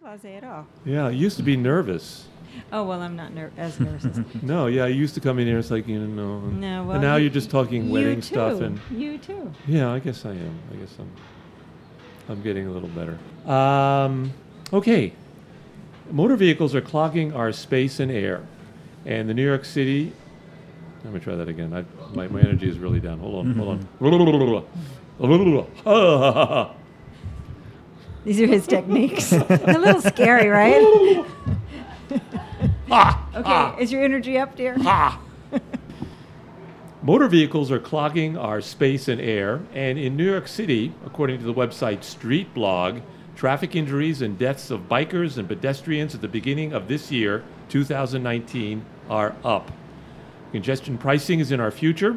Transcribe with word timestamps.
blase 0.00 0.24
at 0.24 0.44
all. 0.44 0.66
Yeah, 0.84 1.06
I 1.06 1.10
used 1.10 1.36
to 1.38 1.42
be 1.42 1.56
nervous. 1.56 2.26
Oh 2.72 2.84
well, 2.84 3.02
I'm 3.02 3.16
not 3.16 3.32
ner- 3.32 3.50
as 3.56 3.80
nervous 3.80 4.04
as 4.04 4.20
No, 4.42 4.66
yeah, 4.66 4.84
I 4.84 4.88
used 4.88 5.14
to 5.14 5.20
come 5.20 5.38
in 5.40 5.46
here. 5.46 5.58
It's 5.58 5.70
like 5.70 5.88
you 5.88 5.98
know. 5.98 6.36
and- 6.38 6.60
no. 6.60 6.84
Well, 6.84 6.92
and 6.92 7.02
now 7.02 7.16
you- 7.16 7.24
you're 7.24 7.32
just 7.32 7.50
talking 7.50 7.86
you 7.86 7.92
wedding 7.92 8.16
too. 8.20 8.22
stuff 8.22 8.60
and 8.60 8.80
you 8.90 9.18
too. 9.18 9.52
yeah, 9.66 9.90
I 9.90 9.98
guess 9.98 10.24
I 10.24 10.30
am. 10.30 10.58
I 10.72 10.76
guess 10.76 10.94
I'm. 10.98 11.10
I'm 12.28 12.42
getting 12.42 12.66
a 12.66 12.70
little 12.70 12.88
better. 12.88 13.18
Um, 13.50 14.32
okay. 14.72 15.12
Motor 16.10 16.36
vehicles 16.36 16.74
are 16.74 16.80
clogging 16.80 17.34
our 17.34 17.52
space 17.52 18.00
and 18.00 18.10
air, 18.10 18.46
and 19.04 19.28
the 19.28 19.34
New 19.34 19.44
York 19.44 19.64
City. 19.64 20.12
Let 21.04 21.12
me 21.12 21.20
try 21.20 21.34
that 21.34 21.48
again. 21.48 21.74
I, 21.74 21.84
my, 22.14 22.28
my 22.28 22.40
energy 22.40 22.66
is 22.68 22.78
really 22.78 22.98
down. 23.00 23.18
Hold 23.18 23.46
on, 23.46 23.54
hold 23.54 23.86
on. 25.90 26.74
These 28.24 28.40
are 28.40 28.46
his 28.46 28.66
techniques. 28.66 29.32
a 29.32 29.78
little 29.78 30.00
scary, 30.00 30.48
right? 30.48 31.24
Ah, 32.90 33.28
okay, 33.34 33.42
ah. 33.46 33.76
is 33.78 33.90
your 33.90 34.04
energy 34.04 34.38
up, 34.38 34.54
dear? 34.56 34.76
Ah. 34.80 35.18
Motor 37.02 37.28
vehicles 37.28 37.72
are 37.72 37.80
clogging 37.80 38.36
our 38.36 38.60
space 38.60 39.08
and 39.08 39.20
air, 39.20 39.62
and 39.72 39.98
in 39.98 40.16
New 40.16 40.30
York 40.30 40.46
City, 40.46 40.92
according 41.04 41.38
to 41.38 41.44
the 41.44 41.52
website 41.52 42.04
Street 42.04 42.52
Blog, 42.54 43.00
traffic 43.36 43.74
injuries 43.74 44.22
and 44.22 44.38
deaths 44.38 44.70
of 44.70 44.88
bikers 44.88 45.38
and 45.38 45.48
pedestrians 45.48 46.14
at 46.14 46.20
the 46.20 46.28
beginning 46.28 46.72
of 46.72 46.86
this 46.86 47.10
year, 47.10 47.42
2019, 47.70 48.84
are 49.10 49.34
up. 49.44 49.72
Congestion 50.52 50.96
pricing 50.96 51.40
is 51.40 51.50
in 51.52 51.60
our 51.60 51.70
future, 51.70 52.16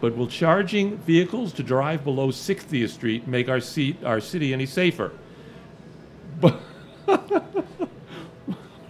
but 0.00 0.16
will 0.16 0.26
charging 0.26 0.98
vehicles 0.98 1.52
to 1.54 1.62
drive 1.62 2.04
below 2.04 2.28
60th 2.28 2.90
Street 2.90 3.26
make 3.26 3.48
our, 3.48 3.60
seat, 3.60 3.96
our 4.04 4.20
city 4.20 4.52
any 4.52 4.66
safer? 4.66 5.12
But 6.40 6.60
I'll 7.08 7.18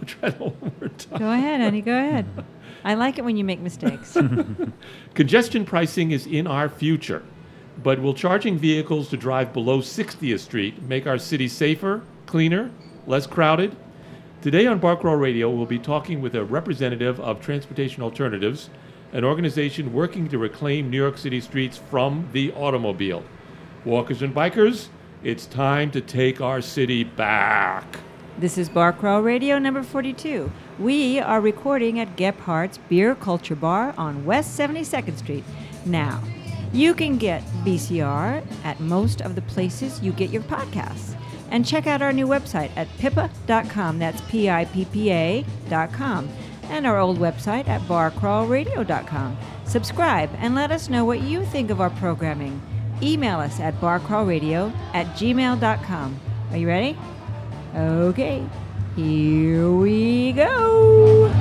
try 0.05 0.29
that 0.29 0.39
one 0.39 0.73
more 0.79 0.89
time. 0.89 1.19
Go 1.19 1.31
ahead, 1.31 1.61
honey. 1.61 1.81
Go 1.81 1.97
ahead. 1.97 2.25
I 2.83 2.93
like 2.93 3.17
it 3.17 3.25
when 3.25 3.37
you 3.37 3.43
make 3.43 3.59
mistakes. 3.59 4.17
Congestion 5.13 5.65
pricing 5.65 6.11
is 6.11 6.25
in 6.25 6.47
our 6.47 6.69
future, 6.69 7.23
but 7.83 8.01
will 8.01 8.13
charging 8.13 8.57
vehicles 8.57 9.09
to 9.09 9.17
drive 9.17 9.53
below 9.53 9.79
60th 9.79 10.39
Street 10.39 10.81
make 10.83 11.05
our 11.05 11.17
city 11.17 11.47
safer, 11.47 12.01
cleaner, 12.25 12.71
less 13.05 13.27
crowded? 13.27 13.75
Today 14.41 14.65
on 14.67 14.79
Bar 14.79 14.95
Crawl 14.95 15.17
Radio, 15.17 15.49
we'll 15.49 15.65
be 15.65 15.79
talking 15.79 16.21
with 16.21 16.35
a 16.35 16.45
representative 16.45 17.19
of 17.19 17.41
Transportation 17.41 18.01
Alternatives, 18.01 18.69
an 19.11 19.25
organization 19.25 19.91
working 19.91 20.29
to 20.29 20.37
reclaim 20.37 20.89
New 20.89 20.97
York 20.97 21.17
City 21.17 21.41
streets 21.41 21.77
from 21.77 22.29
the 22.31 22.53
automobile. 22.53 23.23
Walkers 23.83 24.21
and 24.21 24.33
bikers, 24.33 24.87
it's 25.23 25.45
time 25.45 25.91
to 25.91 26.01
take 26.01 26.39
our 26.39 26.61
city 26.61 27.03
back. 27.03 27.99
This 28.37 28.57
is 28.57 28.69
Bar 28.69 28.93
Crawl 28.93 29.21
Radio 29.21 29.59
number 29.59 29.83
42. 29.83 30.49
We 30.79 31.19
are 31.19 31.41
recording 31.41 31.99
at 31.99 32.15
Gebhard's 32.15 32.77
Beer 32.77 33.15
Culture 33.15 33.55
Bar 33.55 33.93
on 33.97 34.25
West 34.25 34.57
72nd 34.57 35.17
Street. 35.17 35.43
Now, 35.85 36.23
you 36.71 36.93
can 36.93 37.17
get 37.17 37.43
BCR 37.65 38.45
at 38.63 38.79
most 38.79 39.21
of 39.21 39.35
the 39.35 39.41
places 39.41 40.01
you 40.01 40.13
get 40.13 40.29
your 40.29 40.43
podcasts. 40.43 41.15
And 41.51 41.65
check 41.65 41.87
out 41.87 42.01
our 42.01 42.13
new 42.13 42.27
website 42.27 42.69
at 42.77 42.87
pippa.com. 42.99 43.99
That's 43.99 44.21
P 44.21 44.49
I 44.49 44.65
P 44.65 44.85
P 44.85 45.11
A.com. 45.11 46.29
And 46.65 46.85
our 46.85 46.99
old 46.99 47.17
website 47.17 47.67
at 47.67 47.81
barcrawlradio.com. 47.81 49.37
Subscribe 49.65 50.29
and 50.37 50.53
let 50.53 50.71
us 50.71 50.89
know 50.89 51.03
what 51.03 51.21
you 51.21 51.43
think 51.45 51.71
of 51.71 51.81
our 51.81 51.89
programming. 51.89 52.61
Email 53.01 53.39
us 53.39 53.59
at 53.59 53.79
barcrawlradio 53.79 54.73
at 54.93 55.07
gmail.com. 55.15 56.19
Are 56.51 56.57
you 56.57 56.67
ready? 56.67 56.97
Okay, 57.75 58.43
here 58.95 59.71
we 59.71 60.33
go. 60.33 61.31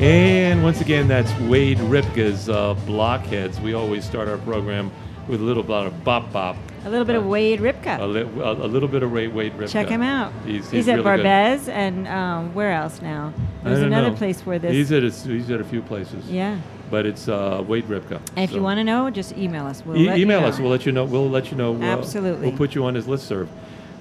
And 0.00 0.62
once 0.64 0.80
again, 0.80 1.08
that's 1.08 1.30
Wade 1.40 1.76
Ripka's 1.76 2.48
uh, 2.48 2.74
Blockheads. 2.86 3.60
We 3.60 3.74
always 3.74 4.02
start 4.02 4.28
our 4.28 4.38
program 4.38 4.90
with 5.28 5.42
a 5.42 5.44
little 5.44 5.62
bit 5.62 5.72
of 5.72 6.04
bop 6.04 6.32
bop. 6.32 6.56
A 6.84 6.88
little 6.90 7.04
bit 7.04 7.14
of 7.16 7.26
Wade 7.26 7.60
A, 7.60 7.72
Ripka. 7.72 7.98
li- 8.12 8.42
a, 8.42 8.52
a 8.52 8.66
little 8.66 8.88
bit 8.88 9.02
of 9.02 9.12
Wade, 9.12 9.34
Wade 9.34 9.52
Ripka. 9.54 9.68
Check 9.70 9.88
him 9.88 10.00
out. 10.02 10.32
He's, 10.46 10.62
He's, 10.64 10.70
he's 10.70 10.88
at 10.88 10.98
really 11.04 11.18
good. 11.18 11.26
Barbez 11.26 11.68
and 11.68 12.08
um, 12.08 12.54
where 12.54 12.72
else 12.72 13.02
now? 13.02 13.32
There's 13.62 13.80
another 13.80 14.10
know. 14.10 14.16
place 14.16 14.40
where 14.46 14.58
this. 14.58 14.72
He's 14.72 14.90
at, 14.92 15.02
a, 15.04 15.10
he's 15.10 15.50
at 15.50 15.60
a 15.60 15.64
few 15.64 15.82
places. 15.82 16.28
yeah. 16.30 16.58
But 16.90 17.06
it's 17.06 17.28
uh, 17.28 17.62
Wade 17.68 17.84
Ripka. 17.86 18.16
And 18.34 18.38
if 18.38 18.50
you 18.52 18.62
want 18.62 18.78
to 18.78 18.84
know, 18.84 19.10
just 19.10 19.36
email 19.36 19.66
us. 19.66 19.84
We'll 19.86 19.96
E- 19.96 20.22
email 20.22 20.40
know. 20.40 20.46
us. 20.48 20.58
We'll 20.58 20.70
let 20.70 20.84
you 20.86 20.90
know. 20.92 21.04
We'll 21.04 21.30
let 21.30 21.50
you 21.52 21.56
know. 21.56 21.76
uh, 21.76 21.84
Absolutely. 21.84 22.48
We'll 22.48 22.56
put 22.56 22.74
you 22.74 22.84
on 22.84 22.94
his 22.96 23.06
listserv. 23.06 23.46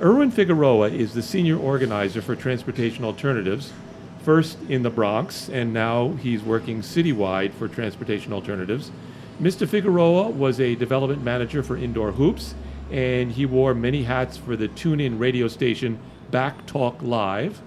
Erwin 0.01 0.31
Figueroa 0.31 0.89
is 0.89 1.13
the 1.13 1.21
senior 1.21 1.57
organizer 1.59 2.21
for 2.21 2.35
Transportation 2.35 3.03
Alternatives, 3.03 3.73
first 4.23 4.57
in 4.69 4.81
the 4.81 4.89
Bronx, 4.89 5.49
and 5.49 5.71
now 5.73 6.11
he's 6.21 6.41
working 6.41 6.81
citywide 6.81 7.51
for 7.51 7.67
Transportation 7.67 8.31
Alternatives. 8.33 8.89
Mr. 9.39 9.67
Figueroa 9.67 10.29
was 10.29 10.59
a 10.59 10.73
development 10.75 11.21
manager 11.23 11.61
for 11.61 11.77
Indoor 11.77 12.13
Hoops, 12.13 12.55
and 12.91 13.31
he 13.31 13.45
wore 13.45 13.73
many 13.73 14.03
hats 14.03 14.37
for 14.37 14.55
the 14.55 14.67
tune-in 14.67 15.19
radio 15.19 15.47
station 15.47 15.99
Back 16.31 16.65
Talk 16.65 17.01
Live. 17.01 17.61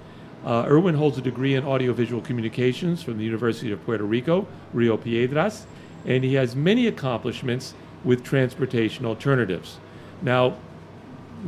Uh, 0.45 0.65
Erwin 0.67 0.95
holds 0.95 1.19
a 1.19 1.23
degree 1.23 1.55
in 1.55 1.65
audiovisual 1.65 2.21
communications 2.21 3.03
from 3.03 3.19
the 3.19 3.25
University 3.25 3.71
of 3.71 3.85
Puerto 3.85 4.05
Rico, 4.05 4.47
Rio 4.73 4.97
Piedras, 4.97 5.67
and 6.05 6.25
he 6.25 6.35
has 6.35 6.57
many 6.57 6.87
accomplishments 6.87 7.75
with 8.05 8.25
transportation 8.25 9.07
alternatives. 9.07 9.79
Now, 10.21 10.57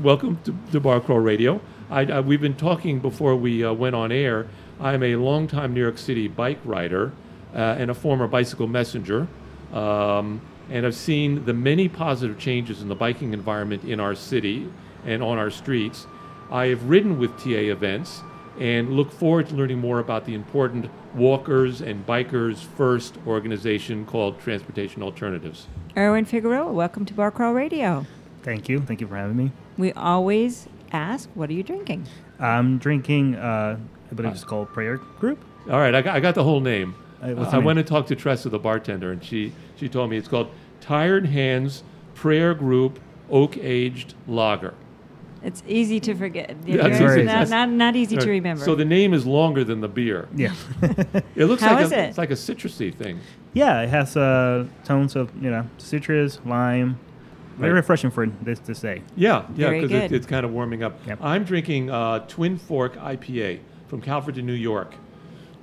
welcome 0.03 0.39
to, 0.45 0.55
to 0.73 0.81
Bar 0.81 1.01
Crawl 1.01 1.19
Radio. 1.19 1.61
I, 1.91 2.03
I, 2.03 2.21
we've 2.21 2.41
been 2.41 2.55
talking 2.55 3.01
before 3.01 3.35
we 3.37 3.65
uh, 3.65 3.73
went 3.73 3.97
on 3.97 4.12
air. 4.12 4.47
I'm 4.81 5.03
a 5.03 5.17
longtime 5.17 5.75
New 5.75 5.81
York 5.81 5.99
City 5.99 6.29
bike 6.29 6.59
rider 6.65 7.12
uh, 7.55 7.59
and 7.59 7.91
a 7.91 7.95
former 7.95 8.27
bicycle 8.27 8.67
messenger, 8.67 9.29
um, 9.73 10.41
and 10.70 10.86
I've 10.86 10.94
seen 10.94 11.44
the 11.44 11.52
many 11.52 11.88
positive 11.88 12.38
changes 12.38 12.82
in 12.82 12.88
the 12.88 12.94
biking 12.94 13.32
environment 13.32 13.84
in 13.84 14.00
our 14.00 14.14
city 14.14 14.70
and 15.04 15.22
on 15.22 15.38
our 15.38 15.50
streets. 15.50 16.06
I 16.50 16.66
have 16.66 16.84
ridden 16.88 17.19
with 17.19 17.36
TA 17.38 17.50
events 17.50 18.22
and 18.58 18.91
look 18.91 19.10
forward 19.10 19.48
to 19.48 19.54
learning 19.54 19.78
more 19.78 19.98
about 19.98 20.25
the 20.25 20.34
important 20.34 20.91
Walkers 21.14 21.80
and 21.80 22.06
Bikers 22.06 22.58
First 22.58 23.19
organization 23.26 24.06
called 24.06 24.41
Transportation 24.41 25.02
Alternatives. 25.02 25.66
Erwin 25.97 26.25
Figueroa, 26.25 26.72
welcome 26.72 27.04
to 27.04 27.14
Bar 27.14 27.31
Crawl 27.31 27.54
Radio. 27.54 28.06
Thank 28.42 28.69
you. 28.69 28.81
Thank 28.81 29.00
you 29.00 29.06
for 29.06 29.16
having 29.16 29.36
me. 29.36 29.52
We 29.76 29.92
always 29.92 30.69
ask, 30.92 31.28
what 31.34 31.50
are 31.50 31.52
you 31.52 31.62
drinking? 31.62 32.06
I'm 32.38 32.78
drinking, 32.78 33.36
uh, 33.36 33.78
I 34.10 34.14
believe 34.14 34.32
it's 34.32 34.44
called 34.44 34.69
Prayer 34.69 34.96
Group. 34.96 35.42
All 35.70 35.78
right, 35.78 35.94
I 35.94 36.02
got, 36.02 36.16
I 36.16 36.20
got 36.20 36.34
the 36.34 36.44
whole 36.44 36.60
name. 36.60 36.94
Uh, 37.31 37.49
I 37.53 37.59
went 37.59 37.67
name? 37.67 37.79
and 37.79 37.87
talked 37.87 38.09
to 38.09 38.17
Tressa, 38.17 38.49
the 38.51 38.59
bartender, 38.59 39.12
and 39.12 39.23
she, 39.25 39.53
she 39.77 39.89
told 39.89 40.11
me 40.11 40.17
it's 40.17 40.29
called 40.29 40.51
Tired 40.81 41.27
Hands 41.27 41.83
Prayer 42.15 42.55
Group 42.55 43.01
Oak 43.31 43.57
Aged 43.57 44.15
Lager. 44.27 44.75
It's 45.43 45.62
easy 45.69 46.01
to 46.01 46.15
forget. 46.15 46.57
Yeah, 46.67 46.87
it's 46.87 46.99
It's 47.01 47.17
easy. 47.17 47.23
not, 47.25 47.49
not, 47.51 47.69
not 47.69 47.97
easy 47.97 48.17
to 48.17 48.29
remember. 48.31 48.65
So 48.65 48.75
the 48.75 48.85
name 48.85 49.12
is 49.12 49.27
longer 49.27 49.62
than 49.65 49.81
the 49.81 49.89
beer. 49.89 50.29
Yeah. 50.35 50.55
It 51.37 51.47
looks 51.47 51.62
How 51.62 51.75
like 51.75 51.85
is 51.87 51.93
a, 51.93 51.99
it? 51.99 52.09
it's 52.11 52.19
like 52.19 52.31
a 52.31 52.35
citrusy 52.35 52.95
thing. 52.95 53.21
yeah, 53.53 53.83
it 53.83 53.89
has 53.91 54.17
uh, 54.17 54.67
tones 54.85 55.17
of, 55.17 55.31
you 55.43 55.51
know, 55.51 55.67
citrus, 55.79 56.41
lime. 56.47 56.99
Very 57.59 57.73
Right. 57.73 57.77
refreshing 57.77 58.11
for 58.11 58.27
this 58.43 58.59
to 58.61 58.75
say. 58.75 59.03
Yeah, 59.17 59.45
yeah, 59.55 59.71
because 59.71 59.93
it, 59.93 60.12
it's 60.12 60.27
kind 60.27 60.45
of 60.45 60.53
warming 60.53 60.83
up. 60.83 60.99
Yep. 61.06 61.19
I'm 61.23 61.45
drinking 61.45 61.89
uh, 61.91 62.21
Twin 62.27 62.56
Fork 62.59 62.97
IPA 62.97 63.61
from 63.87 64.01
Calvert 64.01 64.35
Calverton, 64.35 64.47
New 64.47 64.55
York. 64.55 64.95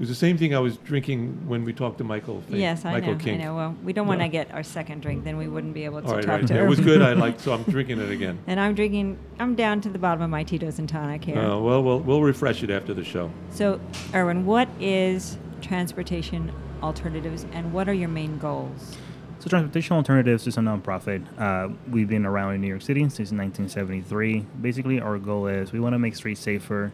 It 0.01 0.05
was 0.05 0.09
the 0.09 0.15
same 0.15 0.35
thing 0.35 0.55
I 0.55 0.59
was 0.59 0.77
drinking 0.77 1.47
when 1.47 1.63
we 1.63 1.73
talked 1.73 1.99
to 1.99 2.03
Michael. 2.03 2.41
Fink- 2.41 2.59
yes, 2.59 2.85
I 2.85 2.93
Michael 2.93 3.11
know. 3.11 3.17
King. 3.19 3.39
I 3.39 3.43
know. 3.43 3.55
Well, 3.55 3.75
we 3.83 3.93
don't 3.93 4.07
want 4.07 4.21
to 4.21 4.25
Yeah. 4.25 4.31
get 4.31 4.51
our 4.51 4.63
second 4.63 5.03
drink, 5.03 5.23
then 5.23 5.37
we 5.37 5.47
wouldn't 5.47 5.75
be 5.75 5.85
able 5.85 6.01
to 6.01 6.07
All 6.07 6.15
right, 6.15 6.23
talk 6.23 6.31
all 6.31 6.37
right. 6.39 6.47
to 6.47 6.55
Yeah, 6.55 6.63
it 6.63 6.67
was 6.67 6.79
good. 6.79 7.03
I 7.03 7.13
liked, 7.13 7.39
so 7.39 7.53
I'm 7.53 7.61
drinking 7.69 7.99
it 7.99 8.09
again. 8.09 8.39
And 8.47 8.59
I'm 8.59 8.73
drinking. 8.73 9.19
I'm 9.37 9.53
down 9.53 9.79
to 9.81 9.89
the 9.89 9.99
bottom 9.99 10.23
of 10.23 10.31
my 10.31 10.41
Tito's 10.43 10.79
and 10.79 10.89
tonic 10.89 11.23
here. 11.25 11.37
Uh, 11.37 11.59
well, 11.59 11.83
we'll 11.83 11.99
we'll 11.99 12.23
refresh 12.23 12.63
it 12.63 12.71
after 12.71 12.95
the 12.95 13.03
show. 13.03 13.29
So, 13.51 13.79
Erwin, 14.15 14.43
what 14.47 14.67
is 14.79 15.37
transportation 15.61 16.51
alternatives, 16.81 17.45
and 17.53 17.71
what 17.71 17.87
are 17.87 17.93
your 17.93 18.09
main 18.09 18.39
goals? 18.39 18.97
So 19.37 19.49
Transportation 19.49 19.95
Alternatives 19.95 20.47
is 20.47 20.57
a 20.57 20.61
nonprofit. 20.61 21.23
Uh, 21.39 21.73
we've 21.91 22.07
been 22.09 22.25
around 22.25 22.55
in 22.55 22.61
New 22.61 22.67
York 22.67 22.81
City 22.81 23.01
since 23.01 23.31
1973. 23.31 24.47
Basically, 24.61 24.99
our 24.99 25.19
goal 25.19 25.45
is 25.45 25.71
we 25.71 25.79
want 25.79 25.93
to 25.93 25.99
make 25.99 26.15
streets 26.15 26.41
safer 26.41 26.91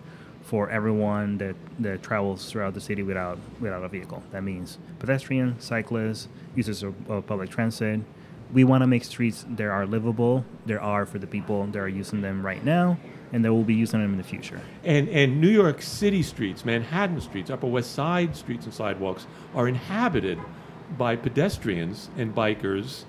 for 0.47 0.69
everyone 0.69 1.37
that, 1.37 1.55
that 1.77 2.01
travels 2.01 2.49
throughout 2.49 2.73
the 2.73 2.79
city 2.79 3.03
without 3.03 3.37
without 3.59 3.83
a 3.83 3.89
vehicle. 3.89 4.23
That 4.31 4.43
means 4.43 4.77
pedestrians, 4.97 5.63
cyclists, 5.63 6.29
users 6.55 6.83
of, 6.83 6.95
of 7.11 7.27
public 7.27 7.49
transit. 7.49 7.99
We 8.53 8.63
want 8.63 8.81
to 8.81 8.87
make 8.87 9.03
streets 9.03 9.45
that 9.49 9.67
are 9.67 9.85
livable. 9.85 10.45
There 10.65 10.81
are 10.81 11.05
for 11.05 11.19
the 11.19 11.27
people 11.27 11.67
that 11.67 11.77
are 11.77 11.89
using 11.89 12.21
them 12.21 12.45
right 12.45 12.63
now, 12.63 12.97
and 13.33 13.43
they 13.43 13.49
will 13.49 13.65
be 13.65 13.73
using 13.73 13.99
them 14.01 14.11
in 14.11 14.17
the 14.17 14.23
future. 14.23 14.61
And 14.85 15.09
and 15.09 15.41
New 15.41 15.49
York 15.49 15.81
City 15.81 16.23
streets, 16.23 16.63
Manhattan 16.63 17.19
streets, 17.19 17.49
Upper 17.49 17.67
West 17.67 17.91
Side 17.91 18.37
streets 18.37 18.63
and 18.63 18.73
sidewalks 18.73 19.27
are 19.53 19.67
inhabited 19.67 20.39
by 20.97 21.17
pedestrians 21.17 22.09
and 22.17 22.33
bikers 22.33 23.03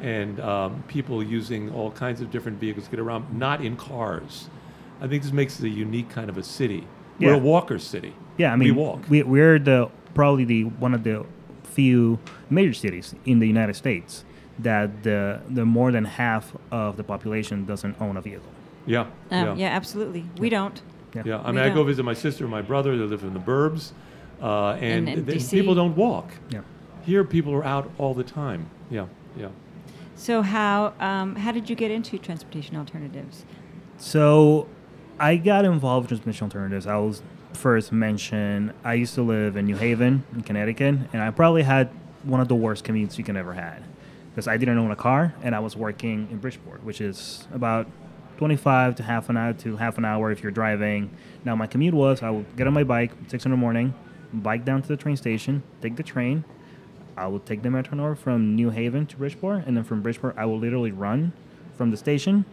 and 0.00 0.38
um, 0.38 0.84
people 0.86 1.24
using 1.24 1.72
all 1.74 1.90
kinds 1.90 2.20
of 2.20 2.30
different 2.30 2.60
vehicles 2.60 2.84
to 2.84 2.90
get 2.92 3.00
around, 3.00 3.36
not 3.36 3.64
in 3.64 3.76
cars. 3.76 4.48
I 5.00 5.06
think 5.08 5.22
this 5.22 5.32
makes 5.32 5.58
it 5.60 5.66
a 5.66 5.68
unique 5.68 6.08
kind 6.10 6.28
of 6.30 6.38
a 6.38 6.42
city. 6.42 6.86
We're 7.20 7.34
a 7.34 7.38
walker 7.38 7.78
city. 7.78 8.14
Yeah, 8.38 8.52
I 8.52 8.56
mean, 8.56 8.74
we 8.74 8.82
walk. 8.82 9.00
We, 9.08 9.22
we're 9.22 9.58
the 9.58 9.88
probably 10.14 10.44
the 10.44 10.64
one 10.64 10.94
of 10.94 11.04
the 11.04 11.24
few 11.62 12.18
major 12.50 12.72
cities 12.72 13.14
in 13.24 13.38
the 13.38 13.46
United 13.46 13.74
States 13.74 14.24
that 14.58 15.02
the 15.02 15.40
the 15.48 15.64
more 15.64 15.90
than 15.92 16.04
half 16.04 16.52
of 16.70 16.96
the 16.96 17.04
population 17.04 17.64
doesn't 17.66 18.00
own 18.00 18.16
a 18.16 18.20
vehicle. 18.20 18.48
yeah, 18.86 19.00
Um, 19.02 19.08
yeah, 19.30 19.54
yeah. 19.56 19.68
absolutely. 19.76 20.24
We 20.38 20.48
don't. 20.50 20.80
yeah. 21.14 21.38
I 21.38 21.50
We 21.50 21.56
mean, 21.56 21.64
I 21.64 21.68
go 21.68 21.76
don't. 21.76 21.86
visit 21.86 22.04
my 22.04 22.14
sister 22.14 22.44
and 22.44 22.50
my 22.50 22.62
brother. 22.62 22.96
They 22.96 23.04
live 23.04 23.22
in 23.22 23.34
the 23.34 23.40
burbs, 23.40 23.92
uh, 24.42 24.72
and, 24.80 25.08
In- 25.08 25.18
in 25.18 25.26
th- 25.26 25.38
DC. 25.40 25.50
people 25.50 25.74
don't 25.74 25.96
walk. 25.96 26.32
Yeah. 26.50 26.60
Here, 27.04 27.22
people 27.24 27.52
are 27.54 27.64
out 27.64 27.90
all 27.98 28.14
the 28.14 28.24
time. 28.24 28.70
Yeah, 28.90 29.06
yeah. 29.36 29.48
So 30.16 30.42
how 30.42 30.92
um, 31.00 31.36
how 31.36 31.52
did 31.52 31.68
you 31.70 31.76
get 31.76 31.90
into 31.90 32.18
transportation 32.18 32.76
alternatives? 32.76 33.44
So 33.98 34.66
I 35.18 35.36
got 35.36 35.64
involved 35.64 36.10
with 36.10 36.20
transportation 36.20 36.46
alternatives. 36.46 36.88
I 36.88 36.96
was 36.96 37.22
first 37.52 37.92
mentioned 37.92 38.72
I 38.82 38.94
used 38.94 39.14
to 39.14 39.22
live 39.22 39.56
in 39.56 39.64
New 39.64 39.76
Haven 39.76 40.24
in 40.34 40.42
Connecticut, 40.42 40.96
and 41.12 41.22
I 41.22 41.30
probably 41.30 41.62
had 41.62 41.88
one 42.24 42.40
of 42.40 42.48
the 42.48 42.56
worst 42.56 42.84
commutes 42.84 43.16
you 43.16 43.22
can 43.22 43.36
ever 43.36 43.52
had 43.52 43.84
because 44.30 44.48
I 44.48 44.56
didn't 44.56 44.76
own 44.76 44.90
a 44.90 44.96
car 44.96 45.32
and 45.42 45.54
I 45.54 45.60
was 45.60 45.76
working 45.76 46.26
in 46.32 46.38
Bridgeport, 46.38 46.82
which 46.82 47.00
is 47.00 47.46
about 47.52 47.86
25 48.38 48.96
to 48.96 49.02
half 49.04 49.28
an 49.28 49.36
hour 49.36 49.52
to 49.52 49.76
half 49.76 49.98
an 49.98 50.04
hour 50.04 50.32
if 50.32 50.42
you're 50.42 50.50
driving. 50.50 51.10
Now 51.44 51.54
my 51.54 51.68
commute 51.68 51.94
was 51.94 52.20
I 52.20 52.30
would 52.30 52.56
get 52.56 52.66
on 52.66 52.72
my 52.72 52.82
bike 52.82 53.12
six 53.28 53.44
in 53.44 53.52
the 53.52 53.56
morning, 53.56 53.94
bike 54.32 54.64
down 54.64 54.82
to 54.82 54.88
the 54.88 54.96
train 54.96 55.16
station, 55.16 55.62
take 55.80 55.94
the 55.94 56.02
train. 56.02 56.44
I 57.16 57.28
would 57.28 57.46
take 57.46 57.62
the 57.62 57.70
metro 57.70 57.96
north 57.96 58.18
from 58.18 58.56
New 58.56 58.70
Haven 58.70 59.06
to 59.06 59.16
Bridgeport, 59.16 59.64
and 59.64 59.76
then 59.76 59.84
from 59.84 60.02
Bridgeport 60.02 60.34
I 60.36 60.46
will 60.46 60.58
literally 60.58 60.90
run 60.90 61.32
from 61.76 61.92
the 61.92 61.96
station 61.96 62.44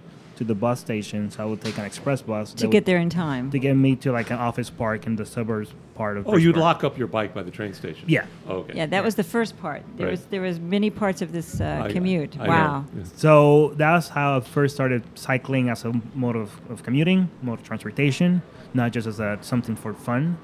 to 0.42 0.46
the 0.46 0.56
bus 0.56 0.80
station. 0.80 1.30
So 1.30 1.44
I 1.44 1.46
would 1.46 1.62
take 1.62 1.78
an 1.78 1.86
express 1.86 2.22
bus 2.24 2.54
To 2.56 2.68
get 2.68 2.86
there 2.86 2.98
in 2.98 3.10
time. 3.12 3.52
to 3.52 3.60
get 3.60 3.76
me 3.76 3.96
to 3.98 4.12
like 4.12 4.32
an 4.32 4.40
office 4.40 4.72
park 4.72 5.06
in 5.06 5.16
the 5.16 5.26
suburbs 5.26 5.70
part 5.94 6.18
of. 6.18 6.28
Oh, 6.28 6.36
you'd 6.36 6.58
lock 6.58 6.84
up 6.84 6.98
your 6.98 7.08
bike 7.08 7.32
by 7.36 7.44
the 7.44 7.52
train 7.52 7.74
station. 7.74 8.06
Yeah. 8.08 8.26
Okay. 8.50 8.74
Yeah, 8.76 8.88
that 8.88 9.04
was 9.04 9.14
the 9.16 9.24
first 9.24 9.60
part. 9.62 9.84
There 9.98 10.08
Right. 10.08 10.12
was 10.12 10.26
there 10.34 10.42
was 10.42 10.60
many 10.60 10.90
parts 10.90 11.22
of 11.22 11.32
this 11.32 11.62
uh, 11.62 11.84
I- 11.86 11.92
commute. 11.92 12.36
I 12.40 12.44
know. 12.44 12.50
wow. 12.50 12.86
Yes. 12.98 13.12
So 13.16 13.74
that's 13.78 14.08
how 14.10 14.38
I 14.38 14.40
first 14.42 14.74
started 14.74 15.04
cycling 15.14 15.70
as 15.70 15.86
a 15.86 15.92
mode 16.16 16.36
of, 16.36 16.50
of 16.72 16.82
commuting, 16.82 17.30
mode 17.44 17.60
of 17.60 17.66
transportation, 17.66 18.42
not 18.74 18.92
just 18.94 19.06
as 19.08 19.20
a 19.20 19.38
something 19.42 19.76
for 19.76 19.94
fun. 19.94 20.38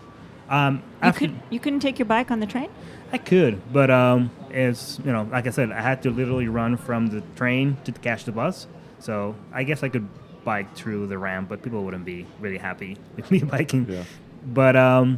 Um, 0.49 0.75
You 0.75 0.81
after- 1.09 1.19
could 1.21 1.33
you 1.49 1.59
couldn't 1.59 1.79
take 1.79 1.97
your 1.97 2.05
bike 2.05 2.29
on 2.29 2.39
the 2.39 2.45
train? 2.45 2.69
I 3.11 3.17
could, 3.17 3.53
but 3.73 3.89
um, 3.89 4.29
it's 4.51 4.99
you 5.03 5.11
know, 5.11 5.23
like 5.31 5.47
I 5.47 5.51
said, 5.51 5.71
I 5.71 5.81
had 5.81 6.03
to 6.03 6.09
literally 6.11 6.47
run 6.47 6.77
from 6.77 7.07
the 7.07 7.21
train 7.35 7.77
to 7.85 7.91
catch 7.91 8.25
the 8.25 8.31
bus. 8.31 8.67
So 8.99 9.35
I 9.53 9.63
guess 9.63 9.83
I 9.83 9.89
could 9.89 10.07
bike 10.43 10.75
through 10.75 11.07
the 11.07 11.17
ramp, 11.17 11.49
but 11.49 11.61
people 11.61 11.83
wouldn't 11.83 12.05
be 12.05 12.25
really 12.39 12.57
happy 12.57 12.97
with 13.15 13.29
me 13.35 13.39
biking. 13.39 13.85
Yeah. 13.89 14.03
But 14.45 14.75
um, 14.75 15.17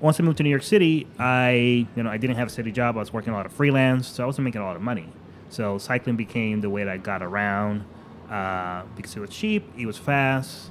once 0.00 0.20
I 0.20 0.22
moved 0.22 0.36
to 0.38 0.42
New 0.42 0.50
York 0.50 0.62
City, 0.62 1.06
I 1.18 1.86
you 1.94 2.02
know 2.02 2.10
I 2.10 2.16
didn't 2.16 2.36
have 2.36 2.48
a 2.48 2.50
steady 2.50 2.72
job. 2.72 2.96
I 2.96 3.00
was 3.00 3.12
working 3.12 3.32
a 3.32 3.36
lot 3.36 3.46
of 3.46 3.52
freelance, 3.52 4.06
so 4.08 4.22
I 4.22 4.26
wasn't 4.26 4.44
making 4.44 4.60
a 4.60 4.64
lot 4.64 4.76
of 4.76 4.82
money. 4.82 5.08
So 5.50 5.78
cycling 5.78 6.16
became 6.16 6.60
the 6.60 6.70
way 6.70 6.84
that 6.84 6.92
I 6.92 6.96
got 6.98 7.22
around 7.22 7.84
uh, 8.30 8.82
because 8.96 9.16
it 9.16 9.20
was 9.20 9.30
cheap, 9.30 9.64
it 9.76 9.86
was 9.86 9.96
fast. 9.96 10.70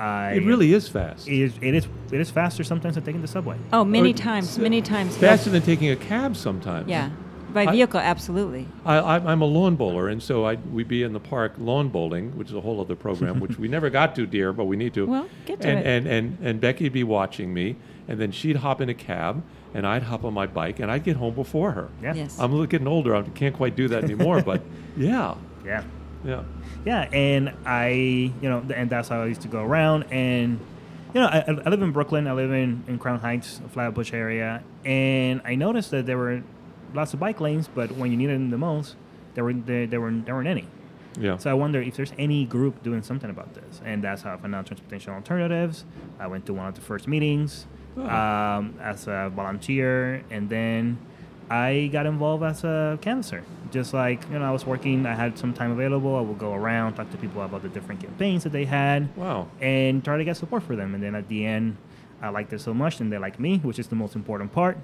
I, 0.00 0.34
It 0.34 0.44
really 0.44 0.72
is 0.72 0.88
fast. 0.88 1.26
it 1.26 1.34
is, 1.40 1.52
it 1.60 1.74
is 1.74 1.88
it 2.12 2.20
is 2.20 2.30
faster 2.30 2.62
sometimes 2.64 2.94
than 2.94 3.04
taking 3.04 3.20
the 3.20 3.26
subway. 3.28 3.56
Oh, 3.72 3.84
many 3.84 4.10
Or- 4.10 4.16
times, 4.16 4.56
many 4.58 4.80
times. 4.80 5.16
Faster 5.16 5.50
than 5.50 5.62
taking 5.62 5.90
a 5.90 5.96
cab 5.96 6.36
sometimes. 6.36 6.88
Yeah, 6.88 7.10
by 7.52 7.64
I- 7.66 7.72
vehicle, 7.72 8.00
absolutely. 8.00 8.66
I, 8.84 8.96
I, 8.98 9.32
I'm 9.32 9.42
a 9.42 9.46
lawn 9.46 9.76
bowler, 9.76 10.08
and 10.08 10.22
so 10.22 10.44
I, 10.46 10.54
we'd 10.54 10.88
be 10.88 11.02
in 11.02 11.12
the 11.12 11.20
park 11.20 11.54
lawn 11.58 11.88
bowling, 11.88 12.36
which 12.36 12.48
is 12.48 12.54
a 12.54 12.60
whole 12.60 12.80
other 12.80 12.96
program, 12.96 13.40
which 13.40 13.58
we 13.58 13.68
never 13.68 13.90
got 13.90 14.14
to, 14.16 14.26
dear, 14.26 14.52
but 14.52 14.64
we 14.64 14.76
need 14.76 14.94
to. 14.94 15.06
Well, 15.06 15.28
get 15.46 15.60
to 15.62 15.68
and, 15.68 15.78
it. 15.78 15.86
And, 15.86 16.06
and, 16.06 16.38
and 16.42 16.60
Becky'd 16.60 16.92
be 16.92 17.04
watching 17.04 17.52
me, 17.52 17.76
and 18.06 18.20
then 18.20 18.30
she'd 18.32 18.56
hop 18.56 18.80
in 18.80 18.88
a 18.88 18.94
cab, 18.94 19.42
and 19.74 19.86
I'd 19.86 20.02
hop 20.02 20.24
on 20.24 20.34
my 20.34 20.46
bike, 20.46 20.80
and 20.80 20.90
I'd 20.90 21.04
get 21.04 21.16
home 21.16 21.34
before 21.34 21.72
her. 21.72 21.88
Yeah. 22.02 22.14
Yes. 22.14 22.38
I'm 22.38 22.66
getting 22.66 22.88
older. 22.88 23.14
I 23.14 23.22
can't 23.22 23.54
quite 23.54 23.76
do 23.76 23.88
that 23.88 24.04
anymore, 24.04 24.42
but 24.42 24.62
yeah, 24.96 25.34
Yeah. 25.64 25.84
yeah. 26.24 26.42
Yeah, 26.84 27.08
and 27.12 27.52
I, 27.66 27.88
you 27.90 28.32
know, 28.48 28.64
and 28.74 28.88
that's 28.88 29.08
how 29.08 29.20
I 29.22 29.26
used 29.26 29.42
to 29.42 29.48
go 29.48 29.62
around. 29.62 30.04
And, 30.10 30.58
you 31.12 31.20
know, 31.20 31.26
I, 31.26 31.44
I 31.46 31.68
live 31.68 31.82
in 31.82 31.92
Brooklyn. 31.92 32.26
I 32.26 32.32
live 32.32 32.50
in, 32.52 32.84
in 32.86 32.98
Crown 32.98 33.18
Heights, 33.18 33.60
Flatbush 33.72 34.12
area. 34.14 34.62
And 34.84 35.42
I 35.44 35.54
noticed 35.56 35.90
that 35.90 36.06
there 36.06 36.16
were 36.16 36.42
lots 36.94 37.14
of 37.14 37.20
bike 37.20 37.40
lanes, 37.40 37.68
but 37.74 37.90
when 37.92 38.10
you 38.10 38.16
needed 38.16 38.34
them 38.34 38.50
the 38.50 38.58
most, 38.58 38.96
there, 39.34 39.44
were, 39.44 39.52
there, 39.52 39.86
there, 39.86 40.00
were, 40.00 40.10
there 40.10 40.34
weren't 40.34 40.48
any. 40.48 40.66
Yeah. 41.18 41.36
So 41.38 41.50
I 41.50 41.54
wonder 41.54 41.80
if 41.82 41.96
there's 41.96 42.12
any 42.18 42.44
group 42.44 42.82
doing 42.82 43.02
something 43.02 43.30
about 43.30 43.54
this. 43.54 43.80
And 43.84 44.02
that's 44.04 44.22
how 44.22 44.34
I 44.34 44.36
found 44.36 44.54
out 44.54 44.66
Transportation 44.66 45.12
Alternatives. 45.12 45.84
I 46.20 46.26
went 46.28 46.46
to 46.46 46.54
one 46.54 46.66
of 46.66 46.74
the 46.74 46.80
first 46.80 47.08
meetings 47.08 47.66
Oh. 47.96 48.02
um, 48.08 48.74
as 48.80 49.08
a 49.08 49.32
volunteer. 49.34 50.22
And 50.30 50.48
then 50.48 50.98
I 51.50 51.88
got 51.92 52.06
involved 52.06 52.44
as 52.44 52.62
a 52.62 52.98
canvasser. 53.00 53.42
Just 53.72 53.92
like, 53.92 54.22
you 54.30 54.38
know, 54.38 54.44
I 54.44 54.50
was 54.52 54.64
working, 54.64 55.04
I 55.06 55.14
had 55.14 55.36
some 55.38 55.52
time 55.52 55.72
available. 55.72 56.14
I 56.16 56.20
would 56.20 56.38
go 56.38 56.54
around, 56.54 56.94
talk 56.94 57.10
to 57.10 57.16
people 57.16 57.42
about 57.42 57.62
the 57.62 57.68
different 57.68 58.00
campaigns 58.00 58.44
that 58.44 58.50
they 58.52 58.64
had, 58.64 59.14
wow. 59.16 59.48
and 59.60 60.04
try 60.04 60.16
to 60.16 60.24
get 60.24 60.36
support 60.36 60.62
for 60.62 60.76
them. 60.76 60.94
And 60.94 61.02
then 61.02 61.14
at 61.14 61.28
the 61.28 61.44
end, 61.44 61.76
I 62.22 62.28
liked 62.30 62.52
it 62.52 62.60
so 62.60 62.72
much, 62.74 63.00
and 63.00 63.12
they 63.12 63.18
liked 63.18 63.38
me, 63.40 63.58
which 63.58 63.78
is 63.78 63.88
the 63.88 63.94
most 63.96 64.14
important 64.16 64.52
part. 64.52 64.78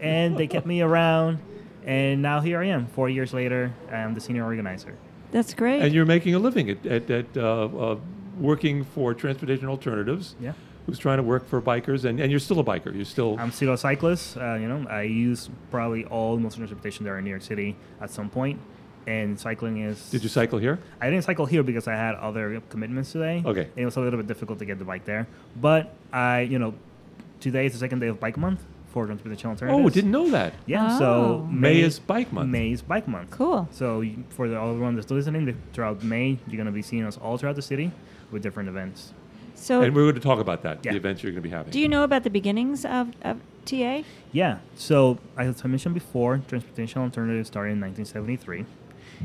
And 0.00 0.36
they 0.36 0.46
kept 0.46 0.66
me 0.66 0.82
around. 0.82 1.38
And 1.84 2.20
now 2.20 2.40
here 2.40 2.60
I 2.60 2.66
am, 2.66 2.86
four 2.88 3.08
years 3.08 3.32
later. 3.32 3.72
I'm 3.90 4.14
the 4.14 4.20
senior 4.20 4.44
organizer. 4.44 4.96
That's 5.30 5.54
great. 5.54 5.82
And 5.82 5.94
you're 5.94 6.04
making 6.06 6.34
a 6.34 6.38
living 6.38 6.70
at, 6.70 6.84
at, 6.86 7.10
at 7.10 7.36
uh, 7.36 7.64
uh, 7.66 7.98
working 8.38 8.84
for 8.84 9.14
Transportation 9.14 9.68
Alternatives. 9.68 10.34
Yeah. 10.40 10.52
Who's 10.86 10.98
trying 11.00 11.16
to 11.16 11.24
work 11.24 11.48
for 11.48 11.60
bikers, 11.60 12.04
and, 12.04 12.20
and 12.20 12.30
you're 12.30 12.38
still 12.38 12.60
a 12.60 12.64
biker. 12.64 12.94
You're 12.94 13.04
still. 13.04 13.36
I'm 13.40 13.50
still 13.50 13.72
a 13.72 13.78
cyclist. 13.78 14.36
Uh, 14.36 14.54
you 14.54 14.68
know, 14.68 14.88
I 14.88 15.02
use 15.02 15.50
probably 15.72 16.04
all 16.04 16.36
the 16.36 16.40
most 16.40 16.54
of 16.54 16.60
the 16.60 16.66
transportation 16.66 17.04
there 17.04 17.18
in 17.18 17.24
New 17.24 17.30
York 17.30 17.42
City 17.42 17.74
at 18.00 18.08
some 18.08 18.30
point, 18.30 18.60
and 19.04 19.38
cycling 19.38 19.78
is. 19.78 20.10
did 20.10 20.22
you 20.22 20.28
cycle 20.28 20.60
here? 20.60 20.78
I 21.00 21.10
didn't 21.10 21.24
cycle 21.24 21.44
here 21.44 21.64
because 21.64 21.88
I 21.88 21.94
had 21.94 22.14
other 22.14 22.62
commitments 22.70 23.10
today. 23.10 23.42
Okay. 23.44 23.62
And 23.62 23.78
it 23.78 23.84
was 23.84 23.96
a 23.96 24.00
little 24.00 24.16
bit 24.16 24.28
difficult 24.28 24.60
to 24.60 24.64
get 24.64 24.78
the 24.78 24.84
bike 24.84 25.04
there, 25.04 25.26
but 25.60 25.92
I, 26.12 26.42
you 26.42 26.60
know, 26.60 26.72
today 27.40 27.66
is 27.66 27.72
the 27.72 27.80
second 27.80 27.98
day 27.98 28.06
of 28.06 28.20
Bike 28.20 28.36
Month 28.36 28.64
for 28.96 29.04
transportation 29.04 29.50
alternatives. 29.50 29.84
Oh, 29.84 29.90
didn't 29.90 30.10
know 30.10 30.30
that. 30.30 30.54
Yeah. 30.64 30.96
So 30.98 31.04
Oh. 31.06 31.48
May 31.50 31.80
is 31.82 31.98
Bike 31.98 32.32
Month. 32.32 32.48
May 32.48 32.72
is 32.72 32.80
Bike 32.80 33.06
Month. 33.06 33.30
cool. 33.30 33.68
So 33.70 34.00
you- 34.00 34.24
for 34.30 34.48
the, 34.48 34.56
everyone 34.58 34.94
that's 34.96 35.10
listening, 35.10 35.44
the- 35.44 35.54
throughout 35.74 36.02
May, 36.02 36.38
you're 36.48 36.56
gonna 36.56 36.72
be 36.72 36.80
seeing 36.80 37.04
us 37.04 37.18
all 37.18 37.36
throughout 37.36 37.56
the 37.56 37.66
city 37.72 37.90
with 38.30 38.42
different 38.42 38.70
events. 38.70 39.12
So, 39.54 39.82
and 39.82 39.94
we're 39.94 40.04
going 40.04 40.14
to 40.14 40.20
talk 40.20 40.38
about 40.38 40.62
that, 40.62 40.78
Yeah. 40.82 40.92
the 40.92 40.96
events 40.98 41.22
you're 41.22 41.32
going 41.32 41.42
to 41.42 41.48
be 41.50 41.54
having. 41.54 41.70
do 41.72 41.80
you 41.80 41.88
know 41.88 42.04
about 42.04 42.22
the 42.24 42.30
beginnings 42.30 42.84
of, 42.86 43.12
of 43.22 43.36
TA? 43.66 44.02
Yeah. 44.32 44.58
So 44.76 45.18
as 45.36 45.62
I 45.64 45.68
mentioned 45.68 45.94
before, 45.94 46.40
Transportation 46.48 47.00
Alternatives 47.02 47.48
started 47.48 47.72
in 47.72 47.80
1973. 47.80 48.64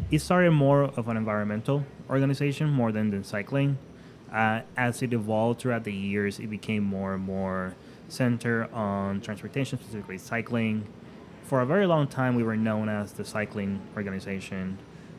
It 0.10 0.20
started 0.20 0.52
more 0.52 0.84
of 0.84 1.08
an 1.08 1.16
environmental 1.18 1.84
organization 2.10 2.70
more 2.70 2.92
than 2.92 3.12
than 3.12 3.24
cycling. 3.24 3.78
Uh, 4.34 4.62
as 4.78 5.02
it 5.02 5.12
evolved 5.12 5.60
throughout 5.60 5.84
the 5.86 5.94
years, 5.94 6.40
it 6.40 6.50
became 6.50 6.84
more 6.84 7.14
and 7.16 7.24
more 7.24 7.74
centered 8.12 8.70
on 8.74 9.22
transportation, 9.22 9.80
specifically 9.80 10.18
cycling. 10.18 10.86
For 11.44 11.62
a 11.62 11.66
very 11.66 11.86
long 11.86 12.08
time, 12.08 12.36
we 12.36 12.44
were 12.44 12.58
known 12.58 12.90
as 12.90 13.14
the 13.14 13.26
cycling 13.26 13.82
organization, 13.96 14.78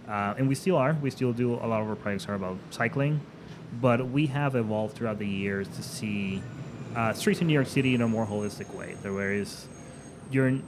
uh, 0.08 0.34
and 0.36 0.48
we 0.48 0.54
still 0.54 0.76
are. 0.76 0.96
We 1.00 1.10
still 1.10 1.32
do 1.32 1.54
a 1.54 1.66
lot 1.66 1.82
of 1.82 1.88
our 1.88 1.96
projects 1.96 2.28
are 2.28 2.34
about 2.34 2.58
cycling, 2.70 3.20
but 3.80 4.08
we 4.08 4.26
have 4.26 4.54
evolved 4.54 4.94
throughout 4.96 5.18
the 5.18 5.26
years 5.26 5.68
to 5.68 5.82
see 5.82 6.42
uh, 6.94 7.12
streets 7.12 7.40
in 7.40 7.46
New 7.46 7.54
York 7.54 7.66
City 7.66 7.94
in 7.94 8.02
a 8.02 8.08
more 8.08 8.26
holistic 8.26 8.72
way. 8.74 8.96
There 9.02 9.32
is 9.32 9.66
your 10.30 10.58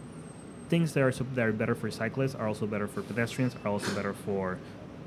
things 0.68 0.94
that 0.94 1.02
are, 1.02 1.12
that 1.12 1.46
are 1.46 1.52
better 1.52 1.74
for 1.74 1.90
cyclists 1.90 2.34
are 2.34 2.48
also 2.48 2.66
better 2.66 2.88
for 2.88 3.02
pedestrians, 3.02 3.54
are 3.64 3.70
also 3.70 3.94
better 3.94 4.12
for 4.12 4.58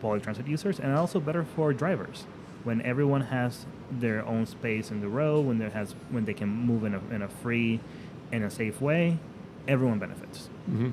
public 0.01 0.23
transit 0.23 0.47
users, 0.47 0.79
and 0.79 0.93
also 0.93 1.19
better 1.19 1.43
for 1.43 1.73
drivers. 1.73 2.25
When 2.67 2.81
everyone 2.81 3.21
has 3.21 3.65
their 3.89 4.25
own 4.25 4.45
space 4.45 4.91
in 4.91 4.99
the 4.99 5.07
road, 5.07 5.45
when 5.45 5.57
there 5.57 5.69
has 5.69 5.95
when 6.11 6.25
they 6.25 6.33
can 6.33 6.49
move 6.49 6.83
in 6.83 6.95
a, 6.95 7.01
in 7.15 7.21
a 7.21 7.29
free 7.29 7.79
and 8.33 8.43
a 8.43 8.49
safe 8.49 8.81
way, 8.81 9.17
everyone 9.69 9.99
benefits. 9.99 10.49
hmm 10.65 10.89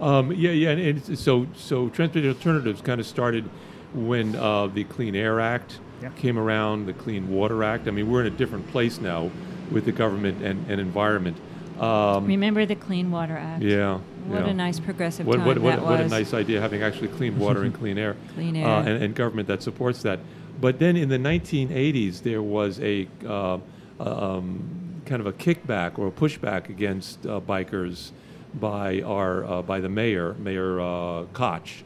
Um, 0.00 0.30
yeah, 0.30 0.52
yeah, 0.52 0.70
and 0.70 0.80
it's, 0.80 1.20
so 1.20 1.48
so 1.56 1.88
transportation 1.88 2.28
alternatives 2.32 2.80
kind 2.80 3.00
of 3.00 3.06
started 3.08 3.50
when 3.92 4.36
uh, 4.36 4.68
the 4.68 4.84
Clean 4.84 5.16
Air 5.16 5.40
Act 5.40 5.80
Yeah. 6.00 6.10
came 6.10 6.38
around, 6.38 6.86
the 6.86 6.92
Clean 6.92 7.28
Water 7.28 7.64
Act. 7.64 7.88
I 7.88 7.90
mean, 7.90 8.08
we're 8.08 8.20
in 8.24 8.32
a 8.32 8.36
different 8.42 8.68
place 8.70 9.00
now 9.00 9.32
with 9.72 9.84
the 9.84 9.90
government 9.90 10.44
and, 10.44 10.64
and 10.70 10.80
environment. 10.80 11.36
Um, 11.80 12.24
Remember 12.26 12.66
the 12.66 12.76
Clean 12.76 13.10
Water 13.10 13.36
Act? 13.36 13.64
yeah. 13.64 13.98
What 14.28 14.44
yeah. 14.44 14.50
a 14.50 14.54
nice 14.54 14.78
progressive 14.78 15.26
What, 15.26 15.38
time 15.38 15.46
what, 15.46 15.58
what, 15.58 15.76
that 15.76 15.82
what 15.84 16.00
a 16.00 16.06
nice 16.08 16.34
idea 16.34 16.60
having 16.60 16.82
actually 16.82 17.08
clean 17.08 17.36
water 17.38 17.64
and 17.64 17.74
clean 17.80 17.98
air, 17.98 18.14
Clean 18.34 18.54
Uh, 18.56 18.60
air. 18.60 18.88
and, 18.88 19.02
and 19.02 19.14
government 19.16 19.48
that 19.48 19.60
supports 19.62 20.02
that. 20.02 20.20
But 20.60 20.78
then 20.78 20.96
in 20.96 21.08
the 21.08 21.18
1980s, 21.18 22.22
there 22.22 22.42
was 22.42 22.80
a 22.80 23.08
uh, 23.26 23.58
um, 24.00 25.02
kind 25.06 25.20
of 25.20 25.26
a 25.26 25.32
kickback 25.32 25.98
or 25.98 26.08
a 26.08 26.10
pushback 26.10 26.68
against 26.68 27.26
uh, 27.26 27.40
bikers 27.40 28.12
by 28.54 29.02
our 29.02 29.44
uh, 29.44 29.62
by 29.62 29.80
the 29.80 29.88
mayor, 29.88 30.34
Mayor 30.34 30.80
uh, 30.80 31.24
Koch, 31.32 31.84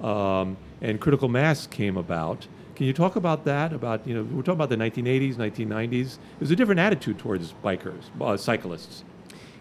um, 0.00 0.56
and 0.80 1.00
critical 1.00 1.28
mass 1.28 1.66
came 1.66 1.96
about. 1.96 2.46
Can 2.76 2.86
you 2.86 2.92
talk 2.92 3.16
about 3.16 3.44
that? 3.44 3.72
About 3.72 4.06
you 4.06 4.14
know, 4.14 4.22
we're 4.22 4.42
talking 4.42 4.54
about 4.54 4.68
the 4.68 4.76
1980s, 4.76 5.34
1990s. 5.34 6.18
There's 6.38 6.50
a 6.50 6.56
different 6.56 6.80
attitude 6.80 7.18
towards 7.18 7.52
bikers, 7.64 8.04
uh, 8.20 8.36
cyclists. 8.36 9.04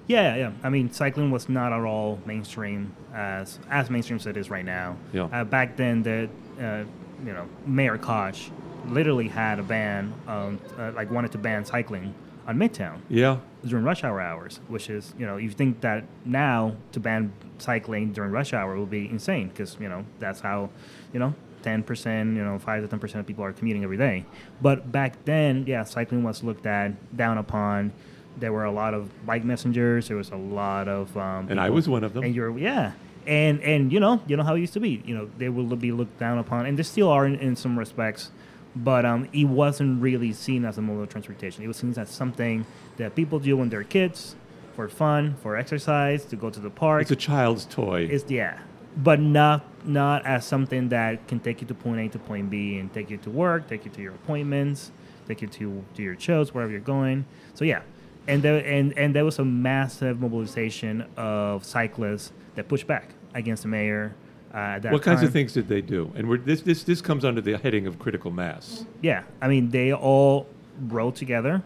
Yeah, 0.07 0.35
yeah. 0.35 0.51
I 0.63 0.69
mean, 0.69 0.91
cycling 0.91 1.31
was 1.31 1.49
not 1.49 1.73
at 1.73 1.81
all 1.81 2.19
mainstream 2.25 2.95
as 3.13 3.59
as 3.69 3.89
mainstream 3.89 4.17
as 4.17 4.25
it 4.25 4.37
is 4.37 4.49
right 4.49 4.65
now. 4.65 4.95
Yeah. 5.13 5.23
Uh, 5.25 5.43
back 5.43 5.75
then, 5.75 6.03
the 6.03 6.29
uh, 6.61 6.85
you 7.25 7.33
know 7.33 7.47
Mayor 7.65 7.97
Koch 7.97 8.49
literally 8.87 9.27
had 9.27 9.59
a 9.59 9.63
ban, 9.63 10.13
um, 10.27 10.59
uh, 10.77 10.91
like 10.93 11.11
wanted 11.11 11.31
to 11.33 11.37
ban 11.37 11.65
cycling 11.65 12.13
on 12.45 12.57
Midtown 12.57 12.99
Yeah, 13.09 13.39
during 13.65 13.83
rush 13.83 14.03
hour 14.03 14.21
hours, 14.21 14.59
which 14.67 14.89
is 14.89 15.13
you 15.17 15.25
know 15.25 15.37
you 15.37 15.49
think 15.49 15.81
that 15.81 16.05
now 16.25 16.75
to 16.93 16.99
ban 16.99 17.33
cycling 17.57 18.13
during 18.13 18.31
rush 18.31 18.53
hour 18.53 18.75
will 18.75 18.85
be 18.85 19.09
insane 19.09 19.49
because 19.49 19.77
you 19.79 19.89
know 19.89 20.05
that's 20.19 20.39
how 20.41 20.69
you 21.13 21.19
know. 21.19 21.33
10%, 21.63 22.35
you 22.35 22.43
know, 22.43 22.57
5 22.59 22.89
to 22.89 22.97
10% 22.97 23.15
of 23.19 23.25
people 23.27 23.43
are 23.43 23.51
commuting 23.51 23.83
every 23.83 23.97
day. 23.97 24.23
But 24.61 24.89
back 24.89 25.25
then, 25.25 25.65
yeah, 25.67 25.83
cycling 25.83 26.23
was 26.23 26.41
looked 26.41 26.65
at, 26.65 27.17
down 27.17 27.39
upon. 27.39 27.91
There 28.37 28.53
were 28.53 28.63
a 28.63 28.71
lot 28.71 28.93
of 28.93 29.25
bike 29.25 29.43
messengers. 29.43 30.07
There 30.07 30.15
was 30.15 30.29
a 30.29 30.37
lot 30.37 30.87
of 30.87 31.17
um, 31.17 31.47
and 31.49 31.59
I 31.59 31.71
was 31.71 31.89
one 31.89 32.03
of 32.05 32.13
them. 32.13 32.23
and 32.23 32.35
you're 32.35 32.57
yeah 32.57 32.93
and 33.27 33.61
and 33.61 33.91
you 33.91 33.99
know 33.99 34.21
you 34.25 34.35
know 34.37 34.43
how 34.43 34.55
it 34.55 34.59
used 34.59 34.73
to 34.73 34.79
be. 34.79 35.03
You 35.05 35.15
know 35.15 35.29
they 35.37 35.49
will 35.49 35.75
be 35.75 35.91
looked 35.91 36.17
down 36.19 36.37
upon 36.37 36.65
and 36.65 36.79
they 36.79 36.83
still 36.83 37.09
are 37.09 37.25
in, 37.25 37.35
in 37.35 37.55
some 37.55 37.77
respects 37.77 38.31
but 38.75 39.05
um, 39.05 39.27
it 39.33 39.45
wasn't 39.45 39.99
really 40.01 40.31
seen 40.31 40.63
as 40.63 40.77
a 40.77 40.81
mode 40.81 41.01
of 41.01 41.09
transportation. 41.09 41.63
It 41.63 41.67
was 41.67 41.77
seen 41.77 41.97
as 41.97 42.09
something 42.11 42.65
that 42.97 43.15
people 43.15 43.39
do 43.39 43.57
when 43.57 43.69
they're 43.69 43.83
kids 43.83 44.35
for 44.75 44.87
fun 44.87 45.35
for 45.41 45.57
exercise 45.57 46.25
to 46.25 46.35
go 46.35 46.51
to 46.51 46.59
the 46.59 46.69
park. 46.69 47.01
It's 47.01 47.11
a 47.11 47.15
child's 47.15 47.65
toy. 47.65 48.07
it's 48.11 48.29
yeah 48.29 48.59
but 48.95 49.19
not 49.19 49.63
not 49.85 50.25
as 50.25 50.45
something 50.45 50.89
that 50.89 51.27
can 51.27 51.39
take 51.39 51.61
you 51.61 51.67
to 51.67 51.73
point 51.73 51.99
a 51.99 52.09
to 52.09 52.19
point 52.19 52.49
b 52.49 52.79
and 52.79 52.91
take 52.93 53.09
you 53.09 53.17
to 53.17 53.29
work 53.29 53.67
take 53.67 53.85
you 53.85 53.91
to 53.91 54.01
your 54.01 54.13
appointments 54.13 54.91
take 55.27 55.41
you 55.41 55.47
to 55.47 55.83
to 55.95 56.01
your 56.01 56.19
shows 56.19 56.53
wherever 56.53 56.71
you're 56.71 56.81
going. 56.81 57.25
So 57.53 57.65
yeah 57.65 57.81
and 58.27 58.41
there 58.43 58.57
and 58.65 58.97
and 58.97 59.15
there 59.15 59.25
was 59.25 59.39
a 59.39 59.45
massive 59.45 60.19
mobilization 60.19 61.05
of 61.15 61.63
cyclists 61.63 62.31
that 62.55 62.67
pushed 62.67 62.87
back 62.87 63.09
against 63.33 63.63
the 63.63 63.69
mayor 63.69 64.13
uh, 64.53 64.79
that 64.79 64.91
what 64.91 65.03
kinds 65.03 65.21
of 65.23 65.31
things 65.31 65.53
did 65.53 65.67
they 65.67 65.81
do? 65.81 66.11
And 66.15 66.27
we're, 66.29 66.37
this, 66.37 66.61
this, 66.61 66.81
this 66.83 67.01
comes 67.01 67.25
under 67.25 67.41
the 67.41 67.57
heading 67.57 67.85
of 67.85 67.99
critical 67.99 68.31
mass. 68.31 68.85
yeah 69.01 69.23
i 69.41 69.47
mean 69.47 69.69
they 69.69 69.93
all 69.93 70.47
rode 70.87 71.15
together 71.15 71.61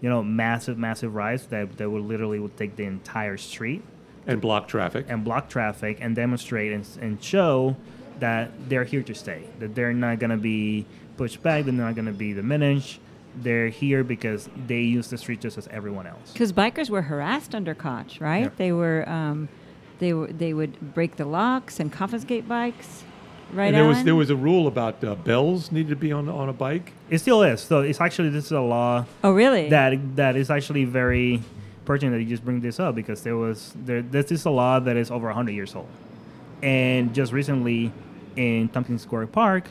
you 0.00 0.08
know 0.08 0.22
massive 0.22 0.78
massive 0.78 1.14
rides 1.14 1.46
that, 1.46 1.76
that 1.78 1.88
would 1.90 2.02
literally 2.02 2.38
would 2.38 2.56
take 2.56 2.74
the 2.76 2.84
entire 2.84 3.36
street 3.36 3.82
And 4.26 4.40
block 4.40 4.66
traffic. 4.68 5.06
and 5.08 5.24
block 5.24 5.48
traffic 5.48 5.98
and 6.00 6.16
demonstrate 6.16 6.72
and, 6.72 6.86
and 7.00 7.22
show 7.22 7.76
that 8.18 8.50
they're 8.68 8.84
here 8.84 9.02
to 9.02 9.14
stay. 9.14 9.42
That 9.58 9.74
they're 9.74 9.92
not 9.92 10.18
going 10.18 10.30
to 10.30 10.38
be 10.38 10.86
pushed 11.18 11.42
back. 11.42 11.64
They're 11.66 11.74
not 11.74 11.94
going 11.94 12.06
to 12.06 12.12
be 12.12 12.32
diminished. 12.32 12.98
They're 13.36 13.68
here 13.68 14.02
because 14.02 14.48
they 14.66 14.80
use 14.80 15.08
the 15.08 15.18
street 15.18 15.40
just 15.40 15.58
as 15.58 15.68
everyone 15.68 16.06
else. 16.06 16.32
Because 16.32 16.52
bikers 16.52 16.88
were 16.90 17.02
harassed 17.02 17.54
under 17.54 17.74
Koch, 17.74 18.18
right? 18.20 18.44
Yeah. 18.44 18.50
They 18.56 18.72
were, 18.72 19.08
um, 19.08 19.48
they 19.98 20.12
were, 20.14 20.28
they 20.28 20.54
would 20.54 20.94
break 20.94 21.16
the 21.16 21.24
locks 21.26 21.78
and 21.80 21.92
confiscate 21.92 22.48
bikes. 22.48 23.04
Right. 23.52 23.66
and 23.66 23.76
there 23.76 23.86
was 23.86 24.02
there 24.02 24.16
was 24.16 24.28
a 24.28 24.34
rule 24.34 24.66
about 24.66 25.04
uh, 25.04 25.14
bells 25.14 25.70
needed 25.70 25.90
to 25.90 25.96
be 25.96 26.10
on 26.10 26.28
on 26.28 26.48
a 26.48 26.52
bike. 26.52 26.92
It 27.10 27.18
still 27.18 27.44
is. 27.44 27.60
So 27.60 27.80
it's 27.80 28.00
actually 28.00 28.30
this 28.30 28.46
is 28.46 28.50
a 28.52 28.60
law 28.60 29.04
Oh, 29.22 29.30
really? 29.30 29.68
that 29.68 30.16
that 30.16 30.34
is 30.34 30.50
actually 30.50 30.84
very 30.84 31.40
pertinent 31.84 32.16
that 32.16 32.22
you 32.24 32.28
just 32.28 32.44
bring 32.44 32.60
this 32.60 32.80
up 32.80 32.96
because 32.96 33.22
there 33.22 33.36
was 33.36 33.72
there 33.76 34.02
this 34.02 34.32
is 34.32 34.44
a 34.46 34.50
law 34.50 34.80
that 34.80 34.96
is 34.96 35.12
over 35.12 35.26
100 35.26 35.52
years 35.52 35.76
old 35.76 35.86
and 36.60 37.14
just 37.14 37.32
recently 37.32 37.92
in 38.34 38.68
Tompkins 38.68 39.02
Square 39.02 39.28
Park 39.28 39.68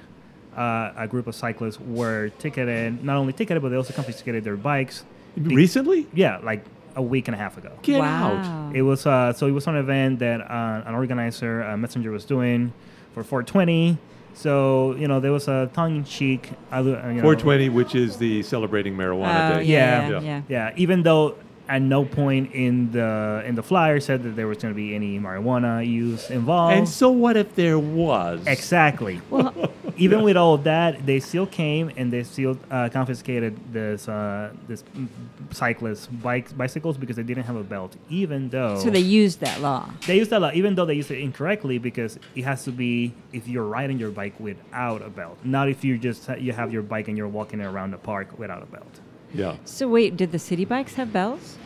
uh, 0.56 0.94
a 0.96 1.08
group 1.08 1.28
of 1.28 1.36
cyclists 1.36 1.80
were 1.80 2.30
ticketed 2.40 3.04
not 3.04 3.18
only 3.18 3.34
ticketed 3.34 3.62
but 3.62 3.70
they 3.70 3.76
also 3.78 3.94
confiscated 3.94 4.44
their 4.44 4.56
bikes 4.58 5.04
Be- 5.36 5.56
Recently, 5.56 6.08
yeah 6.14 6.38
like 6.44 6.64
a 6.96 7.02
week 7.02 7.28
and 7.28 7.36
a 7.36 7.38
half 7.38 7.58
ago 7.58 7.72
get 7.82 8.00
wow. 8.00 8.36
out. 8.38 8.76
it 8.76 8.82
was 8.82 9.06
uh, 9.06 9.34
so 9.34 9.48
it 9.48 9.52
was 9.52 9.68
an 9.68 9.76
event 9.76 10.20
that 10.20 10.40
uh, 10.42 10.84
an 10.86 10.96
organizer 10.96 11.62
uh, 11.64 11.76
messenger 11.76 12.10
was 12.12 12.24
doing 12.26 12.72
for 13.14 13.22
420 13.24 13.98
so 14.34 14.96
you 14.96 15.08
know 15.08 15.20
there 15.20 15.32
was 15.32 15.48
a 15.48 15.70
tongue-in-cheek 15.74 16.52
uh, 16.74 16.78
you 16.84 16.92
know, 16.92 17.22
420, 17.22 17.70
which 17.70 17.96
is 17.96 18.18
the 18.18 18.44
celebrating 18.44 18.96
marijuana 18.96 19.52
Oh, 19.52 19.60
day. 19.60 19.64
Yeah. 19.66 20.10
yeah, 20.10 20.10
Yeah. 20.10 20.20
yeah. 20.22 20.42
Yeah, 20.48 20.74
even 20.78 21.04
though 21.04 21.36
at 21.68 21.82
no 21.82 22.06
point 22.06 22.52
in 22.54 22.92
the 22.92 23.42
in 23.46 23.56
the 23.56 23.64
flyer 23.64 24.00
said 24.00 24.22
that 24.24 24.36
there 24.36 24.46
was 24.48 24.58
going 24.60 24.74
to 24.74 24.76
be 24.76 24.94
any 24.94 25.20
marijuana 25.20 25.86
use 25.88 26.30
involved. 26.30 26.76
And 26.76 26.88
so, 26.88 27.10
what 27.10 27.38
if 27.38 27.56
there 27.56 27.80
was? 27.80 28.46
exactly. 28.46 29.20
Well, 29.30 29.52
even 29.98 30.24
with 30.24 30.38
all 30.38 30.54
of 30.54 30.64
that, 30.66 31.06
they 31.06 31.20
still 31.20 31.46
came 31.46 31.92
and 31.98 32.12
they 32.12 32.24
still 32.24 32.58
uh, 32.70 32.90
confiscated 32.90 33.58
this 33.74 34.08
uh, 34.08 34.52
this 34.68 34.84
mm, 34.96 35.08
cyclist 35.52 36.10
bikes 36.22 36.54
bicycles 36.54 36.98
because 36.98 37.16
they 37.16 37.24
didn't 37.24 37.44
have 37.44 37.56
a 37.56 37.64
belt. 37.64 37.96
Even 38.10 38.50
though 38.50 38.80
so 38.80 38.90
they 38.90 39.00
used 39.00 39.40
that 39.40 39.62
law. 39.62 39.90
they 40.08 40.18
used 40.18 40.32
that 40.32 40.42
law, 40.42 40.52
even 40.54 40.76
though 40.76 40.86
they 40.86 40.94
used 40.94 41.12
it 41.12 41.20
incorrectly 41.20 41.78
because 41.78 42.20
it 42.36 42.44
has 42.44 42.64
to 42.64 42.72
be 42.72 43.14
if 43.34 43.48
you're 43.48 43.66
riding 43.66 43.98
your 44.00 44.12
bike 44.12 44.40
without 44.40 45.02
a 45.02 45.10
belt, 45.10 45.38
not 45.44 45.70
if 45.70 45.84
you 45.84 45.98
just 45.98 46.30
you 46.40 46.52
have 46.52 46.72
your 46.72 46.82
bike 46.82 47.08
and 47.08 47.18
you're 47.18 47.28
walking 47.28 47.62
around 47.62 47.92
the 47.92 47.98
park 47.98 48.38
without 48.38 48.62
a 48.62 48.68
belt. 48.68 49.00
Yeah, 49.34 49.58
So 49.66 49.90
wait, 49.90 50.16
did 50.16 50.32
the 50.32 50.38
Citi 50.38 50.66
Bikes 50.66 50.94
have 50.94 51.12
bells? 51.12 51.58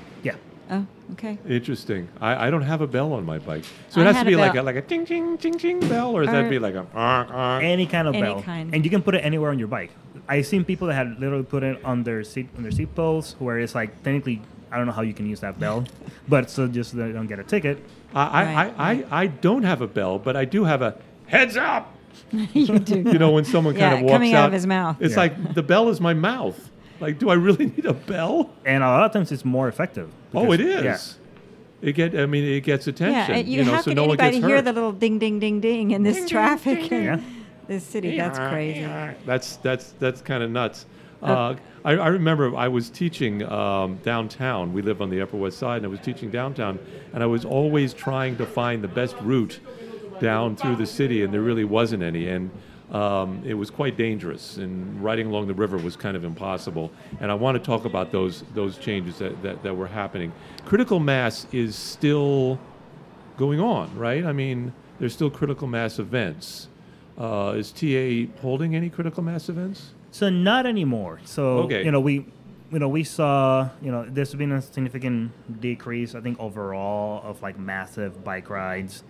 Yeah. 0.70 0.82
Oh, 0.82 1.14
okay. 1.14 1.38
interesting. 1.48 2.08
I, 2.22 2.48
I 2.48 2.50
don't 2.52 2.62
have 2.62 2.82
a 2.82 2.88
bell 2.88 3.14
on 3.14 3.26
my 3.26 3.40
bike, 3.40 3.64
so 3.90 4.00
it 4.02 4.04
I 4.04 4.08
has 4.08 4.14
to 4.14 4.18
had 4.20 4.28
be 4.28 4.34
a 4.34 4.38
like 4.38 4.52
a 4.52 4.54
bell. 4.56 4.64
like 4.66 4.76
a 4.76 4.82
ting 4.82 5.06
ting 5.06 5.38
ting 5.38 5.58
ting 5.58 5.80
bell, 5.82 6.12
or 6.16 6.24
does 6.24 6.32
that 6.32 6.46
Or- 6.46 6.50
be 6.50 6.60
like 6.60 6.76
a? 6.76 6.86
honk, 6.94 7.30
honk? 7.30 7.64
any 7.64 7.86
kind 7.88 8.08
of 8.08 8.14
Any 8.16 8.24
bell, 8.24 8.42
kind. 8.44 8.74
and 8.74 8.84
you 8.86 8.92
can 8.92 9.02
put 9.02 9.16
it 9.16 9.20
anywhere 9.26 9.50
on 9.50 9.58
your 9.60 9.68
bike. 9.68 9.92
I've 10.28 10.46
seen 10.46 10.64
people 10.64 10.88
that 10.88 10.94
had 10.94 11.20
literally 11.20 11.44
put 11.44 11.64
it 11.64 11.84
on 11.84 12.04
their 12.04 12.24
seat 12.24 12.50
on 12.56 12.62
their 12.64 12.72
seat 12.72 12.94
posts, 12.96 13.36
where 13.40 13.58
it's 13.60 13.74
like 13.74 14.04
technically 14.04 14.42
I 14.72 14.78
don't 14.78 14.86
know 14.86 14.92
how 14.94 15.02
you 15.02 15.14
can 15.16 15.28
use 15.28 15.40
that 15.40 15.60
bell, 15.60 15.86
but 16.28 16.52
so 16.52 16.68
just 16.68 16.92
so 16.92 16.98
they 16.98 17.12
don't 17.12 17.28
get 17.28 17.40
a 17.40 17.44
ticket. 17.44 17.84
I, 18.14 18.22
I, 18.22 18.44
Right, 18.44 18.74
I, 18.78 18.92
I, 18.92 19.22
I 19.24 19.28
don't 19.28 19.64
have 19.64 19.82
a 19.82 19.88
bell, 19.88 20.20
but 20.20 20.36
I 20.36 20.46
do 20.46 20.66
have 20.66 20.82
a 20.84 20.96
heads 21.28 21.58
up. 21.58 21.96
you 22.32 22.78
do. 22.80 23.00
You 23.02 23.18
know, 23.18 23.32
when 23.32 23.46
someone 23.46 23.76
kind 23.76 23.96
of 23.96 24.02
walks 24.02 24.14
coming 24.14 24.34
out 24.34 24.44
out 24.44 24.48
of 24.48 24.54
his 24.54 24.68
mouth. 24.68 24.98
It's 25.00 25.14
Yeah. 25.14 25.20
like 25.20 25.54
the 25.56 25.64
bell 25.64 25.90
is 25.90 26.00
my 26.00 26.14
mouth. 26.14 26.70
Like, 27.00 27.20
do 27.20 27.30
I 27.30 27.36
really 27.36 27.66
need 27.76 27.86
a 27.86 27.94
bell? 27.94 28.50
And 28.66 28.84
a 28.84 28.88
lot 28.88 29.04
of 29.04 29.12
times 29.14 29.32
it's 29.32 29.46
more 29.46 29.68
effective. 29.68 30.12
oh, 30.34 30.52
it 30.52 30.60
is. 30.62 30.84
yeah. 30.84 30.98
It 31.82 31.94
get. 31.94 32.14
I 32.20 32.26
mean, 32.26 32.44
it 32.44 32.62
gets 32.62 32.88
attention. 32.88 33.14
Yeah, 33.34 33.40
and 33.40 33.48
you, 33.48 33.64
know, 33.64 33.72
how 33.72 33.78
so 33.82 33.92
can 33.92 33.96
no 33.96 34.02
one 34.04 34.20
anybody 34.20 34.38
gets 34.38 34.46
hear 34.48 34.56
hurt. 34.58 34.66
the 34.66 34.74
little 34.74 34.92
ding, 34.92 35.18
ding, 35.18 35.40
ding, 35.40 35.62
ding 35.62 35.92
in 35.92 36.04
this 36.04 36.16
Ding, 36.18 36.24
ding, 36.26 36.30
traffic 36.30 36.80
ding, 36.90 36.92
in 36.92 37.04
Yeah. 37.06 37.20
this 37.68 37.84
city? 37.86 38.18
That's 38.18 38.38
crazy. 38.38 38.86
That's 39.26 39.56
that's 39.58 39.94
that's 39.98 40.22
kind 40.22 40.44
of 40.44 40.52
nuts. 40.52 40.86
Uh, 41.24 41.56
I, 41.86 41.92
I 41.94 42.08
remember 42.08 42.54
I 42.56 42.68
was 42.68 42.90
teaching 42.90 43.44
um, 43.50 43.96
downtown. 44.04 44.74
We 44.74 44.82
live 44.82 45.02
on 45.02 45.10
the 45.10 45.22
Upper 45.22 45.38
West 45.38 45.58
Side, 45.58 45.78
and 45.78 45.86
I 45.86 45.90
was 45.90 46.00
teaching 46.02 46.30
downtown, 46.30 46.80
and 47.14 47.24
I 47.24 47.26
was 47.26 47.46
always 47.46 47.94
trying 47.94 48.36
to 48.38 48.46
find 48.46 48.82
the 48.82 48.88
best 48.90 49.16
route 49.22 49.60
down 50.20 50.58
through 50.58 50.76
the 50.78 50.86
city, 50.86 51.24
and 51.24 51.34
there 51.34 51.42
really 51.42 51.64
wasn't 51.66 52.04
any, 52.04 52.28
and 52.28 52.52
um, 52.92 53.42
it 53.46 53.54
was 53.54 53.70
quite 53.70 53.98
dangerous. 53.98 54.58
And 54.58 55.04
riding 55.04 55.28
along 55.28 55.48
the 55.48 55.54
river 55.54 55.78
was 55.78 55.96
kind 55.96 56.18
of 56.18 56.24
impossible. 56.24 56.92
And 57.20 57.32
I 57.32 57.36
want 57.36 57.56
to 57.58 57.64
talk 57.64 57.86
about 57.86 58.12
those 58.12 58.44
those 58.54 58.78
changes 58.78 59.18
that, 59.20 59.42
that, 59.44 59.64
that 59.64 59.76
were 59.76 59.88
happening. 59.88 60.32
Critical 60.66 61.00
mass 61.00 61.46
is 61.52 61.76
still 61.76 62.60
going 63.38 63.60
on, 63.60 63.96
right? 63.98 64.26
I 64.26 64.34
mean, 64.34 64.74
there's 65.00 65.14
still 65.14 65.30
critical 65.30 65.68
mass 65.68 66.00
events. 66.00 66.68
Uh, 67.18 67.54
is 67.58 67.72
TA 67.72 68.32
holding 68.42 68.76
any 68.76 68.90
critical 68.90 69.22
mass 69.24 69.50
events? 69.50 69.92
So 70.12 70.30
not 70.30 70.66
anymore. 70.66 71.20
So 71.26 71.60
Okay. 71.60 71.84
you 71.84 71.92
know 71.92 72.00
we, 72.00 72.26
you 72.72 72.80
know 72.80 72.88
we 72.90 73.04
saw 73.04 73.70
you 73.82 73.92
know 73.92 74.06
there's 74.10 74.34
been 74.34 74.52
a 74.54 74.62
significant 74.62 75.32
decrease 75.62 76.16
I 76.16 76.22
think 76.22 76.40
overall 76.40 77.22
of 77.24 77.42
like 77.42 77.60
massive 77.60 78.24
bike 78.24 78.50
rides. 78.50 79.04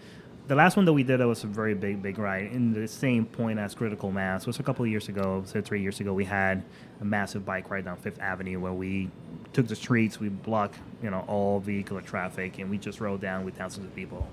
The 0.49 0.55
last 0.55 0.75
one 0.75 0.85
that 0.85 0.93
we 0.93 1.03
did 1.03 1.19
that 1.19 1.27
was 1.27 1.43
a 1.43 1.47
very 1.47 1.75
big 1.75 2.01
big 2.01 2.17
ride 2.17 2.51
in 2.51 2.73
the 2.73 2.87
same 2.87 3.23
point 3.23 3.59
as 3.59 3.75
Critical 3.75 4.11
Mass 4.11 4.47
was 4.47 4.59
a 4.59 4.63
couple 4.63 4.83
of 4.83 4.89
years 4.89 5.07
ago. 5.07 5.43
So 5.45 5.61
three 5.61 5.79
years 5.79 5.99
ago 5.99 6.11
we 6.11 6.25
had 6.25 6.63
a 6.99 7.05
massive 7.05 7.45
bike 7.45 7.69
ride 7.69 7.85
down 7.85 7.97
Fifth 7.97 8.19
Avenue 8.19 8.59
where 8.59 8.73
we 8.73 9.11
took 9.53 9.67
the 9.67 9.75
streets, 9.75 10.19
we 10.19 10.29
blocked 10.29 10.79
you 11.03 11.11
know 11.11 11.23
all 11.27 11.59
vehicular 11.59 12.01
traffic, 12.01 12.57
and 12.57 12.67
we 12.67 12.79
just 12.79 12.99
rode 12.99 13.21
down 13.21 13.45
with 13.45 13.57
thousands 13.57 13.85
of 13.85 13.95
people. 13.95 14.27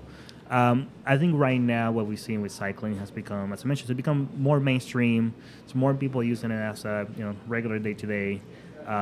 Um, 0.49 0.87
I 1.05 1.19
think 1.19 1.35
right 1.37 1.61
now 1.61 1.91
what 1.91 2.07
we've 2.07 2.19
seen 2.19 2.41
with 2.41 2.51
cycling 2.51 2.97
has 2.97 3.11
become, 3.11 3.53
as 3.53 3.63
I 3.63 3.67
mentioned, 3.67 3.91
it's 3.91 3.95
become 3.95 4.27
more 4.39 4.59
mainstream. 4.59 5.35
It's 5.65 5.75
more 5.75 5.93
people 5.93 6.23
using 6.23 6.49
it 6.49 6.59
as 6.59 6.83
a 6.83 7.05
you 7.15 7.25
know 7.25 7.35
regular 7.45 7.77
day 7.77 7.93
to 7.93 8.07
day. 8.07 8.41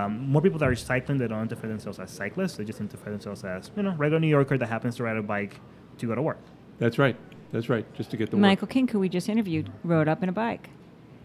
More 0.09 0.41
people 0.41 0.59
that 0.59 0.67
are 0.67 0.75
cycling 0.75 1.19
they 1.19 1.29
don't 1.29 1.37
identify 1.37 1.69
themselves 1.69 1.97
as 1.97 2.11
cyclists. 2.11 2.57
They 2.57 2.65
just 2.65 2.81
identify 2.81 3.09
themselves 3.09 3.45
as 3.45 3.71
you 3.77 3.83
know 3.83 3.95
regular 3.95 4.19
New 4.19 4.27
Yorker 4.27 4.57
that 4.57 4.67
happens 4.67 4.97
to 4.97 5.03
ride 5.03 5.15
a 5.15 5.23
bike 5.23 5.61
to 5.99 6.07
go 6.07 6.13
to 6.13 6.21
work. 6.21 6.39
That's 6.79 6.97
right. 6.97 7.15
That's 7.51 7.69
right. 7.69 7.85
Just 7.95 8.11
to 8.11 8.17
get 8.17 8.31
the 8.31 8.37
work. 8.37 8.41
Michael 8.41 8.67
King, 8.67 8.87
who 8.87 8.99
we 8.99 9.09
just 9.09 9.29
interviewed, 9.29 9.71
rode 9.83 10.07
up 10.07 10.21
in 10.23 10.29
a 10.29 10.33
bike, 10.33 10.69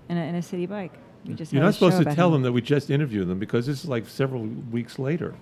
in 0.09 0.17
a, 0.17 0.21
in 0.25 0.35
a 0.35 0.39
Citi 0.41 0.69
Bike. 0.69 0.93
We 1.27 1.35
just 1.35 1.53
You're 1.53 1.63
not 1.63 1.75
supposed 1.75 1.99
to 1.99 2.05
tell 2.15 2.29
him. 2.29 2.35
them 2.35 2.43
that 2.45 2.53
we 2.53 2.63
just 2.63 2.89
interviewed 2.91 3.29
them 3.29 3.39
because 3.39 3.67
this 3.67 3.83
is 3.83 3.89
like 3.89 4.07
several 4.09 4.43
weeks 4.43 4.99
later. 4.99 5.35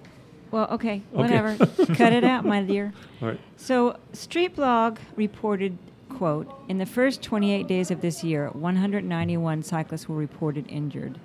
Well, 0.50 0.66
okay, 0.72 1.02
Okay. 1.14 1.22
whatever. 1.38 1.56
Cut 1.94 2.12
it 2.12 2.24
out, 2.24 2.44
my 2.44 2.62
dear. 2.62 2.92
All 3.22 3.28
right. 3.28 3.40
So, 3.56 3.98
Street 4.14 4.56
Blog 4.56 4.98
reported, 5.14 5.76
quote, 6.08 6.50
in 6.68 6.78
the 6.78 6.86
first 6.86 7.22
28 7.22 7.66
days 7.68 7.90
of 7.90 8.00
this 8.00 8.24
year, 8.24 8.48
191 8.54 9.62
cyclists 9.62 10.08
were 10.08 10.16
reported 10.16 10.66
injured, 10.68 11.20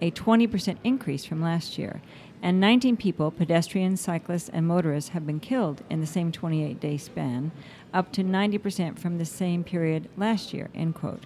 a 0.00 0.10
20% 0.10 0.78
increase 0.84 1.24
from 1.26 1.42
last 1.42 1.76
year. 1.78 2.00
And 2.42 2.58
19 2.58 2.96
people, 2.96 3.30
pedestrians, 3.30 4.00
cyclists, 4.00 4.48
and 4.48 4.66
motorists, 4.66 5.10
have 5.10 5.24
been 5.24 5.38
killed 5.38 5.82
in 5.88 6.00
the 6.00 6.06
same 6.06 6.32
28 6.32 6.80
day 6.80 6.96
span, 6.96 7.52
up 7.94 8.10
to 8.12 8.24
90% 8.24 8.98
from 8.98 9.18
the 9.18 9.24
same 9.24 9.62
period 9.62 10.08
last 10.16 10.52
year, 10.52 10.68
end 10.74 10.96
quote. 10.96 11.22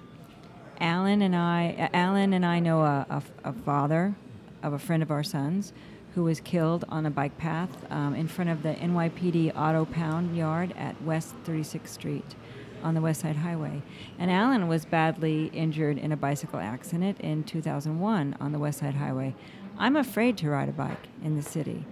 Alan 0.78 1.22
and 1.22 1.34
I, 1.34 1.74
uh, 1.78 1.96
Alan 1.96 2.34
and 2.34 2.44
I 2.44 2.60
know 2.60 2.82
a, 2.82 3.06
a, 3.08 3.22
a 3.44 3.52
father 3.54 4.14
of 4.62 4.74
a 4.74 4.78
friend 4.78 5.02
of 5.02 5.10
our 5.10 5.22
son's 5.22 5.72
who 6.14 6.24
was 6.24 6.40
killed 6.40 6.84
on 6.90 7.06
a 7.06 7.10
bike 7.10 7.36
path 7.38 7.70
um, 7.90 8.14
in 8.14 8.28
front 8.28 8.50
of 8.50 8.62
the 8.62 8.74
NYPD 8.74 9.56
Auto 9.56 9.86
Pound 9.86 10.36
Yard 10.36 10.74
at 10.76 11.00
West 11.02 11.34
36th 11.44 11.88
Street 11.88 12.34
on 12.82 12.94
the 12.94 13.00
West 13.00 13.22
Side 13.22 13.36
Highway. 13.36 13.82
And 14.18 14.30
Alan 14.30 14.68
was 14.68 14.84
badly 14.84 15.46
injured 15.46 15.98
in 15.98 16.12
a 16.12 16.16
bicycle 16.16 16.60
accident 16.60 17.20
in 17.20 17.44
2001 17.44 18.36
on 18.38 18.52
the 18.52 18.58
West 18.58 18.80
Side 18.80 18.94
Highway. 18.94 19.34
I'm 19.78 19.96
afraid 19.96 20.36
to 20.38 20.50
ride 20.50 20.68
a 20.68 20.72
bike 20.72 21.08
in 21.22 21.36
the 21.36 21.42
city. 21.42 21.84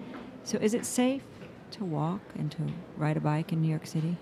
So, 0.42 0.58
is 0.58 0.74
it 0.74 0.84
safe 0.86 1.22
to 1.72 1.84
walk 1.84 2.20
and 2.38 2.50
to 2.52 2.58
ride 2.96 3.16
a 3.16 3.20
bike 3.20 3.52
in 3.52 3.60
New 3.62 3.68
York 3.68 3.86
City? 3.86 4.16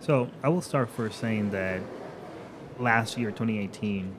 So 0.00 0.28
I 0.42 0.48
will 0.48 0.62
start 0.62 0.90
first 0.90 1.20
saying 1.20 1.50
that 1.50 1.80
last 2.78 3.16
year, 3.16 3.30
2018, 3.30 4.14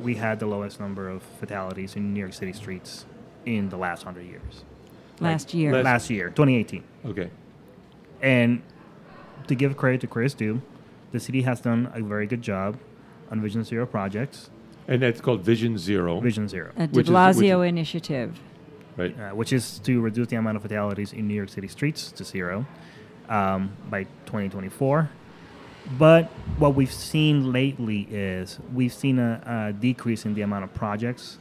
we 0.00 0.14
had 0.14 0.40
the 0.40 0.46
lowest 0.46 0.80
number 0.80 1.08
of 1.08 1.22
fatalities 1.38 1.96
in 1.96 2.14
New 2.14 2.20
York 2.20 2.32
City 2.32 2.52
streets 2.54 3.04
in 3.44 3.68
the 3.68 3.76
last 3.76 4.04
hundred 4.04 4.24
years. 4.26 4.64
Last 5.20 5.52
year. 5.52 5.72
Last- 5.72 5.84
Last 5.84 6.10
year, 6.10 6.28
2018. 6.30 6.82
Okay. 7.06 7.30
And 8.22 8.62
to 9.48 9.54
give 9.54 9.76
credit 9.76 10.00
to 10.00 10.06
Chris 10.06 10.32
due, 10.34 10.62
the 11.10 11.20
city 11.20 11.42
has 11.42 11.60
done 11.60 11.90
a 11.94 12.00
very 12.02 12.26
good 12.26 12.40
job 12.42 12.78
on 13.30 13.40
Vision 13.42 13.64
Zero 13.64 13.84
projects. 13.84 14.48
And 14.88 15.00
that's 15.02 15.20
called 15.20 15.42
Vision 15.42 15.78
Zero. 15.78 16.20
Vision 16.20 16.48
Zero, 16.48 16.72
a 16.76 16.86
de 16.86 16.96
Which 16.96 17.06
is- 17.06 17.12
Blasio 17.12 17.66
initiative. 17.66 18.38
Right. 18.94 19.18
uh, 19.18 19.30
which 19.30 19.54
is 19.54 19.78
to 19.80 20.02
reduce 20.02 20.28
the 20.28 20.36
amount 20.36 20.56
of 20.56 20.62
fatalities 20.62 21.14
in 21.14 21.26
New 21.26 21.32
York 21.34 21.48
City 21.48 21.66
streets 21.66 22.12
to 22.12 22.24
zero 22.24 22.66
um, 23.30 23.70
by 23.88 24.04
2024. 24.26 25.08
But 25.98 26.26
what 26.58 26.74
we've 26.74 26.92
seen 26.92 27.52
lately 27.52 28.06
is 28.10 28.58
we've 28.74 28.92
seen 28.92 29.18
a, 29.18 29.68
a 29.70 29.72
decrease 29.72 30.26
in 30.26 30.34
the 30.34 30.42
amount 30.42 30.64
of 30.64 30.74
projects, 30.74 31.38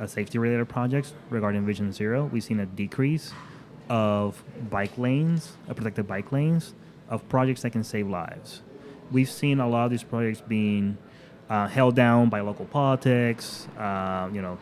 uh, 0.00 0.06
safety-related 0.06 0.70
projects 0.70 1.12
regarding 1.28 1.66
Vision 1.66 1.92
Zero. 1.92 2.24
We've 2.32 2.42
seen 2.42 2.60
a 2.60 2.66
decrease 2.66 3.30
of 3.90 4.42
bike 4.70 4.96
lanes, 4.96 5.52
uh, 5.68 5.74
protected 5.74 6.08
bike 6.08 6.32
lanes, 6.32 6.74
of 7.10 7.28
projects 7.28 7.60
that 7.60 7.70
can 7.72 7.84
save 7.84 8.08
lives. 8.08 8.62
We've 9.12 9.28
seen 9.30 9.60
a 9.60 9.68
lot 9.68 9.84
of 9.84 9.90
these 9.90 10.02
projects 10.02 10.40
being 10.40 10.96
uh, 11.48 11.66
held 11.68 11.94
down 11.94 12.28
by 12.28 12.40
local 12.40 12.64
politics. 12.66 13.68
Uh, 13.78 14.28
you 14.32 14.42
know, 14.42 14.58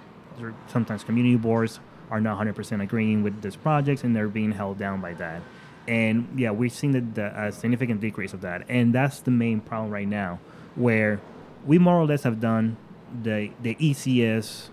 sometimes 0.69 1.05
community 1.05 1.37
boards 1.37 1.81
are 2.11 2.21
not 2.21 2.39
100% 2.39 2.83
agreeing 2.83 3.23
with 3.23 3.41
these 3.43 3.57
projects, 3.57 4.05
and 4.05 4.15
they're 4.15 4.29
being 4.29 4.53
held 4.53 4.79
down 4.79 5.01
by 5.01 5.15
that. 5.15 5.43
And 5.87 6.29
yeah, 6.37 6.51
we've 6.51 6.73
seen 6.73 6.93
the, 6.93 7.01
the, 7.01 7.47
a 7.47 7.53
significant 7.53 8.01
decrease 8.01 8.33
of 8.33 8.41
that, 8.43 8.65
and 8.69 8.95
that's 8.95 9.21
the 9.21 9.31
main 9.31 9.61
problem 9.61 9.91
right 9.91 10.09
now, 10.09 10.39
where 10.75 11.21
we 11.67 11.79
more 11.79 11.97
or 11.97 12.07
less 12.07 12.23
have 12.23 12.41
done 12.41 12.77
the 13.23 13.51
the 13.63 13.75
ECS 13.77 14.71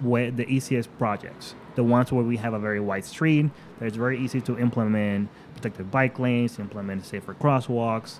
where 0.00 0.30
the 0.30 0.46
ECS 0.46 0.86
projects, 0.98 1.54
the 1.74 1.82
ones 1.82 2.12
where 2.12 2.24
we 2.24 2.36
have 2.36 2.54
a 2.54 2.58
very 2.58 2.80
wide 2.80 3.04
street, 3.04 3.50
that 3.78 3.86
it's 3.86 3.96
very 3.96 4.18
easy 4.18 4.40
to 4.40 4.58
implement 4.58 5.28
protected 5.54 5.90
bike 5.90 6.18
lanes, 6.18 6.58
implement 6.58 7.04
safer 7.04 7.34
crosswalks. 7.34 8.18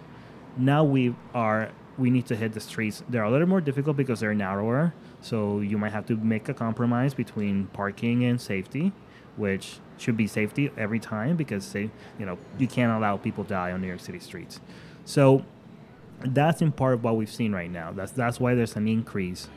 Now 0.57 0.83
we 0.83 1.15
are 1.35 1.71
we 1.99 2.11
need 2.11 2.27
to 2.27 2.37
hit 2.37 2.53
the 2.53 2.61
streets. 2.61 3.03
They're 3.09 3.25
a 3.25 3.31
little 3.31 3.49
more 3.49 3.61
difficult 3.61 3.97
because 3.97 4.21
they're 4.21 4.35
narrower, 4.35 4.95
so 5.21 5.61
you 5.61 5.77
might 5.77 5.93
have 5.93 6.07
to 6.07 6.17
make 6.17 6.49
a 6.49 6.55
compromise 6.55 7.13
between 7.13 7.67
parking 7.69 8.25
and 8.25 8.41
safety, 8.41 8.93
which 9.37 9.81
should 9.99 10.17
be 10.17 10.27
safety 10.27 10.71
every 10.77 11.01
time 11.01 11.37
because 11.37 11.75
you 11.75 11.91
know 12.19 12.39
you 12.59 12.69
can't 12.69 12.93
allow 12.93 13.17
people 13.17 13.45
die 13.45 13.73
on 13.73 13.81
New 13.81 13.89
York 13.89 14.01
City 14.01 14.21
streets. 14.21 14.61
So 15.05 15.45
that's 16.21 16.63
in 16.63 16.73
part 16.73 17.03
what 17.03 17.17
we've 17.17 17.33
seen 17.33 17.53
right 17.53 17.71
now. 17.71 17.93
That's 17.93 18.13
that's 18.13 18.39
why 18.39 18.55
there's 18.55 18.77
an 18.77 18.87
increase 18.87 19.49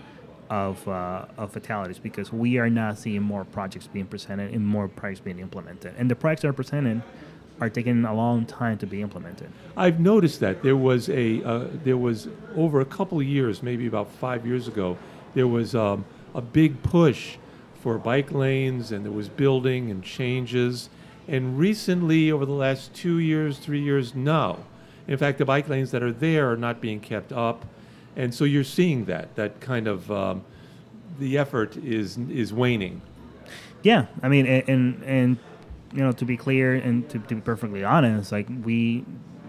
of 0.49 0.86
uh, 0.88 1.25
of 1.38 1.54
fatalities 1.54 1.99
because 1.99 2.34
we 2.34 2.58
are 2.58 2.69
not 2.69 2.97
seeing 2.97 3.21
more 3.21 3.45
projects 3.45 3.88
being 3.88 4.08
presented 4.08 4.54
and 4.54 4.65
more 4.65 4.88
projects 4.88 5.21
being 5.21 5.39
implemented, 5.39 5.93
and 5.97 6.10
the 6.10 6.15
projects 6.15 6.43
are 6.43 6.54
presented 6.54 7.04
are 7.62 7.69
taking 7.69 8.04
a 8.04 8.13
long 8.13 8.45
time 8.45 8.78
to 8.80 8.88
be 8.88 9.02
implemented. 9.02 9.50
I've 9.78 10.00
noticed 10.00 10.39
that 10.39 10.63
there 10.63 10.76
was 10.76 11.08
a 11.10 11.43
uh, 11.43 11.67
there 11.84 11.95
was 11.97 12.28
over 12.56 12.82
a 12.82 12.86
couple 12.86 13.19
of 13.19 13.26
years, 13.26 13.62
maybe 13.62 13.86
about 13.86 14.12
five 14.12 14.45
years 14.45 14.67
ago, 14.67 14.97
there 15.36 15.47
was 15.47 15.76
um, 15.76 16.04
a 16.34 16.41
big 16.41 16.82
push 16.82 17.38
for 17.80 17.97
bike 17.97 18.32
lanes, 18.32 18.91
and 18.91 19.06
there 19.06 19.12
was 19.12 19.30
building 19.30 19.91
and 19.91 20.04
changes. 20.04 20.89
And 21.28 21.58
recently, 21.58 22.32
over 22.32 22.45
the 22.45 22.52
last 22.52 22.93
two 22.93 23.19
years, 23.19 23.60
three 23.60 23.82
years, 23.82 24.15
no. 24.15 24.65
In 25.08 25.17
fact, 25.17 25.38
the 25.38 25.45
bike 25.45 25.69
lanes 25.69 25.91
that 25.91 26.04
are 26.04 26.12
there 26.12 26.52
are 26.52 26.58
not 26.58 26.82
being 26.82 27.00
kept 27.00 27.32
up, 27.32 27.65
and 28.15 28.34
so 28.34 28.43
you're 28.43 28.63
seeing 28.63 29.06
that 29.06 29.36
that 29.36 29.62
kind 29.62 29.88
of 29.88 30.12
um, 30.12 30.43
the 31.19 31.38
effort 31.38 31.78
is 31.78 32.17
is 32.17 32.52
waning. 32.52 33.02
Yeah, 33.84 34.08
I 34.24 34.30
mean, 34.30 34.47
and 34.47 34.67
and, 34.67 35.04
and 35.04 35.38
you 35.93 35.99
know, 36.01 36.12
to 36.13 36.25
be 36.25 36.38
clear 36.38 36.75
and 36.75 37.08
to, 37.10 37.19
to 37.19 37.36
be 37.36 37.41
perfectly 37.41 37.84
honest, 37.84 38.32
like 38.32 38.47
we 38.63 39.04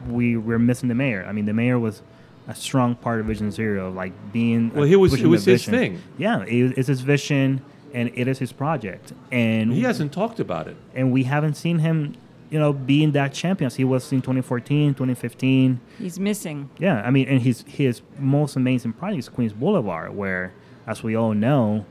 we 0.09 0.37
we're 0.37 0.59
missing 0.59 0.88
the 0.88 0.94
mayor. 0.94 1.24
I 1.28 1.33
mean, 1.33 1.44
the 1.46 1.52
mayor 1.52 1.78
was 1.78 2.02
a 2.48 2.55
strong 2.55 2.96
part 2.96 3.20
of 3.20 3.26
Vision 3.26 3.50
Zero, 3.52 3.90
like 3.92 4.12
being 4.33 4.72
Well, 4.74 4.85
he 4.85 4.96
was- 4.96 5.12
pushing 5.12 5.26
it 5.26 5.28
was 5.28 5.44
his 5.44 5.64
vision. 5.64 5.74
thing. 5.78 6.02
Yeah, 6.18 6.42
it, 6.42 6.76
it's 6.76 6.88
his 6.88 7.00
vision, 7.02 7.62
and 7.94 8.11
it 8.14 8.26
is 8.26 8.38
his 8.40 8.52
project, 8.52 9.12
and 9.31 9.72
He 9.72 9.83
hasn't 9.83 10.12
talked 10.12 10.40
about 10.40 10.66
it. 10.66 10.76
and 10.94 11.12
we 11.12 11.22
haven't 11.22 11.55
seen 11.55 11.78
him, 11.78 12.14
you 12.50 12.59
know, 12.59 12.72
being 12.72 13.12
that 13.12 13.33
champion 13.33 13.66
as 13.68 13.76
he 13.76 13.85
was 13.85 14.11
in 14.11 14.20
2014, 14.22 14.94
2015. 14.94 15.81
He's 15.98 16.18
missing. 16.18 16.68
Yeah, 16.78 17.00
I 17.07 17.11
mean, 17.12 17.28
and 17.28 17.40
his 17.40 17.62
his 17.68 18.02
most 18.18 18.57
amazing 18.57 18.94
project 18.94 19.20
is 19.20 19.28
Queens 19.28 19.52
Boulevard, 19.52 20.16
where, 20.16 20.52
as 20.88 21.05
we 21.05 21.14
all 21.14 21.35
know, 21.35 21.87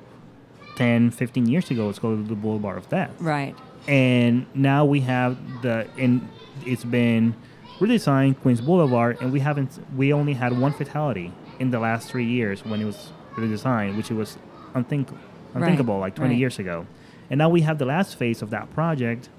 10, 0.75 1.11
15 1.11 1.47
years 1.47 1.71
ago, 1.71 1.89
it's 1.89 1.99
called 1.99 2.27
the 2.27 2.35
Boulevard 2.35 2.77
of 2.77 2.89
Death. 2.89 3.11
Right. 3.21 3.55
And 3.87 4.45
now 4.53 4.85
we 4.85 5.01
have 5.01 5.61
the, 5.61 5.87
and 5.97 6.27
it's 6.65 6.83
been 6.83 7.35
redesigned 7.79 8.39
Queens 8.41 8.61
Boulevard, 8.61 9.17
and 9.21 9.31
we 9.31 9.39
haven't, 9.39 9.79
we 9.95 10.13
only 10.13 10.33
had 10.33 10.57
one 10.57 10.73
fatality 10.73 11.33
in 11.59 11.71
the 11.71 11.79
last 11.79 12.09
three 12.09 12.25
years 12.25 12.63
when 12.63 12.81
it 12.81 12.85
was 12.85 13.11
redesigned, 13.35 13.97
which 13.97 14.11
it 14.11 14.15
was 14.15 14.37
unthink, 14.75 15.09
unthinkable 15.53 15.99
like 15.99 16.15
20 16.15 16.29
right. 16.29 16.39
years 16.39 16.59
ago. 16.59 16.85
And 17.29 17.37
now 17.37 17.49
we 17.49 17.61
have 17.61 17.77
the 17.77 17.85
last 17.85 18.17
phase 18.17 18.41
of 18.41 18.49
that 18.51 18.71
project 18.73 19.29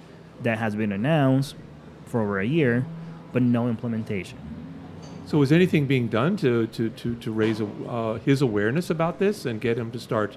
that 0.42 0.58
has 0.58 0.74
been 0.74 0.92
announced 0.92 1.54
for 2.06 2.20
over 2.22 2.40
a 2.40 2.46
year, 2.46 2.84
but 3.32 3.42
no 3.42 3.68
implementation. 3.68 4.38
So 5.26 5.40
is 5.42 5.52
anything 5.52 5.86
being 5.86 6.08
done 6.08 6.36
to 6.38 6.66
to 6.68 6.90
to, 6.90 7.14
to 7.16 7.32
raise 7.32 7.60
uh, 7.60 8.18
his 8.24 8.42
awareness 8.42 8.90
about 8.90 9.18
this 9.18 9.46
and 9.46 9.60
get 9.60 9.78
him 9.78 9.90
to 9.92 9.98
start, 9.98 10.36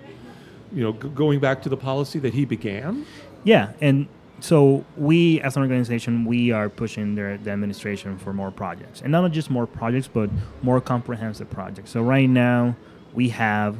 you 0.71 0.83
know, 0.83 0.93
g- 0.93 1.09
going 1.09 1.39
back 1.39 1.61
to 1.63 1.69
the 1.69 1.77
policy 1.77 2.19
that 2.19 2.33
he 2.33 2.45
began? 2.45 3.05
Yeah, 3.45 3.71
and 3.79 4.07
so 4.41 4.83
we, 4.97 5.39
as 5.41 5.55
an 5.55 5.61
organization, 5.61 6.25
we 6.25 6.51
are 6.51 6.67
pushing 6.67 7.15
the, 7.15 7.39
the 7.41 7.51
administration 7.51 8.17
for 8.17 8.33
more 8.33 8.51
projects, 8.51 9.01
and 9.01 9.11
not 9.11 9.31
just 9.31 9.49
more 9.49 9.65
projects, 9.65 10.09
but 10.11 10.29
more 10.61 10.81
comprehensive 10.81 11.49
projects. 11.49 11.91
So 11.91 12.01
right 12.01 12.29
now, 12.29 12.75
we 13.13 13.29
have 13.29 13.77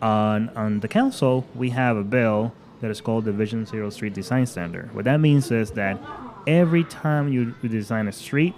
on 0.00 0.48
on 0.50 0.80
the 0.80 0.88
council, 0.88 1.44
we 1.54 1.70
have 1.70 1.96
a 1.96 2.04
bill 2.04 2.54
that 2.80 2.90
is 2.90 3.00
called 3.00 3.24
the 3.24 3.32
Vision 3.32 3.66
Zero 3.66 3.90
Street 3.90 4.14
Design 4.14 4.46
Standard. 4.46 4.94
What 4.94 5.04
that 5.04 5.18
means 5.18 5.50
is 5.50 5.72
that 5.72 5.98
every 6.46 6.84
time 6.84 7.32
you, 7.32 7.54
you 7.60 7.68
design 7.68 8.06
a 8.08 8.12
street, 8.12 8.54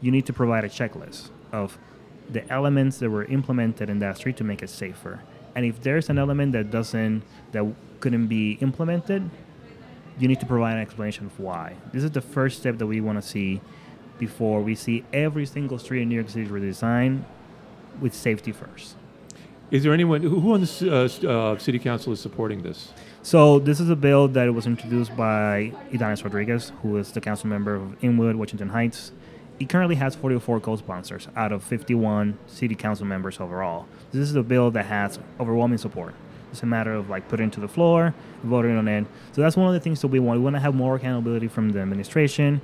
you 0.00 0.10
need 0.10 0.26
to 0.26 0.32
provide 0.32 0.64
a 0.64 0.68
checklist 0.68 1.30
of 1.52 1.78
the 2.28 2.46
elements 2.52 2.98
that 2.98 3.08
were 3.08 3.24
implemented 3.24 3.88
in 3.88 4.00
that 4.00 4.16
street 4.18 4.36
to 4.38 4.44
make 4.44 4.62
it 4.62 4.68
safer. 4.68 5.20
And 5.54 5.64
if 5.64 5.80
there's 5.80 6.10
an 6.10 6.18
element 6.18 6.52
that 6.52 6.70
doesn't 6.70 7.22
that 7.52 7.64
couldn't 8.00 8.26
be 8.26 8.58
implemented, 8.60 9.30
you 10.18 10.28
need 10.28 10.40
to 10.40 10.46
provide 10.46 10.74
an 10.74 10.80
explanation 10.80 11.26
of 11.26 11.38
why. 11.38 11.76
This 11.92 12.04
is 12.04 12.10
the 12.10 12.20
first 12.20 12.58
step 12.58 12.78
that 12.78 12.86
we 12.86 13.00
want 13.00 13.20
to 13.20 13.26
see 13.26 13.60
before 14.18 14.60
we 14.60 14.74
see 14.74 15.04
every 15.12 15.46
single 15.46 15.78
street 15.78 16.02
in 16.02 16.08
New 16.08 16.16
York 16.16 16.28
City 16.28 16.46
redesigned 16.46 17.22
with 18.00 18.14
safety 18.14 18.52
first. 18.52 18.96
Is 19.70 19.82
there 19.82 19.92
anyone 19.92 20.22
who 20.22 20.54
on 20.54 20.62
the 20.62 21.20
uh, 21.26 21.28
uh, 21.28 21.58
city 21.58 21.78
council 21.78 22.12
is 22.12 22.20
supporting 22.20 22.62
this? 22.62 22.92
So 23.22 23.58
this 23.58 23.80
is 23.80 23.90
a 23.90 23.96
bill 23.96 24.26
that 24.28 24.52
was 24.54 24.66
introduced 24.66 25.14
by 25.14 25.72
Ydanis 25.92 26.24
Rodriguez, 26.24 26.72
who 26.82 26.96
is 26.96 27.12
the 27.12 27.20
council 27.20 27.48
member 27.48 27.74
of 27.74 28.02
Inwood, 28.02 28.36
Washington 28.36 28.70
Heights, 28.70 29.12
He 29.58 29.66
currently 29.66 29.96
has 29.96 30.14
44 30.14 30.60
co-sponsors 30.60 31.28
out 31.34 31.50
of 31.52 31.64
51 31.64 32.38
city 32.46 32.76
council 32.76 33.06
members 33.06 33.40
overall. 33.40 33.86
This 34.12 34.30
is 34.30 34.36
a 34.36 34.42
bill 34.42 34.70
that 34.70 34.86
has 34.86 35.18
overwhelming 35.40 35.78
support. 35.78 36.14
It's 36.50 36.62
a 36.62 36.66
matter 36.66 36.92
of 36.92 37.08
like 37.08 37.28
putting 37.28 37.48
it 37.48 37.52
to 37.54 37.60
the 37.60 37.68
floor, 37.68 38.14
voting 38.42 38.76
on 38.76 38.88
it. 38.88 39.06
So 39.32 39.42
that's 39.42 39.56
one 39.56 39.68
of 39.68 39.74
the 39.74 39.80
things 39.80 40.00
that 40.00 40.08
we 40.08 40.18
want. 40.18 40.38
We 40.38 40.44
want 40.44 40.56
to 40.56 40.60
have 40.60 40.74
more 40.74 40.96
accountability 40.96 41.48
from 41.48 41.70
the 41.70 41.80
administration, 41.80 42.60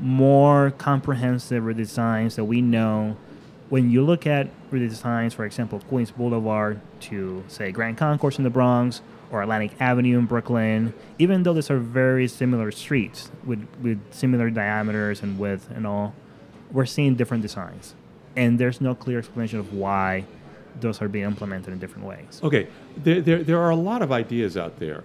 more 0.00 0.72
comprehensive 0.78 1.62
redesigns 1.64 2.36
that 2.36 2.44
we 2.44 2.62
know. 2.62 3.16
When 3.68 3.90
you 3.90 4.02
look 4.02 4.26
at 4.26 4.48
redesigns, 4.70 5.34
for 5.34 5.44
example, 5.44 5.80
Queens 5.80 6.10
Boulevard 6.10 6.80
to 7.00 7.44
say 7.48 7.70
Grand 7.70 7.98
Concourse 7.98 8.38
in 8.38 8.44
the 8.44 8.50
Bronx 8.50 9.02
or 9.30 9.42
Atlantic 9.42 9.72
Avenue 9.78 10.18
in 10.18 10.24
Brooklyn, 10.24 10.94
even 11.18 11.42
though 11.42 11.52
these 11.52 11.70
are 11.70 11.78
very 11.78 12.28
similar 12.28 12.70
streets 12.70 13.30
with, 13.44 13.66
with 13.82 14.00
similar 14.10 14.48
diameters 14.48 15.22
and 15.22 15.38
width 15.38 15.68
and 15.70 15.86
all, 15.86 16.14
we're 16.72 16.86
seeing 16.86 17.14
different 17.14 17.42
designs. 17.42 17.94
And 18.36 18.58
there's 18.58 18.80
no 18.80 18.94
clear 18.94 19.18
explanation 19.18 19.58
of 19.58 19.74
why 19.74 20.24
those 20.80 21.00
are 21.02 21.08
being 21.08 21.24
implemented 21.24 21.72
in 21.72 21.78
different 21.78 22.06
ways. 22.06 22.40
Okay, 22.42 22.68
there, 22.96 23.20
there, 23.20 23.42
there 23.42 23.58
are 23.58 23.70
a 23.70 23.76
lot 23.76 24.02
of 24.02 24.12
ideas 24.12 24.56
out 24.56 24.78
there 24.78 25.04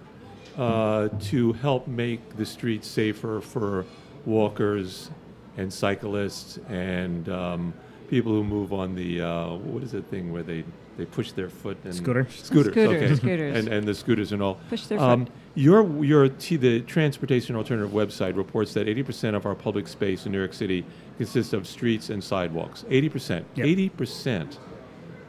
uh, 0.56 1.08
to 1.20 1.52
help 1.54 1.86
make 1.86 2.36
the 2.36 2.46
streets 2.46 2.86
safer 2.86 3.40
for 3.40 3.84
walkers 4.26 5.10
and 5.56 5.72
cyclists 5.72 6.58
and 6.68 7.28
um, 7.28 7.74
people 8.08 8.32
who 8.32 8.44
move 8.44 8.72
on 8.72 8.94
the 8.94 9.20
uh, 9.20 9.54
what 9.54 9.82
is 9.82 9.92
the 9.92 10.02
thing 10.02 10.32
where 10.32 10.42
they, 10.42 10.64
they 10.96 11.04
push 11.04 11.32
their 11.32 11.48
foot 11.48 11.76
and 11.84 11.94
Scooter? 11.94 12.26
scooters, 12.30 12.74
Scooters, 12.74 12.76
okay, 12.76 13.14
scooters. 13.16 13.56
and 13.56 13.68
and 13.68 13.86
the 13.86 13.94
scooters 13.94 14.32
and 14.32 14.42
all. 14.42 14.58
Push 14.68 14.86
their 14.86 15.00
um, 15.00 15.26
foot. 15.26 15.34
Your 15.54 16.04
your 16.04 16.28
T, 16.28 16.56
the 16.56 16.80
Transportation 16.80 17.56
Alternative 17.56 17.90
website 17.90 18.36
reports 18.36 18.74
that 18.74 18.86
80% 18.86 19.34
of 19.34 19.46
our 19.46 19.54
public 19.54 19.86
space 19.86 20.26
in 20.26 20.32
New 20.32 20.38
York 20.38 20.54
City 20.54 20.84
consists 21.16 21.52
of 21.52 21.66
streets 21.66 22.10
and 22.10 22.22
sidewalks. 22.22 22.84
80%. 22.88 23.44
Yep. 23.54 23.66
80% 23.66 24.58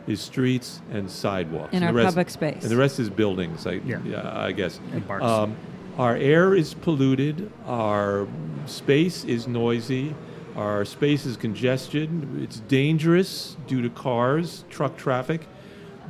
is 0.07 0.21
streets 0.21 0.81
and 0.91 1.09
sidewalks. 1.09 1.71
In 1.73 1.77
And 1.77 1.85
our 1.85 1.91
the 1.91 1.97
rest- 1.97 2.07
public 2.15 2.29
space. 2.29 2.61
And 2.63 2.71
the 2.71 2.77
rest 2.77 2.99
is 2.99 3.09
buildings, 3.09 3.65
I, 3.65 3.81
Yeah. 3.85 3.99
yeah, 4.05 4.31
I 4.35 4.51
guess. 4.51 4.79
And 4.93 5.05
parks. 5.07 5.23
Um, 5.25 5.55
our 5.97 6.15
air 6.15 6.53
is 6.55 6.73
polluted. 6.73 7.51
Our 7.65 8.27
space 8.65 9.23
is 9.25 9.47
noisy. 9.47 10.13
Our 10.55 10.85
space 10.85 11.25
is 11.25 11.37
congested. 11.37 12.09
It's 12.41 12.59
dangerous 12.61 13.57
due 13.67 13.81
to 13.81 13.89
cars, 13.89 14.63
truck 14.69 14.95
traffic. 14.97 15.47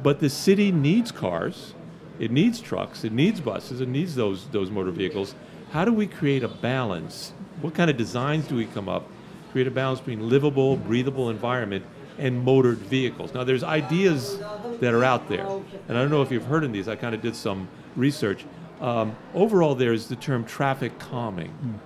But 0.04 0.20
the 0.20 0.30
city 0.30 0.72
needs 0.72 1.12
cars. 1.12 1.74
It 2.20 2.32
needs 2.32 2.60
trucks. 2.62 3.04
It 3.04 3.12
needs 3.12 3.40
buses. 3.42 3.82
It 3.82 3.88
needs 3.90 4.16
those 4.16 4.48
those 4.52 4.70
motor 4.70 4.92
vehicles. 4.92 5.36
How 5.72 5.84
do 5.86 5.92
we 5.94 6.06
create 6.08 6.44
a 6.44 6.48
balance? 6.48 7.34
What 7.62 7.74
kind 7.74 7.90
of 7.90 7.98
designs 7.98 8.48
do 8.48 8.56
we 8.56 8.66
come 8.66 8.88
up? 8.88 9.08
Create 9.52 9.68
a 9.68 9.72
balance 9.72 10.00
between 10.00 10.30
livable, 10.30 10.76
breathable 10.78 11.30
environment 11.30 11.86
and 12.18 12.44
motored 12.44 12.78
vehicles. 12.78 13.34
Now, 13.34 13.44
there's 13.44 13.64
ideas 13.64 14.40
that 14.80 14.94
are 14.94 15.04
out 15.04 15.28
there, 15.28 15.46
and 15.88 15.98
I 15.98 16.02
don't 16.02 16.12
know 16.12 16.22
if 16.22 16.32
you've 16.32 16.46
heard 16.46 16.64
of 16.64 16.72
these. 16.72 16.88
I 16.88 16.96
kind 16.96 17.16
of 17.16 17.22
did 17.22 17.36
some 17.36 17.68
research. 17.96 18.46
Um, 18.82 19.16
overall, 19.34 19.76
there's 19.76 20.08
the 20.08 20.16
term 20.16 20.46
traffic 20.46 20.98
calming. 21.00 21.80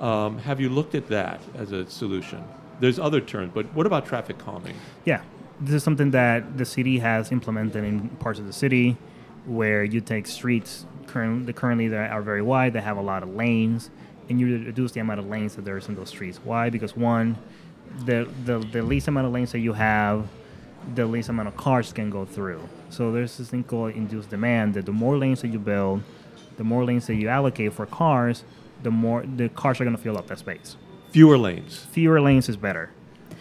Um, 0.00 0.38
have 0.38 0.60
you 0.60 0.68
looked 0.68 0.94
at 0.94 1.08
that 1.08 1.40
as 1.54 1.72
a 1.72 1.88
solution? 1.88 2.44
There's 2.80 2.98
other 2.98 3.20
terms, 3.20 3.52
but 3.54 3.72
what 3.74 3.86
about 3.86 4.06
traffic 4.06 4.38
calming? 4.38 4.74
Yeah, 5.04 5.22
this 5.60 5.76
is 5.76 5.82
something 5.82 6.10
that 6.10 6.58
the 6.58 6.64
city 6.64 6.98
has 6.98 7.30
implemented 7.30 7.84
in 7.84 8.08
parts 8.08 8.38
of 8.38 8.46
the 8.46 8.52
city, 8.52 8.96
where 9.46 9.84
you 9.84 10.00
take 10.00 10.26
streets 10.26 10.86
currently 11.06 11.52
currently 11.52 11.88
that 11.88 12.10
are 12.10 12.22
very 12.22 12.42
wide, 12.42 12.72
that 12.72 12.82
have 12.82 12.96
a 12.96 13.02
lot 13.02 13.22
of 13.22 13.34
lanes, 13.34 13.90
and 14.28 14.40
you 14.40 14.64
reduce 14.64 14.92
the 14.92 15.00
amount 15.00 15.20
of 15.20 15.26
lanes 15.28 15.54
that 15.56 15.64
there's 15.64 15.88
in 15.88 15.94
those 15.94 16.08
streets. 16.08 16.40
Why? 16.42 16.70
Because 16.70 16.96
one, 16.96 17.36
the 18.04 18.28
the, 18.44 18.58
the 18.58 18.82
least 18.82 19.08
amount 19.08 19.26
of 19.26 19.32
lanes 19.32 19.52
that 19.52 19.60
you 19.60 19.72
have, 19.72 20.26
the 20.94 21.06
least 21.06 21.28
amount 21.28 21.48
of 21.48 21.56
cars 21.56 21.92
can 21.92 22.10
go 22.10 22.24
through. 22.24 22.60
So 22.90 23.12
there's 23.12 23.36
this 23.38 23.48
thing 23.50 23.64
called 23.64 23.94
induced 23.94 24.30
demand 24.30 24.74
that 24.74 24.86
the 24.86 24.92
more 24.92 25.16
lanes 25.18 25.42
that 25.42 25.48
you 25.48 25.58
build, 25.58 26.02
the 26.56 26.64
more 26.64 26.84
lanes 26.84 27.06
that 27.06 27.14
you 27.16 27.28
allocate 27.28 27.72
for 27.72 27.86
cars, 27.86 28.44
the 28.82 28.90
more 28.90 29.24
the 29.36 29.48
cars 29.48 29.80
are 29.80 29.84
going 29.84 29.96
to 29.96 30.02
fill 30.02 30.16
up 30.18 30.26
that 30.28 30.38
space. 30.38 30.76
Fewer 31.10 31.38
lanes. 31.38 31.86
Fewer 31.92 32.20
lanes 32.20 32.48
is 32.48 32.56
better. 32.56 32.90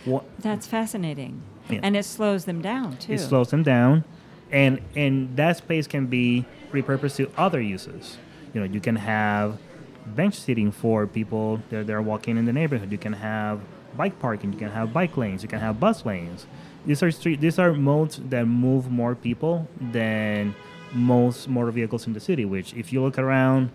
Wha- 0.05 0.21
That's 0.39 0.67
fascinating. 0.67 1.41
Yeah. 1.69 1.79
And 1.83 1.95
it 1.95 2.03
slows 2.05 2.45
them 2.45 2.61
down, 2.61 2.97
too. 2.97 3.13
it 3.13 3.19
slows 3.19 3.49
them 3.49 3.63
down 3.63 4.03
and 4.51 4.79
and 4.95 5.35
that 5.37 5.57
space 5.57 5.87
can 5.87 6.05
be 6.07 6.45
repurposed 6.71 7.15
to 7.15 7.27
other 7.37 7.59
uses 7.61 8.17
you 8.53 8.59
know 8.59 8.67
you 8.67 8.79
can 8.79 8.95
have 8.97 9.57
bench 10.05 10.35
seating 10.35 10.71
for 10.71 11.07
people 11.07 11.59
that 11.71 11.87
they're 11.87 12.01
walking 12.01 12.37
in 12.37 12.45
the 12.45 12.53
neighborhood 12.53 12.91
you 12.91 12.97
can 12.99 13.13
have 13.13 13.59
bike 13.97 14.17
parking 14.19 14.51
you 14.53 14.59
can 14.59 14.69
have 14.69 14.91
bike 14.93 15.15
lanes 15.17 15.43
you 15.43 15.49
can 15.49 15.59
have 15.59 15.79
bus 15.79 16.05
lanes 16.05 16.45
these 16.85 17.01
are 17.03 17.11
street 17.11 17.39
these 17.41 17.59
are 17.59 17.73
modes 17.73 18.19
that 18.29 18.45
move 18.45 18.89
more 18.91 19.15
people 19.15 19.67
than 19.79 20.53
most 20.93 21.47
motor 21.49 21.71
vehicles 21.71 22.05
in 22.07 22.13
the 22.13 22.19
city 22.19 22.45
which 22.45 22.73
if 22.73 22.91
you 22.93 23.01
look 23.01 23.17
around 23.17 23.69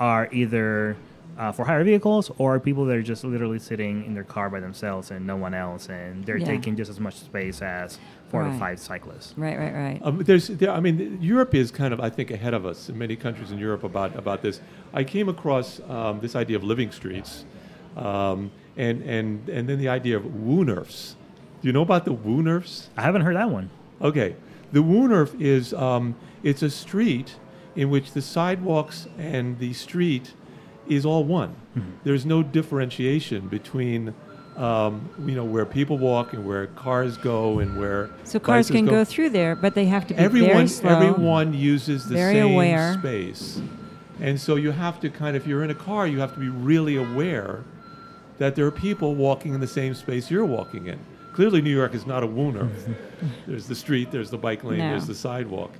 are 0.00 0.28
either 0.32 0.96
uh, 1.38 1.50
for 1.50 1.64
hire 1.64 1.82
vehicles 1.82 2.30
or 2.38 2.60
people 2.60 2.84
that 2.84 2.96
are 2.96 3.02
just 3.02 3.24
literally 3.24 3.58
sitting 3.58 4.04
in 4.04 4.14
their 4.14 4.22
car 4.24 4.48
by 4.48 4.60
themselves 4.60 5.10
and 5.10 5.26
no 5.26 5.36
one 5.36 5.52
else 5.54 5.88
and 5.88 6.24
they're 6.24 6.36
Yeah. 6.36 6.46
taking 6.46 6.76
just 6.76 6.88
as 6.90 7.00
much 7.00 7.16
space 7.16 7.60
as 7.62 7.98
four 8.28 8.42
Right. 8.42 8.52
to 8.52 8.58
five 8.58 8.78
cyclists 8.78 9.34
Right, 9.36 9.58
right, 9.58 9.74
right. 9.74 10.00
Um, 10.04 10.18
there's, 10.18 10.46
there, 10.48 10.70
I 10.70 10.78
mean, 10.80 11.18
Europe 11.20 11.52
is 11.54 11.72
kind 11.72 11.92
of, 11.92 11.98
I 12.00 12.08
think, 12.08 12.30
ahead 12.30 12.54
of 12.54 12.64
us. 12.64 12.88
In 12.88 12.96
many 12.98 13.16
countries 13.16 13.50
in 13.50 13.58
Europe 13.58 13.82
about 13.82 14.14
about 14.16 14.42
this. 14.42 14.60
I 14.92 15.02
came 15.02 15.28
across 15.28 15.80
um, 15.88 16.20
this 16.20 16.36
idea 16.36 16.56
of 16.56 16.62
living 16.62 16.92
streets, 16.92 17.44
um, 17.96 18.50
and 18.76 19.02
and 19.02 19.48
and 19.48 19.68
then 19.68 19.78
the 19.78 19.88
idea 19.88 20.16
of 20.16 20.24
Woonerfs. 20.24 21.14
Do 21.60 21.68
you 21.68 21.72
know 21.72 21.82
about 21.82 22.04
the 22.04 22.14
Woonerfs? 22.14 22.88
I 22.96 23.02
haven't 23.02 23.22
heard 23.22 23.36
that 23.36 23.50
one. 23.50 23.70
Okay, 24.02 24.36
the 24.72 24.80
Woonerf 24.80 25.40
is 25.40 25.72
um, 25.74 26.14
it's 26.42 26.62
a 26.62 26.70
street 26.70 27.36
in 27.76 27.90
which 27.90 28.12
the 28.12 28.22
sidewalks 28.22 29.06
and 29.18 29.58
the 29.58 29.72
street 29.72 30.34
is 30.88 31.04
all 31.06 31.24
one. 31.24 31.54
There's 32.04 32.24
no 32.26 32.42
differentiation 32.42 33.48
between. 33.48 34.14
Um, 34.56 35.10
you 35.26 35.34
know 35.34 35.42
where 35.42 35.66
people 35.66 35.98
walk 35.98 36.32
and 36.32 36.46
where 36.46 36.68
cars 36.68 37.16
go 37.16 37.58
and 37.58 37.76
where 37.76 38.10
So 38.22 38.38
cars 38.38 38.68
bicycles 38.68 38.76
can 38.76 38.86
go 38.86 39.04
through 39.04 39.30
there, 39.30 39.56
but 39.56 39.74
they 39.74 39.86
have 39.86 40.06
to 40.06 40.14
be 40.14 40.20
everyone 40.20 40.52
very 40.54 40.68
slow. 40.68 40.90
everyone 40.90 41.52
uses 41.54 42.06
the 42.08 42.14
very 42.14 42.34
same 42.34 42.52
aware. 42.54 42.94
space 42.94 43.60
and 44.20 44.40
so 44.40 44.54
you 44.54 44.70
have 44.70 45.00
to 45.00 45.10
kind 45.10 45.34
of 45.34 45.42
if 45.42 45.48
you're 45.48 45.64
in 45.64 45.70
a 45.70 45.74
car 45.74 46.06
you 46.06 46.20
have 46.20 46.34
to 46.34 46.38
be 46.38 46.48
really 46.50 46.94
aware 46.94 47.64
that 48.38 48.54
there 48.56 48.66
are 48.66 48.70
people 48.70 49.14
walking 49.14 49.54
in 49.54 49.60
the 49.60 49.66
same 49.66 49.94
space 49.94 50.30
you're 50.30 50.44
walking 50.44 50.86
in 50.86 50.98
clearly 51.34 51.60
new 51.60 51.70
york 51.74 51.94
is 51.94 52.06
not 52.06 52.22
a 52.22 52.26
woonerf 52.26 52.70
there's 53.46 53.66
the 53.66 53.74
street 53.74 54.10
there's 54.10 54.30
the 54.30 54.38
bike 54.38 54.62
lane 54.64 54.78
No. 54.78 54.90
there's 54.90 55.06
the 55.06 55.14
sidewalk 55.14 55.72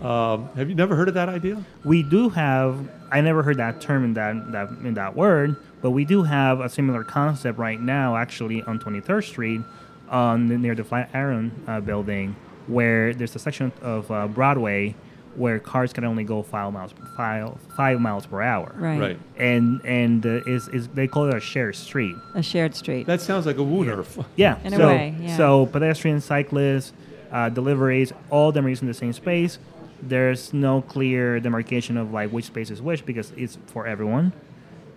um, 0.00 0.48
have 0.56 0.68
you 0.68 0.74
never 0.74 0.94
heard 0.96 1.08
of 1.08 1.14
that 1.14 1.28
idea 1.28 1.62
We 1.84 2.02
do 2.02 2.28
have. 2.30 2.88
I 3.10 3.20
never 3.20 3.42
heard 3.42 3.56
that 3.58 3.80
term 3.80 4.04
in 4.04 4.14
that, 4.14 4.50
that 4.52 4.68
in 4.84 4.94
that 4.94 5.14
word, 5.16 5.56
but 5.80 5.90
we 5.90 6.04
do 6.04 6.22
have 6.24 6.60
a 6.60 6.68
similar 6.68 7.04
concept 7.04 7.58
right 7.58 7.80
now, 7.80 8.16
actually 8.16 8.62
on 8.62 8.78
23rd 8.80 9.24
Street, 9.24 9.60
on 10.08 10.46
the, 10.48 10.56
near 10.58 10.74
the 10.74 10.82
Flatiron 10.84 11.52
uh, 11.68 11.80
building, 11.80 12.34
where 12.66 13.12
there's 13.14 13.34
a 13.36 13.38
section 13.40 13.70
of 13.80 14.10
uh, 14.10 14.26
Broadway 14.28 14.94
where 15.36 15.58
cars 15.58 15.92
can 15.92 16.04
only 16.04 16.24
go 16.24 16.42
five 16.42 16.72
miles 16.72 16.92
five, 17.16 17.54
five 17.76 18.00
miles 18.00 18.26
per 18.26 18.42
hour. 18.42 18.72
Right. 18.76 19.00
right 19.00 19.18
And 19.38 19.80
and 19.84 20.24
uh, 20.26 20.40
is 20.46 20.68
is 20.68 20.88
they 20.88 21.06
call 21.08 21.28
it 21.28 21.34
a 21.34 21.40
shared 21.40 21.76
street. 21.76 22.14
A 22.34 22.42
shared 22.42 22.74
street. 22.74 23.06
that 23.06 23.20
sounds 23.20 23.46
like 23.46 23.56
a 23.56 23.60
woonerf 23.60 24.24
Yeah. 24.36 24.58
In 24.64 24.74
a 24.74 24.76
so, 24.76 24.86
way, 24.88 25.14
yeah. 25.20 25.36
So 25.36 25.66
pedestrians, 25.66 26.24
cyclists, 26.24 26.92
uh, 27.30 27.48
deliveries, 27.48 28.12
all 28.30 28.48
of 28.48 28.54
them 28.54 28.66
are 28.66 28.68
using 28.68 28.88
the 28.88 28.94
same 28.94 29.12
space. 29.12 29.58
There's 30.02 30.52
no 30.52 30.82
clear 30.82 31.38
demarcation 31.40 31.96
of 31.96 32.12
like 32.12 32.30
which 32.30 32.46
space 32.46 32.70
is 32.70 32.82
which 32.82 33.06
because 33.06 33.32
it's 33.36 33.56
for 33.66 33.86
everyone. 33.86 34.32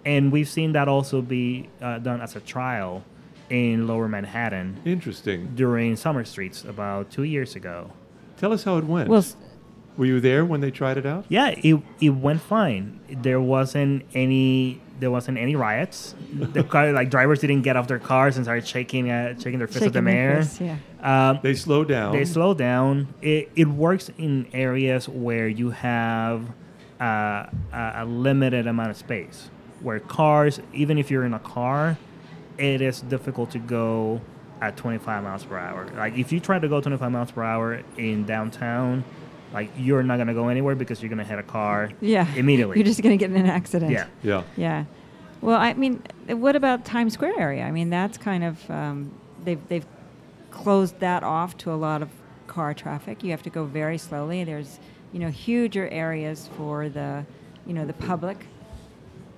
And 0.06 0.32
we've 0.32 0.50
seen 0.50 0.74
that 0.74 0.88
also 0.88 1.22
be 1.22 1.70
uh, 1.82 2.00
done 2.00 2.22
as 2.22 2.36
a 2.36 2.40
trial 2.40 3.04
in 3.50 3.88
Lower 3.88 4.08
Manhattan 4.08 4.82
interesting 4.86 5.52
during 5.56 5.96
Summer 5.96 6.24
Streets 6.26 6.64
about 6.64 7.12
two 7.12 7.24
years 7.24 7.56
ago. 7.56 7.92
tell 8.38 8.52
us 8.52 8.64
how 8.64 8.78
it 8.78 8.84
went 8.86 9.08
well, 9.08 9.20
s- 9.20 9.36
were 9.98 10.06
you 10.06 10.20
there 10.20 10.44
when 10.46 10.62
they 10.62 10.72
tried 10.72 10.98
it 10.98 11.06
out 11.06 11.26
Yeah, 11.30 11.50
it, 11.50 11.82
it 12.02 12.10
went 12.10 12.42
fine. 12.42 13.00
There 13.10 13.42
wasn't 13.42 14.04
any 14.14 14.82
there 15.00 15.12
wasn't 15.12 15.38
any 15.38 15.56
riots. 15.56 16.16
the 16.32 16.64
car, 16.72 16.92
like 16.94 17.10
drivers 17.10 17.40
didn't 17.40 17.64
get 17.64 17.76
off 17.76 17.88
their 17.88 18.00
cars 18.00 18.38
and 18.38 18.46
start 18.46 18.66
shaking 18.66 19.12
uh, 19.12 19.38
shaking 19.38 19.60
their 19.60 19.68
fists 19.68 19.88
at 19.88 19.94
the 19.94 20.02
mayor. 20.02 20.38
fists, 20.44 20.62
yeah. 20.62 20.78
Um, 21.02 21.40
they 21.44 21.54
slowed 21.54 21.88
down 21.90 22.14
They 22.14 22.26
slow 22.26 22.54
down. 22.54 23.14
It, 23.22 23.52
it 23.56 23.68
works 23.68 24.10
in 24.18 24.48
areas 24.54 25.08
where 25.08 25.48
you 25.48 25.70
have 25.72 26.50
uh, 27.00 27.48
a, 27.74 27.92
a 27.98 28.06
limited 28.06 28.68
amount 28.68 28.92
of 28.92 28.98
space. 28.98 29.50
Where 29.82 30.00
cars, 30.00 30.60
even 30.74 30.98
if 30.98 31.12
you're 31.12 31.26
in 31.26 31.34
a 31.34 31.40
car, 31.40 31.98
it 32.58 32.82
is 32.82 33.02
difficult 33.02 33.52
to 33.52 33.60
go 33.60 34.22
at 34.62 34.78
25 34.78 35.24
miles 35.24 35.44
per 35.44 35.58
hour. 35.58 35.88
Like 35.96 36.18
if 36.18 36.32
you 36.32 36.40
try 36.40 36.58
to 36.58 36.68
go 36.68 36.80
25 36.82 37.12
miles 37.12 37.32
per 37.32 37.44
hour 37.44 37.82
in 37.98 38.26
downtown, 38.26 39.04
like 39.54 39.72
you're 39.78 40.04
not 40.04 40.18
gonna 40.18 40.34
go 40.34 40.50
anywhere 40.50 40.76
because 40.76 41.02
you're 41.02 41.10
gonna 41.10 41.24
hit 41.24 41.40
a 41.40 41.44
car 41.44 41.92
yeah. 42.02 42.34
immediately. 42.36 42.78
You're 42.78 42.86
just 42.86 43.02
going 43.02 43.18
to 43.18 43.24
get 43.24 43.34
in 43.34 43.38
an 43.38 43.50
accident. 43.50 43.92
yeah. 43.92 44.08
yeah 44.24 44.44
Yeah. 44.56 44.86
Well, 45.42 45.58
I 45.60 45.74
mean, 45.74 46.02
what 46.28 46.56
about 46.56 46.86
Times 46.86 47.14
Square 47.14 47.40
area? 47.40 47.64
I 47.64 47.72
mean, 47.72 47.90
that's 47.90 48.18
kind 48.18 48.44
of 48.44 48.70
um, 48.72 49.12
they've 49.44 49.60
they've 49.68 49.86
closed 50.50 51.00
that 51.00 51.24
off 51.24 51.58
to 51.58 51.72
a 51.72 51.76
lot 51.76 52.02
of 52.02 52.10
car 52.48 52.74
traffic. 52.74 53.24
You 53.24 53.32
have 53.32 53.44
to 53.44 53.50
go 53.50 53.66
very 53.66 53.98
slowly. 53.98 54.44
There's 54.44 54.80
you 55.12 55.20
know 55.20 55.30
huger 55.30 55.88
areas 55.90 56.50
for 56.58 56.90
the 56.90 57.26
you 57.66 57.74
know 57.74 57.86
the 57.86 57.94
public, 57.94 58.48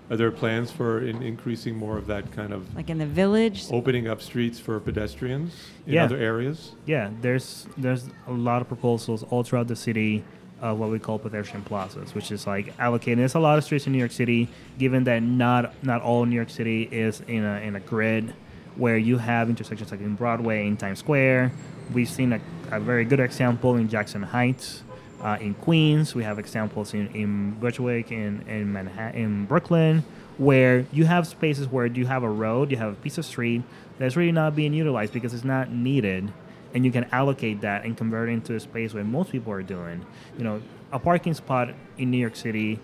Are 0.10 0.16
there 0.16 0.32
plans 0.32 0.72
for 0.72 1.02
in 1.02 1.22
increasing 1.22 1.76
more 1.76 1.98
of 1.98 2.08
that 2.08 2.32
kind 2.32 2.54
of 2.54 2.74
like 2.76 2.90
in 2.90 2.98
the 2.98 3.06
village. 3.06 3.66
opening 3.72 4.08
up 4.08 4.22
streets 4.22 4.58
for 4.60 4.80
pedestrians 4.80 5.54
in 5.86 5.94
Yeah. 5.96 6.06
other 6.06 6.18
areas? 6.18 6.72
Yeah, 6.86 7.10
there's 7.22 7.68
there's 7.78 8.10
a 8.28 8.32
lot 8.32 8.62
of 8.62 8.68
proposals 8.70 9.24
all 9.30 9.44
throughout 9.44 9.68
the 9.68 9.76
city 9.76 10.24
of 10.62 10.80
what 10.80 10.90
we 10.90 10.98
call 10.98 11.20
pedestrian 11.20 11.64
plazas, 11.64 12.16
which 12.16 12.32
is 12.32 12.48
like 12.48 12.76
allocating. 12.78 13.18
There's 13.18 13.36
a 13.36 13.40
lot 13.40 13.58
of 13.58 13.64
streets 13.64 13.86
in 13.86 13.92
New 13.94 14.00
York 14.00 14.12
City, 14.12 14.48
given 14.80 15.04
that 15.04 15.22
not 15.22 15.74
not 15.84 16.02
all 16.02 16.26
New 16.26 16.36
York 16.36 16.50
City 16.50 16.84
is 16.92 17.22
in 17.28 17.44
a 17.44 17.60
in 17.60 17.76
a 17.76 17.80
grid 17.82 18.34
where 18.78 18.98
you 18.98 19.18
have 19.18 19.50
intersections 19.50 19.92
like 19.92 20.00
in 20.02 20.16
Broadway, 20.16 20.68
in 20.68 20.78
Times 20.78 21.00
Square. 21.00 21.52
We've 21.94 22.08
seen 22.10 22.32
a, 22.34 22.40
a 22.72 22.80
very 22.80 23.06
good 23.06 23.20
example 23.20 23.76
in 23.76 23.90
Jackson 23.90 24.22
Heights. 24.24 24.84
Uh, 25.22 25.38
in 25.42 25.56
Queens, 25.56 26.14
we 26.14 26.24
have 26.24 26.38
examples 26.38 26.94
in, 26.94 27.08
in 27.08 27.52
Bushwick, 27.60 28.12
in, 28.12 28.44
in 28.48 28.72
Manhattan, 28.72 29.20
in 29.20 29.46
Brooklyn, 29.46 30.04
where 30.38 30.86
you 30.92 31.06
have 31.06 31.26
spaces 31.26 31.68
where 31.68 31.88
you 31.88 32.06
have 32.06 32.24
a 32.24 32.30
road, 32.30 32.70
you 32.70 32.78
have 32.78 32.94
a 32.94 32.96
piece 32.96 33.18
of 33.18 33.26
street 33.26 33.64
that's 33.98 34.16
really 34.16 34.32
not 34.32 34.56
being 34.56 34.74
utilized 34.74 35.14
because 35.14 35.34
it's 35.34 35.44
not 35.44 35.72
needed 35.72 36.32
and 36.74 36.86
you 36.86 36.92
can 36.92 37.06
allocate 37.06 37.62
that 37.62 37.86
and 37.86 37.98
convert 37.98 38.30
it 38.30 38.34
into 38.34 38.54
a 38.56 38.60
space 38.60 38.94
where 38.94 39.04
most 39.04 39.32
people 39.32 39.52
are 39.52 39.64
doing. 39.64 40.06
You 40.38 40.44
know, 40.44 40.62
a 40.92 41.00
parking 41.00 41.34
spot 41.34 41.74
in 41.98 42.12
New 42.12 42.18
York 42.18 42.36
City, 42.36 42.80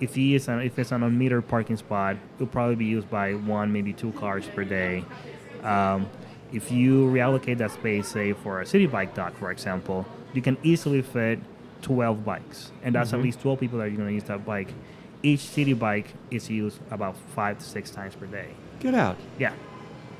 if 0.00 0.14
he 0.14 0.34
is 0.34 0.48
an, 0.48 0.60
if 0.60 0.78
it's 0.78 0.92
an 0.92 1.00
unmetered 1.00 1.48
parking 1.48 1.76
spot, 1.76 2.16
it'll 2.36 2.46
probably 2.46 2.76
be 2.76 2.84
used 2.84 3.10
by 3.10 3.34
one, 3.34 3.72
maybe 3.72 3.92
two 3.92 4.12
cars 4.12 4.46
per 4.46 4.64
day. 4.64 5.04
Um, 5.62 6.08
if 6.52 6.70
you 6.70 7.06
reallocate 7.06 7.58
that 7.58 7.70
space, 7.70 8.08
say 8.08 8.32
for 8.32 8.60
a 8.60 8.64
Citi 8.64 8.90
Bike 8.90 9.14
dock, 9.14 9.36
for 9.36 9.50
example, 9.50 10.06
you 10.34 10.42
can 10.42 10.56
easily 10.62 11.02
fit 11.02 11.40
12 11.82 12.24
bikes, 12.24 12.72
and 12.82 12.94
that's 12.94 13.10
Mhm. 13.10 13.14
at 13.18 13.22
least 13.22 13.40
12 13.40 13.60
people 13.60 13.78
that 13.78 13.86
are 13.88 13.90
going 13.90 14.08
to 14.08 14.14
use 14.14 14.24
that 14.24 14.44
bike. 14.46 14.72
Each 15.22 15.40
Citi 15.40 15.78
Bike 15.78 16.14
is 16.30 16.50
used 16.50 16.80
about 16.90 17.16
five 17.16 17.58
to 17.58 17.64
six 17.64 17.90
times 17.90 18.14
per 18.16 18.26
day. 18.26 18.48
Get 18.80 18.94
out. 18.94 19.16
Yeah. 19.38 19.52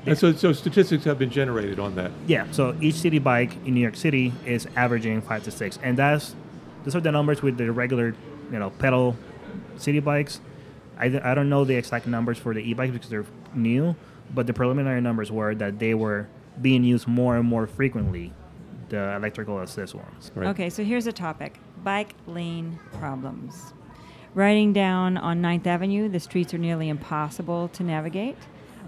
And 0.05 0.17
so, 0.17 0.31
so 0.33 0.53
statistics 0.53 1.03
have 1.05 1.17
been 1.19 1.29
generated 1.29 1.79
on 1.79 1.95
that. 1.95 2.11
Yeah, 2.27 2.45
so 2.51 2.75
each 2.81 2.95
Citi 2.95 3.21
Bike 3.23 3.55
in 3.65 3.73
New 3.73 3.81
York 3.81 3.95
City 3.95 4.33
is 4.45 4.67
averaging 4.75 5.21
five 5.21 5.43
to 5.43 5.51
six, 5.51 5.79
and 5.83 5.97
that's 5.97 6.35
those 6.83 6.95
are 6.95 7.01
the 7.01 7.11
numbers 7.11 7.41
with 7.41 7.57
the 7.57 7.71
regular, 7.71 8.13
you 8.51 8.59
know, 8.59 8.69
pedal 8.69 9.15
Citi 9.77 10.03
Bikes. 10.03 10.41
I, 10.99 11.05
I 11.23 11.33
don't 11.33 11.49
know 11.49 11.63
the 11.65 11.75
exact 11.75 12.05
numbers 12.07 12.37
for 12.37 12.53
the 12.53 12.59
e-bikes 12.59 12.91
because 12.93 13.09
they're 13.09 13.25
new, 13.55 13.95
but 14.33 14.45
the 14.47 14.53
preliminary 14.53 15.01
numbers 15.01 15.31
were 15.31 15.55
that 15.55 15.79
they 15.79 15.93
were 15.95 16.27
being 16.61 16.83
used 16.83 17.07
more 17.07 17.35
and 17.35 17.47
more 17.47 17.65
frequently, 17.65 18.31
the 18.89 19.15
electrical 19.15 19.59
assist 19.59 19.95
ones. 19.95 20.31
Right. 20.35 20.47
Okay, 20.49 20.69
so 20.69 20.83
here's 20.83 21.07
a 21.07 21.13
topic: 21.13 21.59
bike 21.83 22.15
lane 22.27 22.79
problems. 22.99 23.73
Riding 24.35 24.73
down 24.73 25.17
on 25.17 25.43
9th 25.43 25.67
Avenue, 25.67 26.09
the 26.09 26.19
streets 26.19 26.55
are 26.55 26.57
nearly 26.57 26.89
impossible 26.89 27.67
to 27.69 27.83
navigate. 27.83 28.35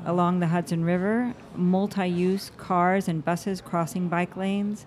Along 0.04 0.40
the 0.40 0.48
Hudson 0.48 0.84
River, 0.84 1.34
multi 1.56 2.08
use 2.08 2.52
cars 2.58 3.08
and 3.08 3.24
buses 3.24 3.62
crossing 3.62 4.08
bike 4.08 4.36
lanes. 4.36 4.86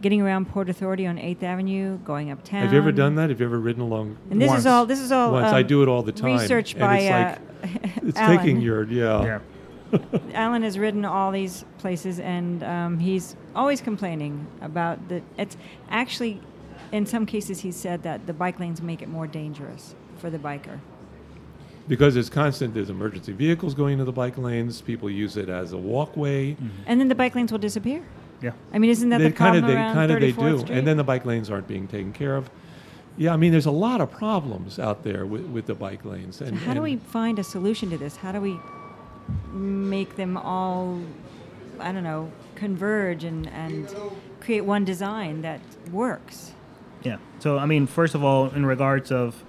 Getting 0.00 0.22
around 0.22 0.48
Port 0.48 0.68
Authority 0.70 1.06
on 1.06 1.16
8th 1.16 1.42
Avenue, 1.42 1.98
going 1.98 2.30
uptown. 2.30 2.62
Have 2.62 2.72
you 2.72 2.78
ever 2.78 2.92
done 2.92 3.16
that? 3.16 3.30
Have 3.30 3.40
you 3.40 3.46
ever 3.46 3.58
ridden 3.58 3.82
along? 3.82 4.16
And 4.30 4.40
this 4.40 4.48
Once. 4.48 4.60
is 4.60 4.66
all. 4.66 4.86
This 4.86 5.00
is 5.00 5.10
all. 5.12 5.32
Once. 5.32 5.52
I 5.52 5.60
um, 5.60 5.66
do 5.66 5.82
it 5.82 5.88
all 5.88 6.02
the 6.02 6.12
time, 6.12 6.38
Research 6.38 6.72
and 6.72 6.80
by 6.80 6.98
it's 6.98 7.10
uh, 7.10 7.98
It's 8.06 8.18
Alan. 8.18 8.38
taking 8.38 8.60
your 8.60 8.84
yeah. 8.84 9.24
Yeah. 9.24 9.38
Alan 10.34 10.62
has 10.62 10.78
ridden 10.78 11.04
all 11.04 11.30
these 11.32 11.64
places, 11.78 12.20
and 12.20 12.62
um, 12.62 12.98
he's 12.98 13.36
always 13.54 13.80
complaining 13.80 14.46
about 14.60 15.08
the. 15.08 15.22
It's 15.36 15.56
actually, 15.90 16.40
in 16.92 17.06
some 17.06 17.26
cases, 17.26 17.60
he 17.60 17.72
said 17.72 18.02
that 18.02 18.26
the 18.26 18.32
bike 18.32 18.58
lanes 18.60 18.82
make 18.82 19.02
it 19.02 19.08
more 19.08 19.26
dangerous 19.26 19.94
for 20.18 20.30
the 20.30 20.38
biker. 20.38 20.78
Because 21.86 22.16
it's 22.16 22.28
constant. 22.28 22.74
There's 22.74 22.90
emergency 22.90 23.32
vehicles 23.32 23.74
going 23.74 23.94
into 23.94 24.04
the 24.04 24.12
bike 24.12 24.36
lanes. 24.36 24.82
People 24.82 25.08
use 25.08 25.38
it 25.38 25.48
as 25.48 25.72
a 25.72 25.78
walkway. 25.78 26.54
And 26.86 27.00
then 27.00 27.08
the 27.08 27.14
bike 27.14 27.34
lanes 27.34 27.50
will 27.50 27.58
disappear. 27.58 28.04
Yeah. 28.42 28.52
I 28.72 28.78
mean, 28.78 28.90
isn't 28.90 29.08
that 29.08 29.18
they 29.18 29.28
the 29.28 29.34
problem 29.34 29.62
kind 29.62 29.70
of 29.70 29.76
they 29.76 29.94
kind 29.94 30.12
of 30.12 30.20
they 30.20 30.32
do, 30.32 30.58
Street? 30.60 30.76
and 30.76 30.86
then 30.86 30.96
the 30.96 31.04
bike 31.04 31.24
lanes 31.24 31.50
aren't 31.50 31.66
being 31.66 31.88
taken 31.88 32.12
care 32.12 32.36
of. 32.36 32.50
Yeah, 33.16 33.32
I 33.32 33.36
mean, 33.36 33.50
there's 33.50 33.66
a 33.66 33.72
lot 33.72 34.00
of 34.00 34.12
problems 34.12 34.78
out 34.78 35.02
there 35.02 35.26
with, 35.26 35.44
with 35.46 35.66
the 35.66 35.74
bike 35.74 36.04
lanes. 36.04 36.36
So 36.36 36.44
And, 36.44 36.56
how 36.56 36.72
do 36.72 36.82
we 36.82 36.96
find 36.96 37.38
a 37.40 37.44
solution 37.44 37.90
to 37.90 37.98
this? 37.98 38.14
How 38.16 38.30
do 38.30 38.40
we 38.40 38.60
make 39.52 40.16
them 40.16 40.36
all, 40.36 41.00
I 41.78 41.92
don't 41.92 42.04
know, 42.04 42.30
converge 42.54 43.24
and, 43.24 43.48
and 43.48 43.94
create 44.40 44.62
one 44.62 44.84
design 44.84 45.42
that 45.42 45.60
works? 45.92 46.52
Yeah. 47.02 47.18
So 47.38 47.58
I 47.58 47.66
mean, 47.66 47.86
first 47.86 48.14
of 48.14 48.24
all, 48.24 48.50
in 48.50 48.66
regards 48.66 49.12
of 49.12 49.44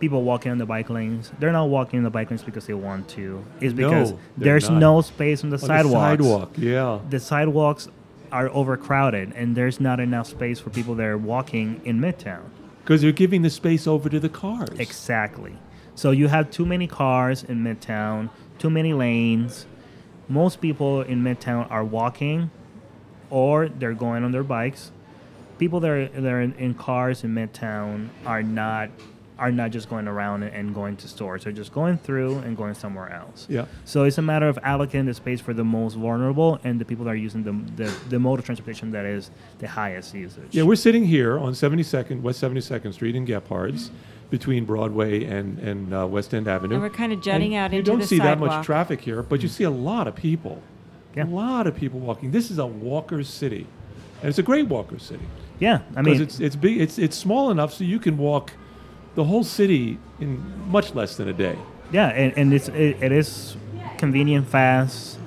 people 0.00 0.22
walking 0.22 0.52
on 0.52 0.58
the 0.58 0.66
bike 0.66 0.90
lanes, 0.90 1.32
they're 1.38 1.52
not 1.52 1.68
walking 1.68 1.98
on 1.98 2.04
the 2.04 2.10
bike 2.10 2.30
lanes 2.30 2.42
because 2.42 2.66
they 2.66 2.74
want 2.74 3.08
to. 3.10 3.44
It's 3.60 3.72
because 3.72 4.12
they're 4.12 4.20
there's 4.36 4.68
not. 4.68 4.78
no 4.78 5.00
space 5.00 5.42
on 5.42 5.50
the 5.50 5.56
on 5.56 5.60
the 5.60 5.66
sidewalk, 5.66 6.52
yeah. 6.56 7.00
The 7.08 7.20
sidewalks 7.20 7.88
are 8.32 8.48
overcrowded, 8.50 9.32
and 9.34 9.56
there's 9.56 9.80
not 9.80 10.00
enough 10.00 10.26
space 10.26 10.58
for 10.60 10.70
people 10.70 10.94
that 10.96 11.06
are 11.06 11.18
walking 11.18 11.80
in 11.84 12.00
Midtown. 12.00 12.42
Because 12.82 13.02
you're 13.02 13.12
giving 13.12 13.42
the 13.42 13.50
space 13.50 13.86
over 13.86 14.08
to 14.08 14.20
the 14.20 14.28
cars. 14.28 14.68
Exactly. 14.78 15.56
So 15.94 16.10
you 16.10 16.28
have 16.28 16.50
too 16.50 16.66
many 16.66 16.86
cars 16.86 17.44
in 17.44 17.62
Midtown, 17.62 18.28
too 18.58 18.70
many 18.70 18.92
lanes. 18.92 19.66
Most 20.28 20.60
people 20.60 21.02
in 21.02 21.22
Midtown 21.22 21.70
are 21.70 21.84
walking 21.84 22.50
or 23.30 23.68
they're 23.68 23.94
going 23.94 24.24
on 24.24 24.32
their 24.32 24.42
bikes. 24.42 24.90
People 25.58 25.80
that 25.80 25.90
are, 25.90 26.08
that 26.08 26.32
are 26.32 26.40
in, 26.40 26.54
in 26.54 26.74
cars 26.74 27.24
in 27.24 27.34
Midtown 27.34 28.08
are 28.24 28.42
not 28.42 28.90
are 29.38 29.50
not 29.50 29.70
just 29.70 29.88
going 29.88 30.06
around 30.06 30.42
and, 30.44 30.74
going 30.74 30.96
to 30.96 31.08
stores. 31.08 31.44
They're 31.44 31.52
just 31.52 31.72
going 31.72 31.98
through 31.98 32.38
and 32.38 32.56
going 32.56 32.74
somewhere 32.74 33.10
else. 33.12 33.46
Yeah. 33.48 33.66
So 33.84 34.04
it's 34.04 34.18
a 34.18 34.22
matter 34.22 34.48
of 34.48 34.56
allocating 34.58 35.06
the 35.06 35.14
space 35.14 35.40
for 35.40 35.52
the 35.52 35.64
most 35.64 35.94
vulnerable 35.94 36.60
and 36.62 36.80
the 36.80 36.84
people 36.84 37.04
that 37.06 37.10
are 37.10 37.16
using 37.16 37.42
the, 37.42 37.84
the, 37.84 37.90
the 38.10 38.18
mode 38.18 38.38
of 38.38 38.44
transportation 38.44 38.92
that 38.92 39.04
is 39.04 39.30
the 39.58 39.66
highest 39.66 40.14
usage. 40.14 40.48
Yeah, 40.52 40.62
we're 40.62 40.76
sitting 40.76 41.04
here 41.04 41.38
on 41.38 41.52
72nd, 41.52 42.22
West 42.22 42.40
72nd 42.40 42.94
Street 42.94 43.16
in 43.16 43.24
Gebhards, 43.24 43.90
between 44.30 44.64
Broadway 44.64 45.24
and, 45.24 45.58
and 45.58 45.94
uh, 45.94 46.06
West 46.06 46.34
End 46.34 46.48
Avenue. 46.48 46.74
And 46.74 46.82
we're 46.82 46.90
kind 46.90 47.12
of 47.12 47.20
jutting 47.20 47.54
And 47.54 47.64
out 47.64 47.74
into 47.74 47.76
the 47.76 47.76
you 47.76 47.82
don't 47.82 48.00
the 48.00 48.06
see 48.06 48.18
that 48.18 48.38
much 48.38 48.64
traffic 48.66 49.00
here, 49.00 49.22
but 49.22 49.42
you 49.42 49.48
see 49.48 49.64
a 49.64 49.70
lot 49.70 50.08
of 50.08 50.14
people. 50.16 50.62
Yeah. 51.14 51.24
A 51.24 51.26
lot 51.26 51.66
of 51.66 51.76
people 51.76 52.00
walking. 52.00 52.30
This 52.32 52.50
is 52.50 52.58
a 52.58 52.66
walker's 52.66 53.28
city. 53.28 53.66
And 54.20 54.28
it's 54.28 54.38
a 54.38 54.42
great 54.42 54.66
walker's 54.66 55.02
city. 55.04 55.24
yeah, 55.60 55.80
I 55.94 56.02
Because 56.02 56.04
mean, 56.18 56.22
it's, 56.22 56.40
it's, 56.40 56.56
big, 56.56 56.80
it's, 56.80 56.98
it's 56.98 57.16
small 57.16 57.50
enough 57.50 57.72
so 57.72 57.84
you 57.84 57.98
can 58.00 58.16
walk 58.18 58.52
the 59.14 59.22
whole 59.24 59.44
city 59.44 59.98
in 60.18 60.42
much 60.68 60.94
less 60.94 61.16
than 61.16 61.28
a 61.28 61.32
day. 61.32 61.56
Yeah, 61.92 62.08
and, 62.08 62.36
and 62.36 62.52
it's 62.52 62.68
it, 62.68 62.96
it 63.00 63.12
is 63.12 63.56
convenient, 63.98 64.48
fast, 64.48 65.18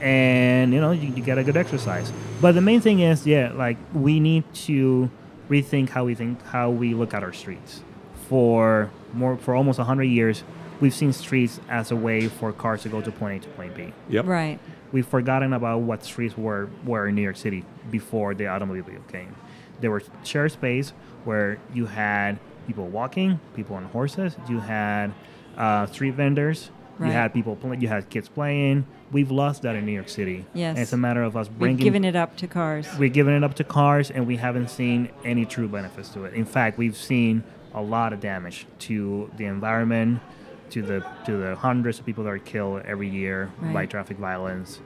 and 0.00 0.72
you 0.72 0.80
know 0.80 0.92
you, 0.92 1.08
you 1.12 1.22
get 1.22 1.36
a 1.36 1.44
good 1.44 1.56
exercise. 1.56 2.10
But 2.40 2.52
the 2.52 2.60
main 2.62 2.80
thing 2.80 3.00
is, 3.00 3.26
yeah, 3.26 3.52
like 3.52 3.76
we 3.92 4.20
need 4.20 4.44
to 4.66 5.10
rethink 5.50 5.90
how 5.90 6.04
we 6.04 6.14
think 6.14 6.42
how 6.46 6.70
we 6.70 6.94
look 6.94 7.12
at 7.12 7.22
our 7.22 7.32
streets. 7.34 7.82
For 8.28 8.90
more 9.12 9.36
for 9.36 9.54
almost 9.54 9.78
hundred 9.78 10.04
years, 10.04 10.42
we've 10.80 10.94
seen 10.94 11.12
streets 11.12 11.60
as 11.68 11.90
a 11.90 11.96
way 11.96 12.28
for 12.28 12.52
cars 12.52 12.82
to 12.82 12.88
go 12.88 13.00
to 13.00 13.12
point 13.12 13.44
A 13.44 13.48
to 13.48 13.54
point 13.54 13.74
B. 13.74 13.92
Yep. 14.08 14.26
Right. 14.26 14.58
We've 14.92 15.06
forgotten 15.06 15.52
about 15.52 15.80
what 15.80 16.04
streets 16.04 16.36
were 16.36 16.68
were 16.84 17.06
in 17.06 17.14
New 17.14 17.22
York 17.22 17.36
City 17.36 17.64
before 17.90 18.34
the 18.34 18.48
automobile 18.48 19.02
came. 19.10 19.34
There 19.80 19.90
were 19.90 20.02
shared 20.24 20.52
space 20.52 20.92
where 21.24 21.58
you 21.74 21.86
had 21.86 22.38
people 22.66 22.86
walking, 22.88 23.40
people 23.54 23.76
on 23.76 23.84
horses. 23.84 24.36
You 24.48 24.60
had 24.60 25.12
uh, 25.56 25.86
street 25.86 26.14
vendors. 26.14 26.70
Right. 26.98 27.08
You 27.08 27.12
had 27.12 27.34
people. 27.34 27.56
playing. 27.56 27.80
you 27.82 27.88
had 27.88 28.08
kids 28.08 28.28
playing. 28.28 28.86
We've 29.12 29.30
lost 29.30 29.62
that 29.62 29.76
in 29.76 29.84
New 29.84 29.92
York 29.92 30.08
City. 30.08 30.46
Yes. 30.54 30.70
And 30.70 30.78
it's 30.78 30.92
a 30.94 30.96
matter 30.96 31.22
of 31.22 31.36
us 31.36 31.46
bringing. 31.46 31.76
We've 31.76 31.84
given 31.84 32.04
it 32.04 32.16
up 32.16 32.36
to 32.38 32.46
cars. 32.46 32.88
We've 32.98 33.12
given 33.12 33.34
it 33.34 33.44
up 33.44 33.54
to 33.56 33.64
cars, 33.64 34.10
and 34.10 34.26
we 34.26 34.36
haven't 34.36 34.70
seen 34.70 35.10
any 35.24 35.44
true 35.44 35.68
benefits 35.68 36.08
to 36.10 36.24
it. 36.24 36.32
In 36.32 36.46
fact, 36.46 36.78
we've 36.78 36.96
seen 36.96 37.44
a 37.76 37.82
lot 37.82 38.12
of 38.12 38.20
damage 38.20 38.66
to 38.80 39.30
the 39.36 39.44
environment, 39.44 40.20
to 40.70 40.82
the 40.82 41.04
to 41.26 41.36
the 41.36 41.54
hundreds 41.54 42.00
of 42.00 42.06
people 42.06 42.24
that 42.24 42.30
are 42.30 42.38
killed 42.38 42.82
every 42.84 43.08
year 43.08 43.52
by 43.72 43.86
traffic 43.86 44.16
violence. 44.16 44.80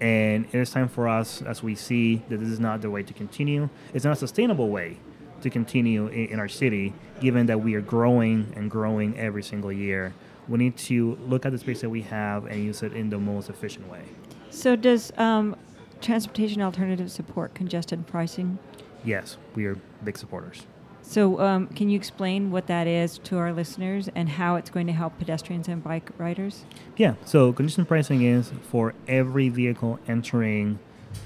And 0.00 0.46
it 0.46 0.54
is 0.54 0.70
time 0.70 0.88
for 0.88 1.08
us, 1.08 1.42
as 1.42 1.62
we 1.62 1.74
see 1.74 2.22
that 2.28 2.38
this 2.38 2.48
is 2.48 2.60
not 2.60 2.80
the 2.82 2.90
way 2.90 3.02
to 3.02 3.12
continue. 3.12 3.68
It's 3.92 4.04
not 4.04 4.12
a 4.12 4.16
sustainable 4.16 4.68
way 4.68 4.98
to 5.40 5.50
continue 5.50 6.08
in, 6.08 6.26
in 6.26 6.38
our 6.38 6.48
city, 6.48 6.92
given 7.20 7.46
that 7.46 7.60
we 7.60 7.74
are 7.74 7.80
growing 7.80 8.52
and 8.56 8.70
growing 8.70 9.18
every 9.18 9.42
single 9.42 9.72
year. 9.72 10.14
We 10.48 10.58
need 10.58 10.76
to 10.78 11.18
look 11.26 11.44
at 11.44 11.52
the 11.52 11.58
space 11.58 11.80
that 11.80 11.90
we 11.90 12.02
have 12.02 12.46
and 12.46 12.62
use 12.62 12.82
it 12.82 12.92
in 12.92 13.10
the 13.10 13.18
most 13.18 13.50
efficient 13.50 13.88
way. 13.90 14.02
So 14.50 14.76
does 14.76 15.12
um, 15.16 15.56
transportation 16.00 16.62
alternatives 16.62 17.12
support 17.12 17.54
congested 17.54 18.06
pricing? 18.06 18.58
Yes, 19.04 19.38
we 19.54 19.66
are 19.66 19.76
big 20.04 20.16
supporters. 20.16 20.66
So, 21.08 21.40
um, 21.40 21.68
can 21.68 21.88
you 21.88 21.96
explain 21.96 22.50
what 22.50 22.66
that 22.66 22.88
is 22.88 23.18
to 23.18 23.38
our 23.38 23.52
listeners 23.52 24.08
and 24.16 24.28
how 24.28 24.56
it's 24.56 24.70
going 24.70 24.88
to 24.88 24.92
help 24.92 25.16
pedestrians 25.18 25.68
and 25.68 25.82
bike 25.82 26.10
riders? 26.18 26.64
Yeah, 26.96 27.14
so 27.24 27.52
congestion 27.52 27.86
pricing 27.86 28.22
is 28.22 28.50
for 28.70 28.92
every 29.06 29.48
vehicle 29.48 30.00
entering 30.08 30.80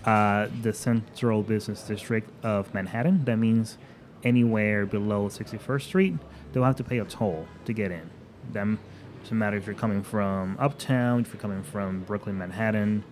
uh, 0.04 0.48
the 0.60 0.74
central 0.74 1.42
business 1.42 1.82
district 1.82 2.28
of 2.44 2.72
Manhattan. 2.74 3.24
That 3.24 3.36
means 3.36 3.78
anywhere 4.22 4.84
below 4.84 5.28
61st 5.28 5.82
Street, 5.82 6.14
they'll 6.52 6.64
have 6.64 6.76
to 6.76 6.84
pay 6.84 6.98
a 6.98 7.06
toll 7.06 7.46
to 7.64 7.72
get 7.72 7.90
in. 7.90 8.10
That 8.52 8.76
doesn't 9.22 9.38
matter 9.38 9.56
if 9.56 9.64
you're 9.64 9.74
coming 9.74 10.02
from 10.02 10.58
uptown, 10.60 11.22
if 11.22 11.32
you're 11.32 11.40
coming 11.40 11.62
from 11.62 12.00
Brooklyn, 12.02 12.36
Manhattan, 12.36 13.02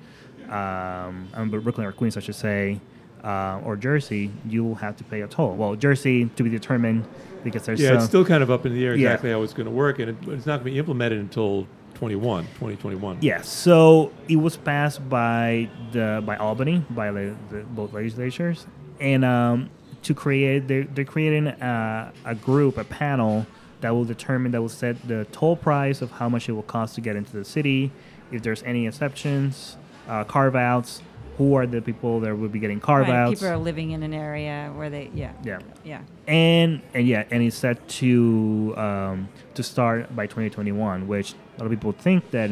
um, 0.50 1.28
Brooklyn 1.50 1.86
or 1.86 1.92
Queens, 1.92 2.18
I 2.18 2.20
should 2.20 2.34
say, 2.34 2.78
uh, 3.24 3.60
or 3.64 3.76
Jersey, 3.76 4.30
you 4.48 4.64
will 4.64 4.76
have 4.76 4.96
to 4.98 5.04
pay 5.04 5.20
a 5.22 5.26
toll. 5.28 5.54
Well, 5.54 5.74
Jersey 5.76 6.26
to 6.36 6.42
be 6.42 6.50
determined 6.50 7.06
because 7.44 7.66
there's 7.66 7.80
Yeah, 7.80 7.88
some, 7.90 7.96
it's 7.98 8.06
still 8.06 8.24
kind 8.24 8.42
of 8.42 8.50
up 8.50 8.66
in 8.66 8.74
the 8.74 8.84
air 8.84 8.94
Yeah. 8.94 9.08
exactly 9.10 9.30
how 9.30 9.42
it's 9.42 9.52
going 9.54 9.66
to 9.66 9.70
work, 9.72 9.98
and 9.98 10.10
it, 10.10 10.16
it's 10.28 10.46
not 10.46 10.56
going 10.60 10.66
to 10.66 10.70
be 10.72 10.78
implemented 10.78 11.18
until 11.18 11.66
21, 11.94 12.44
2021. 12.44 13.18
Yeah, 13.20 13.40
so 13.42 14.12
it 14.28 14.36
was 14.36 14.56
passed 14.56 15.08
by 15.08 15.68
the 15.92 16.22
by 16.24 16.36
Albany 16.36 16.84
by 16.90 17.10
the, 17.10 17.34
the 17.50 17.58
both 17.62 17.92
legislatures, 17.92 18.66
and 19.00 19.24
um, 19.24 19.70
to 20.04 20.14
create 20.14 20.68
they're, 20.68 20.84
they're 20.84 21.04
creating 21.04 21.48
a, 21.48 22.12
a 22.24 22.34
group, 22.36 22.78
a 22.78 22.84
panel 22.84 23.46
that 23.80 23.90
will 23.90 24.04
determine 24.04 24.52
that 24.52 24.60
will 24.60 24.68
set 24.68 24.96
the 25.08 25.24
toll 25.32 25.56
price 25.56 26.02
of 26.02 26.10
how 26.12 26.28
much 26.28 26.48
it 26.48 26.52
will 26.52 26.62
cost 26.62 26.94
to 26.96 27.00
get 27.00 27.14
into 27.16 27.32
the 27.36 27.44
city, 27.44 27.90
if 28.32 28.42
there's 28.42 28.62
any 28.64 28.86
exceptions, 28.86 29.76
uh, 30.08 30.24
carve 30.24 30.54
outs, 30.56 31.02
who 31.38 31.54
are 31.54 31.66
the 31.66 31.80
people 31.80 32.20
that 32.20 32.36
will 32.36 32.48
be 32.48 32.58
getting 32.58 32.80
carve 32.80 33.06
Right, 33.08 33.16
outs. 33.16 33.40
people 33.40 33.48
are 33.54 33.56
living 33.56 33.92
in 33.92 34.02
an 34.02 34.12
area 34.12 34.72
where 34.74 34.90
they, 34.90 35.10
yeah, 35.14 35.32
yeah, 35.44 35.60
yeah. 35.84 36.00
and 36.26 36.82
and 36.94 37.06
yeah, 37.06 37.24
and 37.30 37.42
it's 37.42 37.56
set 37.56 37.86
to 38.00 38.74
um, 38.76 39.28
to 39.54 39.62
start 39.62 40.14
by 40.14 40.26
2021, 40.26 41.06
which 41.08 41.32
a 41.32 41.60
lot 41.62 41.66
of 41.66 41.70
people 41.70 41.92
think 41.92 42.30
that 42.32 42.50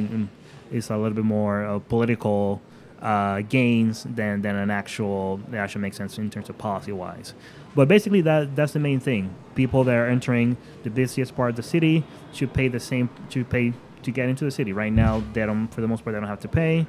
is 0.70 0.88
a 0.90 0.96
little 0.96 1.14
bit 1.16 1.24
more 1.24 1.64
uh, 1.66 1.78
political 1.80 2.62
uh, 3.02 3.40
gains 3.42 4.04
than 4.04 4.40
than 4.42 4.54
an 4.56 4.70
actual 4.70 5.38
that 5.50 5.58
actually 5.58 5.82
makes 5.82 5.96
sense 5.96 6.16
in 6.18 6.30
terms 6.30 6.48
of 6.48 6.56
policy 6.56 6.92
wise. 6.92 7.34
But 7.74 7.88
basically, 7.88 8.22
that 8.22 8.56
that's 8.56 8.72
the 8.72 8.78
main 8.80 9.00
thing. 9.00 9.34
People 9.54 9.84
that 9.84 9.94
are 9.94 10.06
entering 10.06 10.56
the 10.84 10.90
busiest 10.90 11.34
part 11.36 11.50
of 11.50 11.56
the 11.56 11.62
city 11.62 12.04
should 12.32 12.52
pay 12.54 12.68
the 12.68 12.80
same 12.80 13.10
to 13.30 13.44
pay 13.44 13.72
to 14.02 14.10
get 14.12 14.28
into 14.28 14.44
the 14.44 14.50
city. 14.50 14.72
Right 14.72 14.92
now, 14.92 15.22
they 15.32 15.44
don't 15.44 15.66
for 15.68 15.80
the 15.80 15.88
most 15.88 16.04
part 16.04 16.14
they 16.14 16.20
don't 16.20 16.28
have 16.28 16.40
to 16.40 16.48
pay, 16.48 16.86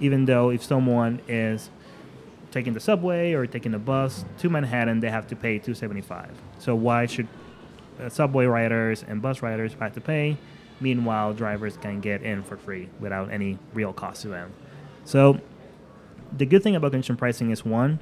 even 0.00 0.24
though 0.24 0.50
if 0.50 0.62
someone 0.62 1.20
is 1.28 1.70
taking 2.50 2.72
the 2.72 2.80
subway 2.80 3.32
or 3.32 3.46
taking 3.46 3.72
the 3.72 3.78
bus 3.78 4.24
to 4.38 4.48
Manhattan, 4.48 5.00
they 5.00 5.10
have 5.10 5.26
to 5.28 5.36
pay 5.36 5.58
275. 5.58 6.30
So 6.58 6.74
why 6.74 7.06
should 7.06 7.28
uh, 8.00 8.08
subway 8.08 8.46
riders 8.46 9.04
and 9.06 9.20
bus 9.20 9.42
riders 9.42 9.74
have 9.78 9.94
to 9.94 10.00
pay? 10.00 10.36
Meanwhile, 10.80 11.34
drivers 11.34 11.76
can 11.76 12.00
get 12.00 12.22
in 12.22 12.42
for 12.42 12.56
free 12.56 12.88
without 13.00 13.30
any 13.30 13.58
real 13.74 13.92
cost 13.92 14.22
to 14.22 14.28
them. 14.28 14.52
So 15.04 15.40
the 16.36 16.46
good 16.46 16.62
thing 16.62 16.76
about 16.76 16.92
congestion 16.92 17.16
pricing 17.16 17.50
is 17.50 17.64
one, 17.64 18.00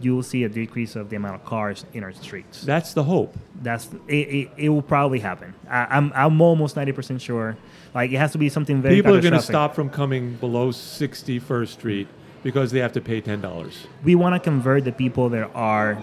you 0.00 0.14
will 0.14 0.22
see 0.22 0.44
a 0.44 0.48
decrease 0.48 0.96
of 0.96 1.10
the 1.10 1.16
amount 1.16 1.34
of 1.34 1.44
cars 1.44 1.84
in 1.92 2.04
our 2.04 2.12
streets. 2.12 2.62
That's 2.62 2.94
the 2.94 3.02
hope. 3.02 3.36
That's 3.62 3.88
it, 4.06 4.14
it, 4.14 4.50
it 4.56 4.68
will 4.68 4.82
probably 4.82 5.18
happen. 5.18 5.54
I, 5.68 5.86
I'm 5.90 6.12
I'm 6.14 6.40
almost 6.40 6.76
90% 6.76 7.20
sure. 7.20 7.56
Like 7.94 8.12
it 8.12 8.18
has 8.18 8.32
to 8.32 8.38
be 8.38 8.48
something 8.48 8.82
very 8.82 8.96
People 8.96 9.14
are 9.14 9.20
going 9.20 9.34
to 9.34 9.42
stop 9.42 9.74
from 9.74 9.90
coming 9.90 10.34
below 10.34 10.70
61st 10.70 11.68
Street 11.68 12.08
because 12.42 12.70
they 12.70 12.78
have 12.78 12.92
to 12.92 13.00
pay 13.00 13.20
$10. 13.20 13.74
we 14.04 14.14
want 14.14 14.34
to 14.34 14.40
convert 14.40 14.84
the 14.84 14.92
people 14.92 15.28
that 15.30 15.50
are 15.54 16.00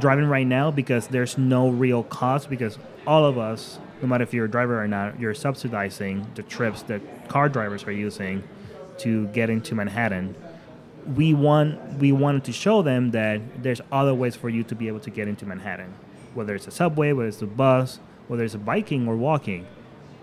driving 0.00 0.26
right 0.26 0.46
now 0.46 0.70
because 0.70 1.06
there's 1.08 1.38
no 1.38 1.68
real 1.68 2.02
cost 2.02 2.50
because 2.50 2.78
all 3.06 3.24
of 3.24 3.38
us 3.38 3.78
no 4.02 4.08
matter 4.08 4.24
if 4.24 4.34
you're 4.34 4.44
a 4.44 4.50
driver 4.50 4.82
or 4.82 4.88
not 4.88 5.18
you're 5.18 5.34
subsidizing 5.34 6.26
the 6.34 6.42
trips 6.42 6.82
that 6.82 7.00
car 7.28 7.48
drivers 7.48 7.84
are 7.84 7.92
using 7.92 8.42
to 8.98 9.26
get 9.28 9.48
into 9.48 9.74
manhattan 9.74 10.34
we 11.16 11.34
want 11.34 11.98
we 11.98 12.12
wanted 12.12 12.44
to 12.44 12.52
show 12.52 12.82
them 12.82 13.10
that 13.10 13.40
there's 13.62 13.80
other 13.92 14.14
ways 14.14 14.34
for 14.34 14.48
you 14.48 14.62
to 14.64 14.74
be 14.74 14.88
able 14.88 15.00
to 15.00 15.10
get 15.10 15.28
into 15.28 15.44
manhattan 15.44 15.92
whether 16.34 16.54
it's 16.54 16.66
a 16.66 16.70
subway 16.70 17.12
whether 17.12 17.28
it's 17.28 17.42
a 17.42 17.46
bus 17.46 17.98
whether 18.28 18.44
it's 18.44 18.54
biking 18.56 19.06
or 19.06 19.16
walking. 19.16 19.66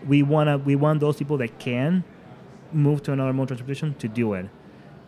We 0.07 0.23
want 0.23 0.47
to 0.47 0.57
we 0.57 0.75
want 0.75 0.99
those 0.99 1.17
people 1.17 1.37
that 1.37 1.59
can 1.59 2.03
move 2.71 3.03
to 3.03 3.11
another 3.11 3.33
mode 3.33 3.51
of 3.51 3.57
transportation 3.57 3.93
to 3.95 4.07
do 4.07 4.33
it. 4.33 4.47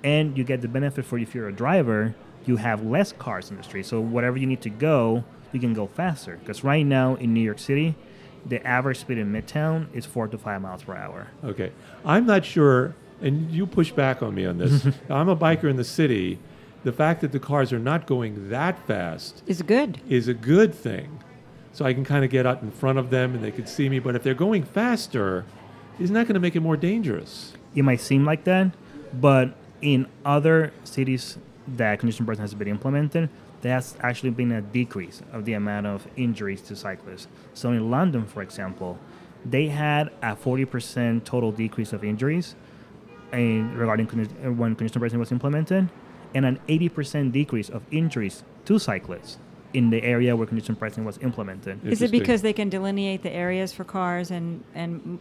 And 0.04 0.38
you 0.38 0.44
get 0.44 0.62
the 0.62 0.68
benefit 0.68 1.06
for 1.06 1.18
if 1.18 1.34
you're 1.34 1.48
a 1.48 1.54
driver 1.54 2.16
you 2.46 2.58
have 2.58 2.84
less 2.84 3.14
cars 3.14 3.50
in 3.50 3.56
the 3.56 3.64
street. 3.64 3.86
So 3.86 4.02
whatever 4.02 4.38
you 4.38 4.46
need 4.46 4.62
to 4.62 4.70
go 4.70 5.24
you 5.52 5.60
can 5.60 5.74
go 5.74 5.88
faster. 5.88 6.38
Because 6.38 6.64
right 6.64 6.86
now 6.86 7.16
in 7.16 7.34
new 7.34 7.42
york 7.42 7.60
city 7.60 7.96
the 8.46 8.66
average 8.68 9.00
speed 9.00 9.18
in 9.18 9.32
midtown 9.32 9.88
is 9.94 10.06
four 10.06 10.28
to 10.28 10.38
five 10.38 10.62
miles 10.62 10.84
per 10.84 10.96
hour. 10.96 11.28
Okay. 11.44 11.72
I'm 12.04 12.26
not 12.26 12.44
sure, 12.44 12.94
and 13.24 13.50
you 13.52 13.66
push 13.66 13.92
back 13.92 14.22
on 14.22 14.36
me 14.36 14.46
on 14.46 14.58
this. 14.60 14.86
I'm 15.10 15.30
a 15.30 15.36
biker 15.36 15.70
in 15.70 15.78
the 15.78 15.84
city. 15.84 16.38
The 16.84 16.92
fact 16.92 17.22
that 17.22 17.32
the 17.32 17.40
cars 17.40 17.72
are 17.74 17.80
not 17.80 18.06
going 18.06 18.50
that 18.50 18.86
fast 18.86 19.42
Is 19.48 19.62
good. 19.62 20.00
is 20.08 20.28
a 20.28 20.34
good 20.34 20.76
thing. 20.76 21.24
So 21.72 21.86
I 21.86 21.94
can 21.94 22.04
kind 22.04 22.24
of 22.24 22.30
get 22.30 22.46
out 22.46 22.62
in 22.62 22.70
front 22.72 23.00
of 23.00 23.10
them 23.10 23.34
and 23.34 23.44
they 23.44 23.52
can 23.52 23.66
see 23.66 23.90
me. 23.90 23.98
But 24.00 24.16
if 24.16 24.22
they're 24.22 24.34
going 24.36 24.64
faster, 24.64 25.46
isn't 26.00 26.14
that 26.14 26.24
going 26.28 26.36
to 26.36 26.40
make 26.40 26.56
it 26.56 26.60
more 26.60 26.78
dangerous? 26.78 27.54
it 27.76 27.82
might 27.82 28.00
seem 28.00 28.24
like 28.24 28.44
that 28.44 28.72
but 29.14 29.56
in 29.82 30.06
other 30.24 30.72
cities 30.84 31.40
that 31.68 31.98
congestion 32.00 32.24
pricing 32.24 32.42
has 32.44 32.54
been 32.54 32.68
implemented 32.68 33.28
there's 33.62 33.96
actually 34.02 34.30
been 34.30 34.52
a 34.52 34.62
decrease 34.62 35.24
of 35.32 35.46
the 35.46 35.54
amount 35.54 35.88
of 35.88 36.08
injuries 36.16 36.62
to 36.62 36.76
cyclists 36.76 37.28
so 37.56 37.72
in 37.72 37.90
london 37.90 38.28
for 38.28 38.44
example 38.44 39.00
they 39.44 39.70
had 39.70 40.10
a 40.22 40.36
40% 40.36 41.24
total 41.24 41.52
decrease 41.52 41.94
of 41.94 42.04
injuries 42.04 42.56
in, 43.34 43.76
regarding 43.76 44.08
conge- 44.08 44.30
uh, 44.46 44.52
when 44.52 44.76
congestion 44.76 45.00
pricing 45.00 45.20
was 45.20 45.32
implemented 45.32 45.90
and 46.36 46.46
an 46.46 46.60
80% 46.68 47.32
decrease 47.32 47.70
of 47.70 47.84
injuries 47.92 48.44
to 48.66 48.80
cyclists 48.80 49.38
in 49.74 49.90
the 49.90 50.04
area 50.04 50.36
where 50.36 50.48
congestion 50.48 50.76
pricing 50.76 51.04
was 51.04 51.18
implemented 51.20 51.86
Is 51.86 52.02
it 52.02 52.12
because 52.12 52.42
they 52.42 52.54
can 52.54 52.70
delineate 52.70 53.24
the 53.24 53.32
areas 53.32 53.74
for 53.74 53.84
cars 53.84 54.32
and, 54.32 54.64
and 54.76 55.20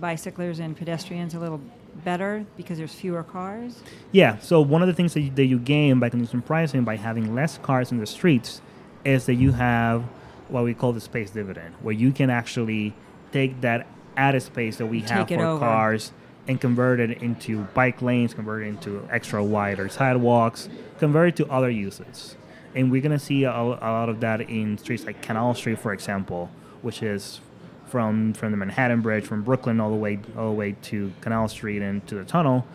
bicyclers 0.00 0.58
and 0.58 0.76
pedestrians 0.76 1.34
a 1.34 1.38
little 1.38 1.60
better 2.04 2.44
because 2.56 2.78
there's 2.78 2.94
fewer 2.94 3.22
cars? 3.22 3.82
Yeah. 4.12 4.38
So 4.38 4.60
one 4.60 4.80
of 4.82 4.88
the 4.88 4.94
things 4.94 5.12
that 5.14 5.20
you, 5.20 5.30
that 5.32 5.44
you 5.44 5.58
gain 5.58 5.98
by 6.00 6.08
congestion 6.08 6.42
pricing 6.42 6.84
by 6.84 6.96
having 6.96 7.34
less 7.34 7.58
cars 7.58 7.92
in 7.92 7.98
the 7.98 8.06
streets 8.06 8.62
is 9.04 9.26
that 9.26 9.34
you 9.34 9.52
have 9.52 10.02
what 10.48 10.64
we 10.64 10.74
call 10.74 10.92
the 10.92 11.00
space 11.00 11.30
dividend, 11.30 11.74
where 11.82 11.94
you 11.94 12.12
can 12.12 12.30
actually 12.30 12.94
take 13.30 13.60
that 13.62 13.86
added 14.16 14.42
space 14.42 14.76
that 14.76 14.86
we 14.86 15.00
have 15.00 15.26
Take 15.26 15.32
it 15.32 15.40
for 15.40 15.46
over. 15.46 15.58
cars 15.58 16.12
and 16.48 16.60
convert 16.60 17.00
it 17.00 17.22
into 17.22 17.62
bike 17.74 18.02
lanes, 18.02 18.34
convert 18.34 18.62
it 18.62 18.66
into 18.66 19.06
extra 19.10 19.42
wider 19.42 19.88
sidewalks, 19.88 20.68
convert 20.98 21.28
it 21.28 21.36
to 21.36 21.50
other 21.50 21.70
uses. 21.70 22.36
And 22.74 22.90
we're 22.90 23.02
gonna 23.02 23.18
see 23.18 23.44
a, 23.44 23.50
a 23.50 23.52
lot 23.52 24.08
of 24.08 24.20
that 24.20 24.40
in 24.42 24.78
streets 24.78 25.04
like 25.04 25.22
Canal 25.22 25.54
Street, 25.54 25.78
for 25.78 25.92
example, 25.92 26.50
which 26.80 27.02
is 27.02 27.40
from 27.86 28.32
from 28.32 28.50
the 28.50 28.56
Manhattan 28.56 29.02
Bridge, 29.02 29.24
from 29.24 29.42
Brooklyn 29.42 29.80
all 29.80 29.90
the 29.90 29.96
way 29.96 30.18
all 30.36 30.48
the 30.48 30.56
way 30.56 30.74
to 30.82 31.12
Canal 31.20 31.48
Street 31.48 31.82
and 31.82 32.06
to 32.08 32.14
the 32.14 32.24
tunnel. 32.24 32.66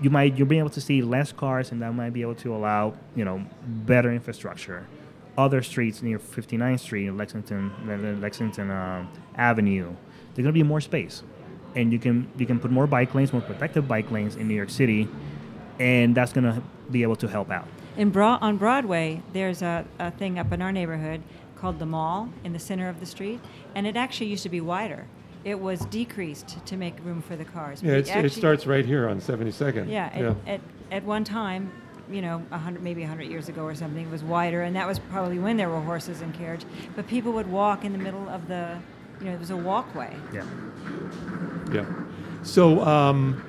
You 0.00 0.10
might 0.10 0.36
you'll 0.36 0.46
be 0.46 0.58
able 0.58 0.70
to 0.70 0.80
see 0.80 1.02
less 1.02 1.32
cars 1.32 1.72
and 1.72 1.82
that 1.82 1.92
might 1.92 2.12
be 2.12 2.22
able 2.22 2.34
to 2.36 2.54
allow 2.54 2.94
you 3.14 3.24
know 3.24 3.44
better 3.66 4.12
infrastructure. 4.12 4.86
Other 5.36 5.62
streets 5.62 6.00
near 6.00 6.18
59th 6.18 6.80
street 6.80 7.10
lexington 7.10 8.20
lexington 8.22 8.70
um, 8.70 9.06
avenue 9.36 9.94
there's 10.34 10.44
going 10.44 10.54
to 10.54 10.58
be 10.58 10.62
more 10.62 10.80
space 10.80 11.22
and 11.76 11.92
you 11.92 11.98
can 12.00 12.26
you 12.36 12.46
can 12.46 12.58
put 12.58 12.70
more 12.72 12.86
bike 12.88 13.14
lanes 13.14 13.32
more 13.32 13.42
protected 13.42 13.86
bike 13.86 14.10
lanes 14.10 14.34
in 14.34 14.48
new 14.48 14.54
york 14.54 14.70
city 14.70 15.06
and 15.78 16.14
that's 16.16 16.32
going 16.32 16.44
to 16.44 16.60
be 16.90 17.02
able 17.02 17.16
to 17.16 17.28
help 17.28 17.50
out 17.50 17.68
In 17.96 18.10
Broad, 18.10 18.38
on 18.42 18.56
Broadway, 18.56 19.22
there's 19.32 19.62
a, 19.62 19.84
a 19.98 20.10
thing 20.10 20.38
up 20.38 20.52
in 20.52 20.60
our 20.62 20.72
neighborhood 20.72 21.22
called 21.54 21.78
the 21.78 21.86
Mall 21.86 22.28
in 22.44 22.52
the 22.52 22.58
center 22.58 22.88
of 22.90 23.00
the 23.00 23.06
street, 23.06 23.40
and 23.74 23.86
it 23.86 23.96
actually 23.96 24.26
used 24.26 24.42
to 24.42 24.50
be 24.50 24.60
wider. 24.60 25.06
It 25.44 25.58
was 25.58 25.80
decreased 25.86 26.64
to 26.66 26.76
make 26.76 26.94
room 27.02 27.22
for 27.22 27.36
the 27.36 27.44
cars. 27.46 27.82
Yeah, 27.82 27.92
it's, 27.92 28.10
actually- 28.10 28.26
it 28.26 28.32
starts 28.32 28.66
right 28.66 28.84
here 28.84 29.08
on 29.08 29.20
72nd. 29.20 29.88
Yeah, 29.88 30.10
at, 30.12 30.54
At, 30.54 30.60
at 30.90 31.02
one 31.04 31.24
time, 31.24 31.72
you 32.10 32.20
know, 32.20 32.44
a 32.50 32.58
hundred 32.58 32.82
maybe 32.82 33.02
a 33.02 33.06
hundred 33.08 33.28
years 33.30 33.48
ago 33.48 33.62
or 33.64 33.74
something, 33.74 34.04
it 34.06 34.10
was 34.10 34.22
wider, 34.22 34.60
and 34.62 34.76
that 34.76 34.86
was 34.86 34.98
probably 34.98 35.38
when 35.38 35.56
there 35.56 35.70
were 35.70 35.80
horses 35.80 36.20
and 36.20 36.34
carriage. 36.34 36.64
But 36.94 37.06
people 37.06 37.32
would 37.32 37.50
walk 37.50 37.84
in 37.84 37.92
the 37.92 37.98
middle 37.98 38.28
of 38.28 38.46
the, 38.46 38.78
you 39.20 39.26
know, 39.30 39.36
there's 39.36 39.50
a 39.50 39.56
walkway. 39.56 40.14
yeah 40.32 40.44
Yeah. 41.72 41.84
So, 42.42 42.84
um, 42.84 43.42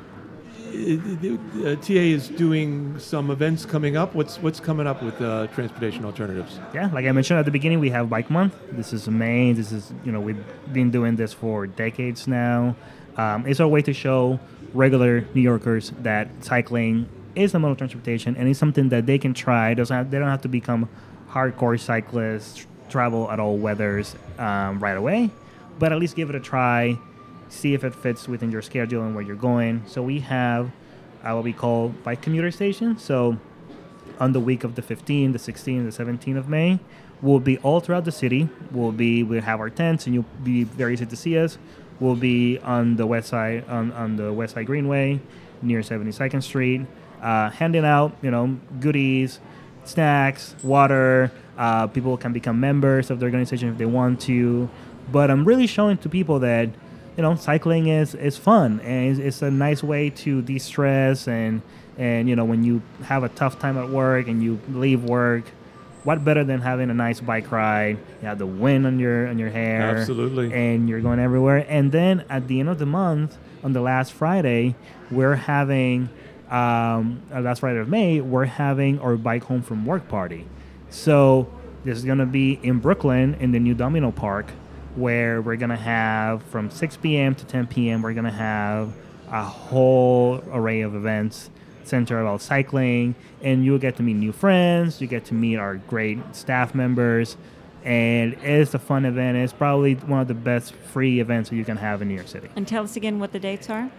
i- 0.74 0.99
i- 1.24 1.68
uh, 1.68 1.76
TA 1.76 2.11
is 2.18 2.28
doing 2.30 2.95
some 2.97 3.30
events 3.30 3.65
coming 3.65 3.95
up. 3.95 4.15
What's 4.15 4.41
what's 4.41 4.59
coming 4.59 4.88
up 4.88 5.03
with 5.03 5.22
uh, 5.22 5.47
transportation 5.55 6.03
alternatives? 6.05 6.59
yeah 6.74 6.89
like 6.93 7.05
i 7.05 7.11
mentioned 7.11 7.39
at 7.39 7.45
the 7.45 7.51
beginning 7.51 7.80
we 7.80 7.89
have 7.91 8.09
bike 8.09 8.30
month 8.30 8.53
this 8.72 8.91
is 8.93 9.07
may 9.07 9.53
this 9.53 9.72
is 9.72 9.93
you 10.05 10.11
know 10.11 10.20
we've 10.20 10.43
been 10.74 10.89
doing 10.91 11.15
this 11.15 11.32
for 11.34 11.68
decades 11.68 12.28
now 12.28 12.76
um, 13.18 13.45
it's 13.47 13.59
our 13.59 13.68
way 13.68 13.82
to 13.82 13.93
show 13.93 14.39
regular 14.74 15.24
new 15.34 15.41
yorkers 15.41 15.91
that 16.01 16.28
cycling 16.41 17.07
is 17.36 17.53
a 17.53 17.59
mode 17.59 17.72
of 17.72 17.78
transportation 17.78 18.36
and 18.38 18.49
it's 18.49 18.59
something 18.59 18.89
that 18.89 19.05
they 19.05 19.18
can 19.18 19.34
try 19.34 19.74
doesn't 19.74 19.95
have, 19.95 20.11
they 20.11 20.20
don't 20.20 20.30
have 20.30 20.41
to 20.41 20.49
become 20.49 20.89
hardcore 21.30 21.80
cyclists 21.80 22.65
travel 22.89 23.30
at 23.32 23.39
all 23.39 23.57
weathers 23.57 24.15
um, 24.39 24.80
right 24.80 24.97
away, 24.97 25.30
but 25.80 25.91
at 25.91 25.99
least 25.99 26.15
give 26.15 26.30
it 26.30 26.36
a 26.36 26.39
try, 26.39 26.97
see 27.49 27.73
if 27.73 27.84
it 27.84 27.95
fits 27.95 28.28
within 28.28 28.51
your 28.51 28.61
schedule 28.61 29.03
and 29.03 29.15
where 29.15 29.23
you're 29.23 29.36
going. 29.36 29.84
So 29.88 30.01
we 30.01 30.19
have 30.21 30.71
uh, 31.23 31.34
what 31.34 31.43
we 31.43 31.53
call 31.53 31.89
bike 31.89 32.21
commuter 32.21 32.51
station. 32.51 32.97
So 32.97 33.38
on 34.19 34.32
the 34.32 34.39
week 34.39 34.63
of 34.63 34.75
the 34.75 34.82
15th, 34.82 35.34
the 35.34 35.39
16th, 35.39 35.95
the 35.97 36.03
17th 36.03 36.38
of 36.38 36.49
May, 36.49 36.80
we'll 37.21 37.39
be 37.39 37.57
all 37.59 37.80
throughout 37.80 38.05
the 38.05 38.11
city. 38.11 38.49
We'll 38.71 38.91
be 38.91 39.23
we'll 39.23 39.41
have 39.41 39.59
our 39.59 39.69
tents, 39.69 40.05
and 40.05 40.13
you'll 40.15 40.25
be 40.43 40.63
very 40.63 40.93
easy 40.93 41.05
to 41.05 41.15
see 41.15 41.38
us. 41.38 41.57
We'll 41.99 42.15
be 42.15 42.59
on 42.59 42.95
the 42.95 43.07
west 43.07 43.30
side 43.30 43.65
on, 43.67 43.91
on 43.93 44.17
the 44.17 44.32
west 44.32 44.53
side 44.53 44.67
Greenway, 44.67 45.19
near 45.61 45.82
72nd 45.82 46.43
Street, 46.43 46.82
uh, 47.21 47.49
handing 47.49 47.86
out 47.86 48.15
you 48.21 48.32
know 48.32 48.57
goodies, 48.80 49.39
snacks, 49.84 50.55
water. 50.63 51.32
Uh, 51.57 51.88
people 51.88 52.15
can 52.17 52.34
become 52.34 52.59
members 52.59 53.09
of 53.09 53.19
the 53.19 53.25
organization 53.25 53.69
if 53.69 53.78
they 53.78 53.86
want 53.86 54.21
to. 54.21 54.69
But 55.12 55.32
I'm 55.32 55.45
really 55.45 55.68
showing 55.68 55.97
to 55.99 56.10
people 56.10 56.39
that 56.39 56.70
you 57.16 57.24
know 57.24 57.36
cycling 57.36 57.88
is 57.88 58.14
is 58.14 58.38
fun 58.38 58.80
and 58.82 59.12
it's, 59.12 59.20
it's 59.20 59.41
a 59.41 59.49
nice 59.49 59.82
way 59.84 60.12
to 60.12 60.41
de-stress 60.43 61.28
and 61.28 61.64
and 61.97 62.30
you 62.30 62.36
know 62.36 62.45
when 62.45 62.64
you 62.64 62.82
have 63.03 63.24
a 63.24 63.30
tough 63.30 63.58
time 63.58 63.76
at 63.78 63.89
work 63.89 64.28
and 64.28 64.43
you 64.43 64.60
leave 64.70 65.03
work 65.03 65.43
what 66.03 66.24
better 66.24 66.43
than 66.43 66.62
having 66.62 66.89
a 66.89 66.93
nice 66.93 67.20
bike 67.20 67.51
ride 67.51 67.97
you 68.22 68.28
have 68.28 68.38
the 68.38 68.45
wind 68.45 68.86
on 68.86 68.99
your 68.99 69.28
on 69.28 69.39
your 69.39 69.49
hair 69.49 69.97
Absolutely. 69.97 70.53
and 70.53 70.88
you're 70.88 71.01
going 71.01 71.20
everywhere. 71.20 71.66
And 71.68 71.91
then 71.91 72.24
at 72.30 72.47
the 72.47 72.60
end 72.60 72.70
of 72.70 72.80
the 72.80 72.86
month 72.86 73.38
on 73.64 73.74
the 73.74 73.82
last 73.82 74.14
friday 74.14 74.76
we're 75.10 75.36
having 75.36 76.10
um, 76.49 77.22
uh, 77.34 77.41
last 77.41 77.60
friday 77.60 77.80
of 77.80 77.89
may 77.89 78.22
we're 78.22 78.45
having 78.45 78.99
our 78.99 79.18
bike 79.18 79.43
home 79.43 79.64
from 79.64 79.86
work 79.86 80.08
party. 80.08 80.45
So 80.89 81.51
this 81.84 81.97
is 81.97 82.05
going 82.05 82.20
to 82.20 82.26
be 82.26 82.60
in 82.64 82.80
brooklyn 82.80 83.36
in 83.39 83.51
the 83.51 83.60
new 83.60 83.74
domino 83.74 84.12
park 84.12 84.45
where 84.98 85.41
we're 85.41 85.56
going 85.56 85.70
to 85.70 85.76
have 85.76 86.43
from 86.43 86.70
6 86.70 86.98
p.m 86.98 87.36
to 87.36 87.45
10 87.45 87.68
p.m 87.68 88.02
we're 88.02 88.14
going 88.14 88.26
to 88.26 88.32
have 88.32 88.93
a 89.32 89.43
whole 89.43 90.41
array 90.52 90.82
of 90.82 90.95
events 90.95 91.50
centered 91.88 92.20
about 92.20 92.41
cycling. 92.41 93.16
And 93.41 93.66
you'll 93.66 93.80
get 93.80 93.95
to 93.98 94.04
meet 94.04 94.16
new 94.16 94.32
friends 94.32 95.02
you 95.02 95.08
get 95.08 95.26
to 95.26 95.34
meet 95.34 95.58
our 95.58 95.76
great 95.76 96.20
staff 96.36 96.76
members. 96.76 97.38
And 97.84 98.34
it's 98.43 98.74
a 98.74 98.80
fun 98.80 99.06
event. 99.06 99.38
It's 99.38 99.54
probably 99.54 99.95
one 99.95 100.20
of 100.20 100.28
the 100.28 100.34
best 100.34 100.74
free 100.74 101.22
events 101.22 101.50
that 101.50 101.56
you 101.56 101.64
can 101.64 101.78
have 101.78 102.02
in 102.02 102.10
new 102.10 102.16
york 102.16 102.28
city. 102.28 102.50
And 102.56 102.68
tell 102.68 102.84
us 102.84 102.95
again 102.95 103.20
what 103.20 103.32
the 103.32 103.39
dates 103.39 103.70
are. 103.70 103.89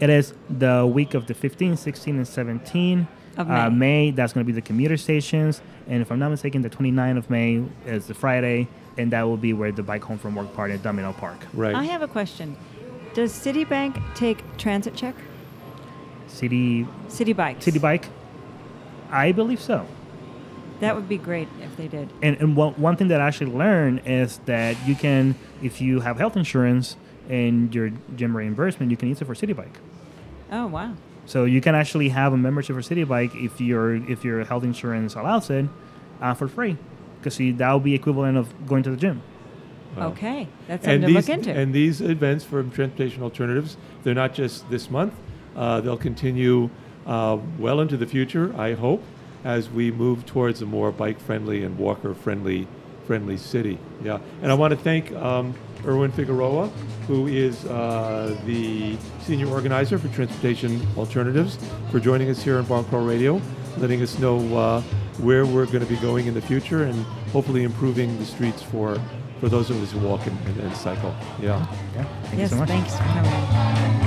it 0.00 0.10
is 0.10 0.34
the 0.50 0.86
week 0.86 1.14
of 1.14 1.26
the 1.26 1.34
15 1.34 1.76
16 1.76 2.16
and 2.16 2.28
17 2.28 3.08
Of 3.38 3.48
Uh, 3.50 3.70
May. 3.70 3.76
may 3.78 4.10
that's 4.10 4.32
going 4.34 4.44
to 4.44 4.46
be 4.46 4.52
the 4.52 4.60
commuter 4.66 4.96
stations 4.96 5.62
and 5.88 6.02
if 6.02 6.10
i'm 6.12 6.18
not 6.18 6.28
mistaken 6.30 6.60
the 6.62 6.68
29th 6.68 7.16
of 7.18 7.30
may 7.30 7.62
is 7.86 8.06
the 8.06 8.14
friday 8.14 8.66
and 8.98 9.12
that 9.12 9.22
will 9.22 9.36
be 9.36 9.52
where 9.52 9.70
the 9.72 9.82
bike 9.82 10.02
home 10.02 10.18
from 10.18 10.34
work 10.34 10.52
party 10.54 10.74
at 10.74 10.82
domino 10.82 11.12
park 11.12 11.38
Right. 11.54 11.74
I 11.74 11.84
have 11.84 12.02
a 12.02 12.08
question. 12.08 12.56
Does 13.14 13.32
Citibank 13.32 13.94
take 14.14 14.38
transit 14.58 14.94
check? 14.94 15.14
city 16.26 16.86
Citi 17.08 17.34
Bike. 17.34 17.60
Citi 17.60 17.80
Bike 17.80 18.06
i 19.10 19.32
believe 19.32 19.60
so 19.60 19.86
That 20.80 20.94
would 20.94 21.08
be 21.08 21.16
great 21.18 21.48
if 21.60 21.76
they 21.76 21.88
did. 21.88 22.12
and, 22.22 22.36
and 22.40 22.54
one, 22.56 22.74
one 22.74 22.96
thing 22.96 23.08
that 23.08 23.20
I 23.20 23.26
actually 23.28 23.50
learned 23.52 24.02
is 24.06 24.38
that 24.46 24.76
you 24.86 24.94
can, 24.94 25.34
if 25.62 25.80
you 25.80 26.00
have 26.00 26.18
health 26.18 26.36
insurance 26.36 26.96
and 27.28 27.74
your 27.74 27.90
gym 28.14 28.36
reimbursement, 28.36 28.90
you 28.92 28.96
can 28.96 29.08
use 29.08 29.20
it 29.20 29.24
for 29.26 29.34
Citi 29.34 29.54
Bike. 29.56 29.76
Oh 30.52 30.66
wow. 30.68 30.94
So 31.28 31.44
you 31.44 31.60
can 31.60 31.74
actually 31.74 32.08
have 32.08 32.32
a 32.32 32.38
membership 32.38 32.74
for 32.74 32.80
Citi 32.80 33.06
Bike 33.06 33.34
if 33.34 33.60
your 33.60 33.96
if 34.10 34.24
your 34.24 34.44
health 34.44 34.64
insurance 34.64 35.14
allows 35.14 35.50
it 35.50 35.66
uh, 36.22 36.32
for 36.32 36.48
free, 36.48 36.78
because 37.20 37.36
that 37.36 37.70
will 37.70 37.80
be 37.80 37.94
equivalent 37.94 38.38
of 38.38 38.48
going 38.66 38.82
to 38.84 38.90
the 38.90 38.96
gym. 38.96 39.20
Wow. 39.94 40.08
Okay, 40.12 40.48
that's 40.66 40.86
something 40.86 40.94
and 40.94 41.02
to 41.02 41.06
these, 41.06 41.28
look 41.28 41.28
into. 41.28 41.52
And 41.52 41.74
these 41.74 42.00
events 42.00 42.44
for 42.44 42.62
Transportation 42.62 43.22
Alternatives, 43.22 43.76
they're 44.04 44.14
not 44.14 44.32
just 44.32 44.70
this 44.70 44.90
month. 44.90 45.12
Uh, 45.54 45.82
they'll 45.82 45.98
continue 45.98 46.70
uh, 47.06 47.36
well 47.58 47.80
into 47.80 47.98
the 47.98 48.06
future, 48.06 48.54
I 48.56 48.72
hope, 48.72 49.02
as 49.44 49.68
we 49.68 49.90
move 49.90 50.24
towards 50.24 50.62
a 50.62 50.66
more 50.66 50.90
bike-friendly 50.92 51.62
and 51.62 51.76
walker-friendly 51.76 52.66
friendly 53.06 53.36
city. 53.36 53.78
Yeah. 54.04 54.20
And 54.42 54.52
I 54.52 54.54
want 54.54 54.70
to 54.72 54.76
thank 54.76 55.12
um, 55.12 55.54
Erwin 55.84 56.12
Figueroa, 56.12 56.68
who 57.06 57.26
is 57.26 57.64
uh, 57.66 58.38
the 58.44 58.96
senior 59.20 59.48
organizer 59.48 59.98
for 59.98 60.08
Transportation 60.08 60.80
Alternatives, 60.96 61.58
for 61.90 62.00
joining 62.00 62.28
us 62.30 62.42
here 62.42 62.58
on 62.58 62.64
Bar 62.64 62.84
Crawl 62.84 63.04
Radio, 63.04 63.40
letting 63.78 64.02
us 64.02 64.18
know 64.18 64.38
uh, 64.56 64.80
where 65.18 65.46
we're 65.46 65.66
going 65.66 65.80
to 65.80 65.86
be 65.86 65.96
going 65.96 66.26
in 66.26 66.34
the 66.34 66.42
future 66.42 66.84
and 66.84 67.02
hopefully 67.32 67.64
improving 67.64 68.18
the 68.18 68.24
streets 68.24 68.62
for 68.62 69.00
for 69.40 69.48
those 69.48 69.70
of 69.70 69.80
us 69.80 69.92
who 69.92 70.00
walk 70.00 70.26
and, 70.26 70.36
and, 70.48 70.60
and 70.60 70.76
cycle. 70.76 71.14
Yeah. 71.40 71.64
Yeah. 71.94 72.04
Thank 72.24 72.38
yes, 72.38 72.40
you 72.40 72.48
so 72.48 72.56
much. 72.56 72.68
thanks 72.68 72.96
for 72.96 73.04
coming. 73.04 73.97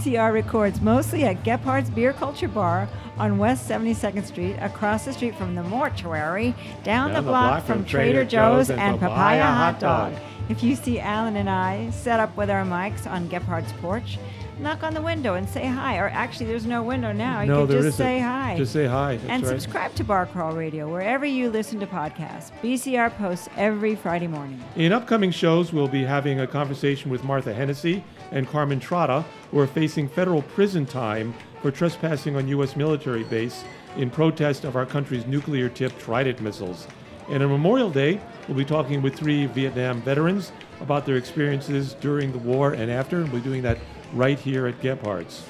BCR 0.00 0.32
records 0.32 0.80
mostly 0.80 1.24
at 1.24 1.44
Gebhard's 1.44 1.90
Beer 1.90 2.14
Culture 2.14 2.48
Bar 2.48 2.88
on 3.18 3.36
West 3.36 3.68
72nd 3.68 4.24
Street, 4.24 4.56
across 4.60 5.04
the 5.04 5.12
street 5.12 5.34
from 5.34 5.54
the 5.54 5.62
mortuary, 5.62 6.54
down, 6.84 7.12
the, 7.12 7.20
block 7.20 7.66
from 7.66 7.84
Trader 7.84 8.24
Joe's 8.24 8.70
and 8.70 8.98
Papaya 8.98 9.44
Hot 9.44 9.78
Dog. 9.78 10.14
If 10.48 10.62
you 10.62 10.74
see 10.74 10.98
Alan 10.98 11.36
and 11.36 11.50
I 11.50 11.90
set 11.90 12.18
up 12.18 12.34
with 12.34 12.48
our 12.48 12.64
mics 12.64 13.06
on 13.06 13.28
Gebhard's 13.28 13.72
porch, 13.74 14.18
knock 14.60 14.82
on 14.82 14.94
the 14.94 15.02
window 15.02 15.34
and 15.34 15.48
say 15.48 15.66
hi. 15.66 15.98
Or 15.98 16.08
actually, 16.08 16.46
there's 16.46 16.66
no 16.66 16.82
window 16.82 17.12
now. 17.12 17.40
You 17.40 17.48
no, 17.48 17.66
can 17.66 17.82
just 17.82 17.96
say 17.96 18.20
hi. 18.20 18.54
Just 18.56 18.72
say 18.72 18.86
hi. 18.86 19.16
That's 19.16 19.28
and 19.30 19.42
right. 19.42 19.50
subscribe 19.50 19.94
to 19.94 20.04
Bar 20.04 20.26
Crawl 20.26 20.52
Radio 20.52 20.90
wherever 20.90 21.24
you 21.24 21.50
listen 21.50 21.80
to 21.80 21.86
podcasts. 21.86 22.50
BCR 22.62 23.16
posts 23.16 23.48
every 23.56 23.96
Friday 23.96 24.26
morning. 24.26 24.62
In 24.76 24.92
upcoming 24.92 25.30
shows, 25.30 25.72
we'll 25.72 25.88
be 25.88 26.04
having 26.04 26.40
a 26.40 26.46
conversation 26.46 27.10
with 27.10 27.24
Martha 27.24 27.54
Hennessy 27.54 28.04
and 28.30 28.48
Carmen 28.48 28.80
Trotta, 28.80 29.24
who 29.50 29.58
are 29.58 29.66
facing 29.66 30.08
federal 30.08 30.42
prison 30.42 30.86
time 30.86 31.34
for 31.62 31.70
trespassing 31.70 32.36
on 32.36 32.48
U.S. 32.48 32.76
military 32.76 33.24
base 33.24 33.64
in 33.96 34.10
protest 34.10 34.64
of 34.64 34.76
our 34.76 34.86
country's 34.86 35.26
nuclear-tipped 35.26 35.98
Trident 35.98 36.40
missiles. 36.40 36.86
And 37.28 37.42
on 37.42 37.50
Memorial 37.50 37.90
Day, 37.90 38.20
we'll 38.48 38.56
be 38.56 38.64
talking 38.64 39.02
with 39.02 39.14
three 39.14 39.46
Vietnam 39.46 40.02
veterans 40.02 40.52
about 40.80 41.06
their 41.06 41.16
experiences 41.16 41.94
during 41.94 42.32
the 42.32 42.38
war 42.38 42.72
and 42.72 42.90
after. 42.90 43.20
And 43.20 43.30
we'll 43.30 43.40
be 43.40 43.48
doing 43.48 43.62
that 43.62 43.78
right 44.12 44.38
here 44.38 44.66
at 44.66 44.80
Gebhard's. 44.80 45.44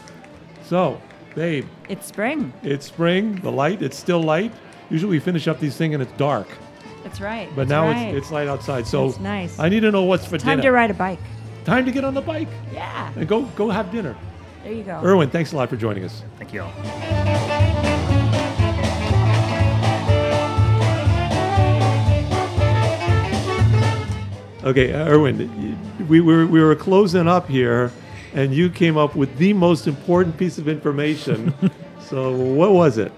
So, 0.64 1.00
babe, 1.34 1.66
It's 1.88 2.06
spring. 2.06 2.52
it's 2.62 2.86
spring. 2.86 3.36
The 3.40 3.50
light, 3.52 3.82
it's 3.82 3.96
still 3.98 4.22
light. 4.22 4.52
Usually 4.90 5.10
we 5.10 5.20
finish 5.20 5.46
up 5.48 5.60
these 5.60 5.76
things 5.76 5.94
and 5.94 6.02
it's 6.02 6.12
dark, 6.12 6.48
That's 7.04 7.20
right. 7.20 7.48
but 7.50 7.68
That's 7.68 7.70
now 7.70 7.86
right. 7.88 8.14
it's 8.14 8.24
it's 8.26 8.30
light 8.32 8.48
outside. 8.48 8.86
So 8.86 9.08
That's 9.08 9.20
nice. 9.20 9.58
I 9.58 9.68
need 9.68 9.80
to 9.80 9.90
know 9.90 10.04
what's 10.04 10.26
for 10.26 10.38
time 10.38 10.58
dinner. 10.58 10.62
to 10.70 10.72
ride 10.72 10.90
a 10.90 10.94
bike. 10.94 11.18
Time 11.64 11.84
to 11.84 11.92
get 11.92 12.04
on 12.04 12.14
the 12.14 12.20
bike 12.22 12.48
Yeah. 12.72 13.12
and 13.16 13.28
go 13.28 13.42
go 13.56 13.70
have 13.70 13.90
dinner. 13.92 14.16
There 14.64 14.72
you 14.72 14.82
go. 14.82 15.00
Erwin, 15.02 15.30
thanks 15.30 15.52
a 15.52 15.56
lot 15.56 15.68
for 15.70 15.76
joining 15.76 16.04
us. 16.04 16.22
Thank 16.38 16.52
you 16.52 16.62
all. 16.62 17.80
Okay, 24.62 24.92
uh, 24.92 25.08
Erwin, 25.08 25.78
we 26.06 26.20
were 26.20 26.46
we 26.46 26.60
were 26.60 26.76
closing 26.76 27.26
up 27.26 27.48
here, 27.48 27.90
and 28.34 28.54
you 28.54 28.70
came 28.70 28.96
up 28.96 29.14
with 29.16 29.36
the 29.38 29.52
most 29.52 29.86
important 29.86 30.36
piece 30.36 30.58
of 30.58 30.68
information. 30.68 31.54
so 32.08 32.34
what 32.34 32.72
was 32.72 32.98
it? 32.98 33.12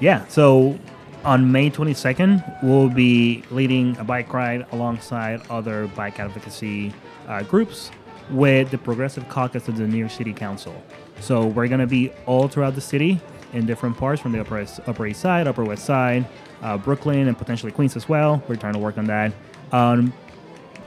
Yeah, 0.00 0.26
so 0.28 0.78
on 1.24 1.50
May 1.50 1.70
22nd, 1.70 2.62
we'll 2.62 2.88
be 2.88 3.42
leading 3.50 3.96
a 3.98 4.04
bike 4.04 4.32
ride 4.32 4.66
alongside 4.72 5.40
other 5.48 5.86
bike 5.88 6.20
advocacy 6.20 6.92
uh, 7.28 7.42
groups 7.42 7.90
with 8.30 8.70
the 8.70 8.78
Progressive 8.78 9.28
Caucus 9.28 9.68
of 9.68 9.76
the 9.76 9.86
New 9.86 9.98
York 9.98 10.10
City 10.10 10.32
Council. 10.32 10.74
So 11.20 11.46
we're 11.46 11.68
going 11.68 11.80
to 11.80 11.86
be 11.86 12.10
all 12.26 12.48
throughout 12.48 12.74
the 12.74 12.80
city 12.80 13.20
in 13.52 13.66
different 13.66 13.96
parts 13.96 14.20
from 14.20 14.32
the 14.32 14.40
Upper 14.40 14.60
East, 14.60 14.80
Upper 14.86 15.06
East 15.06 15.20
Side, 15.20 15.46
Upper 15.46 15.64
West 15.64 15.84
Side, 15.84 16.26
uh, 16.62 16.76
Brooklyn, 16.76 17.28
and 17.28 17.38
potentially 17.38 17.72
Queens 17.72 17.96
as 17.96 18.08
well. 18.08 18.42
We're 18.48 18.56
trying 18.56 18.74
to 18.74 18.78
work 18.78 18.98
on 18.98 19.04
that. 19.06 19.32
Um, 19.72 20.12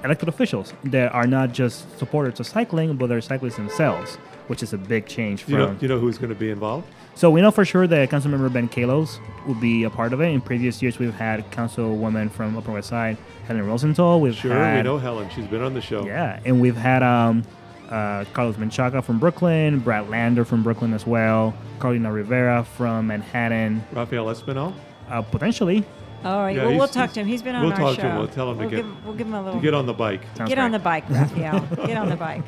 elected 0.03 0.29
officials 0.29 0.73
that 0.85 1.11
are 1.13 1.27
not 1.27 1.51
just 1.53 1.97
supporters 1.99 2.39
of 2.39 2.47
cycling, 2.47 2.95
but 2.97 3.07
they're 3.07 3.21
cyclists 3.21 3.55
themselves, 3.57 4.15
which 4.47 4.61
is 4.63 4.73
a 4.73 4.77
big 4.77 5.05
change 5.07 5.45
Do 5.45 5.51
you 5.53 5.57
know, 5.57 5.67
from 5.67 5.77
you 5.81 5.87
know 5.87 5.99
who's 5.99 6.17
going 6.17 6.29
to 6.29 6.35
be 6.35 6.49
involved? 6.51 6.87
so 7.15 7.31
we 7.31 7.41
know 7.41 7.49
for 7.49 7.65
sure 7.65 7.87
that 7.87 8.09
Councilmember 8.11 8.51
Ben 8.53 8.69
Kallos 8.69 9.17
will 9.47 9.55
be 9.55 9.83
a 9.85 9.89
part 9.89 10.13
of 10.13 10.21
it. 10.21 10.27
In 10.27 10.39
previous 10.39 10.81
years, 10.83 10.99
we've 10.99 11.13
had 11.15 11.49
Councilwoman 11.51 12.29
from 12.29 12.55
Upper 12.55 12.71
West 12.71 12.89
Side, 12.89 13.17
Helen 13.47 13.65
Rosenthal. 13.65 14.21
We've 14.21 14.35
Sure, 14.35 14.53
had, 14.53 14.77
we 14.77 14.83
know 14.83 14.99
Helen. 14.99 15.27
She's 15.31 15.47
been 15.47 15.61
on 15.63 15.73
the 15.73 15.81
show. 15.81 16.05
Yeah, 16.05 16.39
and 16.45 16.61
we've 16.61 16.75
had 16.75 17.01
um, 17.01 17.43
uh, 17.89 18.23
Carlos 18.33 18.57
Menchaca 18.57 19.03
from 19.03 19.17
Brooklyn, 19.17 19.79
Brad 19.79 20.09
Lander 20.11 20.45
from 20.45 20.61
Brooklyn 20.61 20.93
as 20.93 21.07
well, 21.07 21.55
Carlina 21.79 22.11
Rivera 22.11 22.63
from 22.63 23.07
Manhattan, 23.07 23.83
Rafael 23.93 24.25
Espinal. 24.27 24.73
uh, 25.09 25.21
potentially. 25.23 25.83
All 26.27 26.39
right. 26.39 26.55
Yeah, 26.55 26.65
well, 26.65 26.77
we'll 26.77 26.87
talk 26.87 27.13
to 27.13 27.21
him. 27.21 27.27
He's 27.27 27.41
been 27.41 27.55
on 27.55 27.69
the 27.69 27.75
show. 27.75 27.83
we'll 27.83 27.95
talk 27.95 28.01
to 28.01 28.09
him. 28.09 28.17
We'll 28.17 28.27
tell 28.27 28.51
him 28.51 28.57
to 28.57 28.61
we'll 28.61 28.69
get- 28.69 28.77
Give, 28.77 29.05
we'll 29.05 29.15
give 29.15 29.27
him 29.27 29.33
a 29.33 29.41
little. 29.43 29.59
To 29.59 29.63
get 29.63 29.73
on 29.73 29.85
the 29.85 29.93
bike. 29.93 30.21
Sounds 30.35 30.49
Get 30.49 30.59
on 30.59 30.71
the 30.71 30.79
bike, 30.79 31.09
Rafael. 31.09 31.59
get 31.87 31.97
on 31.97 32.09
the 32.09 32.15
bike. 32.17 32.43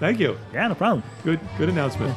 Thank 0.00 0.18
you. 0.18 0.38
Yeah, 0.52 0.68
no 0.68 0.74
problem. 0.74 1.02
Good 1.22 1.40
good 1.58 1.68
announcement. 1.68 2.16